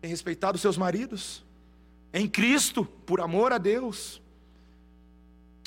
têm 0.00 0.10
respeitado 0.10 0.58
seus 0.58 0.78
maridos 0.78 1.44
em 2.12 2.28
Cristo, 2.28 2.84
por 2.84 3.20
amor 3.20 3.52
a 3.52 3.58
Deus. 3.58 4.22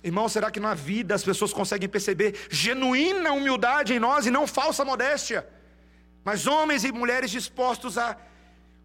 Irmão, 0.04 0.28
será 0.28 0.52
que 0.52 0.60
na 0.60 0.74
vida 0.74 1.16
as 1.16 1.24
pessoas 1.24 1.54
conseguem 1.54 1.88
perceber 1.88 2.48
genuína 2.50 3.32
humildade 3.32 3.94
em 3.94 4.00
nós 4.00 4.26
e 4.26 4.32
não 4.32 4.46
falsa 4.46 4.84
modéstia? 4.84 5.48
Mas 6.26 6.46
homens 6.46 6.84
e 6.84 6.92
mulheres 6.92 7.32
dispostos 7.32 7.98
a 7.98 8.18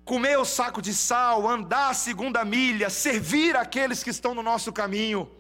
comer 0.05 0.39
o 0.39 0.45
saco 0.45 0.81
de 0.81 0.95
sal, 0.95 1.49
andar 1.49 1.91
a 1.91 1.95
segunda 1.95 2.45
milha, 2.45 2.89
servir 2.89 3.57
aqueles 3.57 4.03
que 4.03 4.11
estão 4.11 4.33
no 4.35 4.43
nosso 4.43 4.73
caminho. 4.73 5.31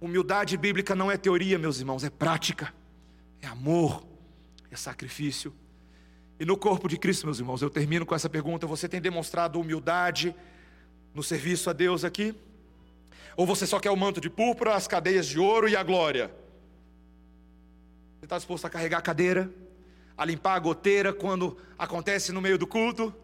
Humildade 0.00 0.56
bíblica 0.56 0.94
não 0.94 1.10
é 1.10 1.16
teoria, 1.16 1.58
meus 1.58 1.78
irmãos, 1.78 2.02
é 2.02 2.10
prática, 2.10 2.74
é 3.40 3.46
amor, 3.46 4.04
é 4.70 4.76
sacrifício. 4.76 5.54
E 6.40 6.44
no 6.44 6.56
corpo 6.56 6.88
de 6.88 6.96
Cristo, 6.96 7.26
meus 7.26 7.38
irmãos, 7.38 7.62
eu 7.62 7.70
termino 7.70 8.04
com 8.04 8.14
essa 8.14 8.28
pergunta: 8.28 8.66
você 8.66 8.88
tem 8.88 9.00
demonstrado 9.00 9.60
humildade 9.60 10.34
no 11.14 11.22
serviço 11.22 11.70
a 11.70 11.72
Deus 11.72 12.04
aqui? 12.04 12.34
Ou 13.36 13.46
você 13.46 13.66
só 13.66 13.80
quer 13.80 13.90
o 13.90 13.96
manto 13.96 14.20
de 14.20 14.28
púrpura, 14.28 14.74
as 14.74 14.86
cadeias 14.86 15.26
de 15.26 15.38
ouro 15.38 15.68
e 15.68 15.76
a 15.76 15.82
glória? 15.82 16.28
Você 18.18 18.26
está 18.26 18.36
disposto 18.36 18.66
a 18.66 18.70
carregar 18.70 18.98
a 18.98 19.02
cadeira, 19.02 19.50
a 20.16 20.24
limpar 20.24 20.54
a 20.54 20.58
goteira 20.58 21.12
quando 21.12 21.56
acontece 21.78 22.30
no 22.30 22.40
meio 22.40 22.58
do 22.58 22.66
culto, 22.66 23.14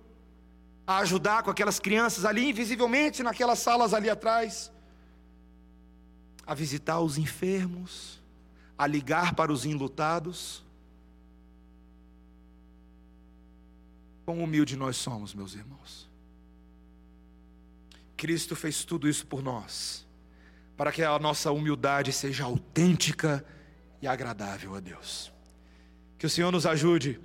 a 0.86 0.98
ajudar 0.98 1.42
com 1.42 1.50
aquelas 1.50 1.78
crianças 1.78 2.24
ali, 2.24 2.48
invisivelmente, 2.48 3.22
naquelas 3.22 3.58
salas 3.58 3.92
ali 3.92 4.08
atrás, 4.08 4.72
a 6.46 6.54
visitar 6.54 6.98
os 7.00 7.18
enfermos, 7.18 8.22
a 8.76 8.86
ligar 8.86 9.34
para 9.34 9.52
os 9.52 9.66
enlutados? 9.66 10.64
Quão 14.24 14.42
humilde 14.42 14.76
nós 14.76 14.96
somos, 14.96 15.34
meus 15.34 15.54
irmãos. 15.54 16.07
Cristo 18.18 18.56
fez 18.56 18.84
tudo 18.84 19.08
isso 19.08 19.24
por 19.24 19.40
nós, 19.40 20.04
para 20.76 20.90
que 20.90 21.04
a 21.04 21.16
nossa 21.20 21.52
humildade 21.52 22.12
seja 22.12 22.44
autêntica 22.44 23.44
e 24.02 24.08
agradável 24.08 24.74
a 24.74 24.80
Deus. 24.80 25.32
Que 26.18 26.26
o 26.26 26.30
Senhor 26.30 26.50
nos 26.50 26.66
ajude 26.66 27.20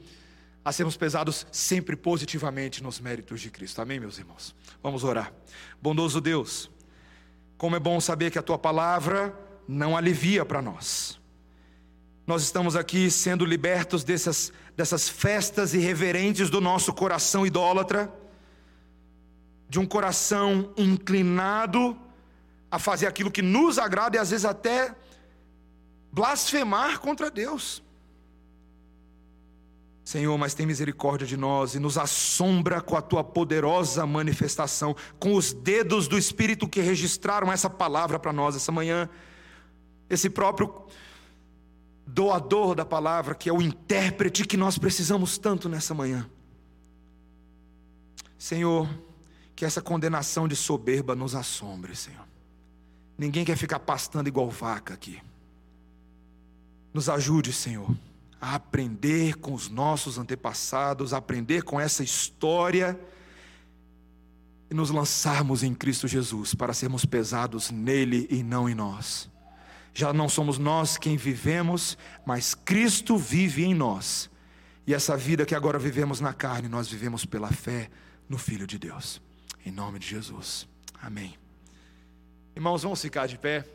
a 0.63 0.71
sermos 0.71 0.95
pesados 0.95 1.47
sempre 1.51 1.95
positivamente 1.95 2.83
nos 2.83 2.99
méritos 2.99 3.41
de 3.41 3.49
Cristo. 3.49 3.81
Amém, 3.81 3.99
meus 3.99 4.19
irmãos? 4.19 4.55
Vamos 4.83 5.03
orar. 5.03 5.33
Bondoso 5.81 6.21
Deus, 6.21 6.69
como 7.57 7.75
é 7.75 7.79
bom 7.79 7.99
saber 7.99 8.29
que 8.29 8.37
a 8.37 8.43
tua 8.43 8.59
palavra 8.59 9.35
não 9.67 9.97
alivia 9.97 10.45
para 10.45 10.61
nós. 10.61 11.19
Nós 12.27 12.43
estamos 12.43 12.75
aqui 12.75 13.09
sendo 13.09 13.43
libertos 13.45 14.03
dessas, 14.03 14.53
dessas 14.77 15.09
festas 15.09 15.73
irreverentes 15.73 16.51
do 16.51 16.61
nosso 16.61 16.93
coração 16.93 17.45
idólatra, 17.47 18.13
de 19.73 19.79
um 19.79 19.87
coração 19.87 20.71
inclinado 20.77 21.97
a 22.69 22.77
fazer 22.77 23.07
aquilo 23.07 23.31
que 23.31 23.41
nos 23.41 23.79
agrada 23.79 24.15
e 24.15 24.19
às 24.19 24.29
vezes 24.29 24.45
até 24.45 24.95
blasfemar 26.11 26.99
contra 26.99 27.31
Deus. 27.31 27.81
Senhor, 30.05 30.37
mas 30.37 30.53
tem 30.53 30.67
misericórdia 30.67 31.25
de 31.25 31.35
nós 31.35 31.73
e 31.73 31.79
nos 31.79 31.97
assombra 31.97 32.81
com 32.81 32.95
a 32.95 33.01
tua 33.01 33.23
poderosa 33.23 34.05
manifestação, 34.05 34.95
com 35.17 35.33
os 35.33 35.53
dedos 35.53 36.07
do 36.07 36.19
Espírito 36.19 36.69
que 36.69 36.79
registraram 36.79 37.51
essa 37.51 37.67
palavra 37.67 38.19
para 38.19 38.31
nós 38.31 38.55
essa 38.55 38.71
manhã. 38.71 39.09
Esse 40.07 40.29
próprio 40.29 40.71
doador 42.05 42.75
da 42.75 42.85
palavra, 42.85 43.33
que 43.33 43.49
é 43.49 43.53
o 43.53 43.59
intérprete 43.59 44.45
que 44.45 44.55
nós 44.55 44.77
precisamos 44.77 45.39
tanto 45.39 45.67
nessa 45.67 45.95
manhã. 45.95 46.29
Senhor, 48.37 48.87
que 49.55 49.65
essa 49.65 49.81
condenação 49.81 50.47
de 50.47 50.55
soberba 50.55 51.15
nos 51.15 51.35
assombre, 51.35 51.95
Senhor. 51.95 52.27
Ninguém 53.17 53.45
quer 53.45 53.57
ficar 53.57 53.79
pastando 53.79 54.27
igual 54.27 54.49
vaca 54.49 54.93
aqui. 54.93 55.21
Nos 56.93 57.09
ajude, 57.09 57.53
Senhor, 57.53 57.95
a 58.41 58.55
aprender 58.55 59.35
com 59.37 59.53
os 59.53 59.69
nossos 59.69 60.17
antepassados, 60.17 61.13
a 61.13 61.17
aprender 61.17 61.63
com 61.63 61.79
essa 61.79 62.03
história 62.03 62.99
e 64.69 64.73
nos 64.73 64.89
lançarmos 64.89 65.63
em 65.63 65.73
Cristo 65.73 66.07
Jesus 66.07 66.53
para 66.53 66.73
sermos 66.73 67.05
pesados 67.05 67.69
nele 67.69 68.27
e 68.29 68.43
não 68.43 68.67
em 68.67 68.75
nós 68.75 69.31
já 69.93 70.11
não 70.11 70.27
somos 70.27 70.57
nós 70.57 70.97
quem 70.97 71.15
vivemos, 71.15 71.97
mas 72.25 72.55
Cristo 72.55 73.15
vive 73.15 73.63
em 73.63 73.75
nós. 73.75 74.29
E 74.87 74.93
essa 74.93 75.15
vida 75.15 75.45
que 75.45 75.53
agora 75.53 75.77
vivemos 75.77 76.19
na 76.19 76.33
carne, 76.33 76.67
nós 76.67 76.87
vivemos 76.87 77.25
pela 77.25 77.51
fé 77.51 77.89
no 78.27 78.37
Filho 78.37 78.65
de 78.65 78.79
Deus. 78.79 79.21
Em 79.65 79.71
nome 79.71 79.99
de 79.99 80.07
Jesus. 80.07 80.67
Amém. 81.01 81.37
Irmãos, 82.55 82.83
vamos 82.83 83.01
ficar 83.01 83.27
de 83.27 83.37
pé. 83.37 83.65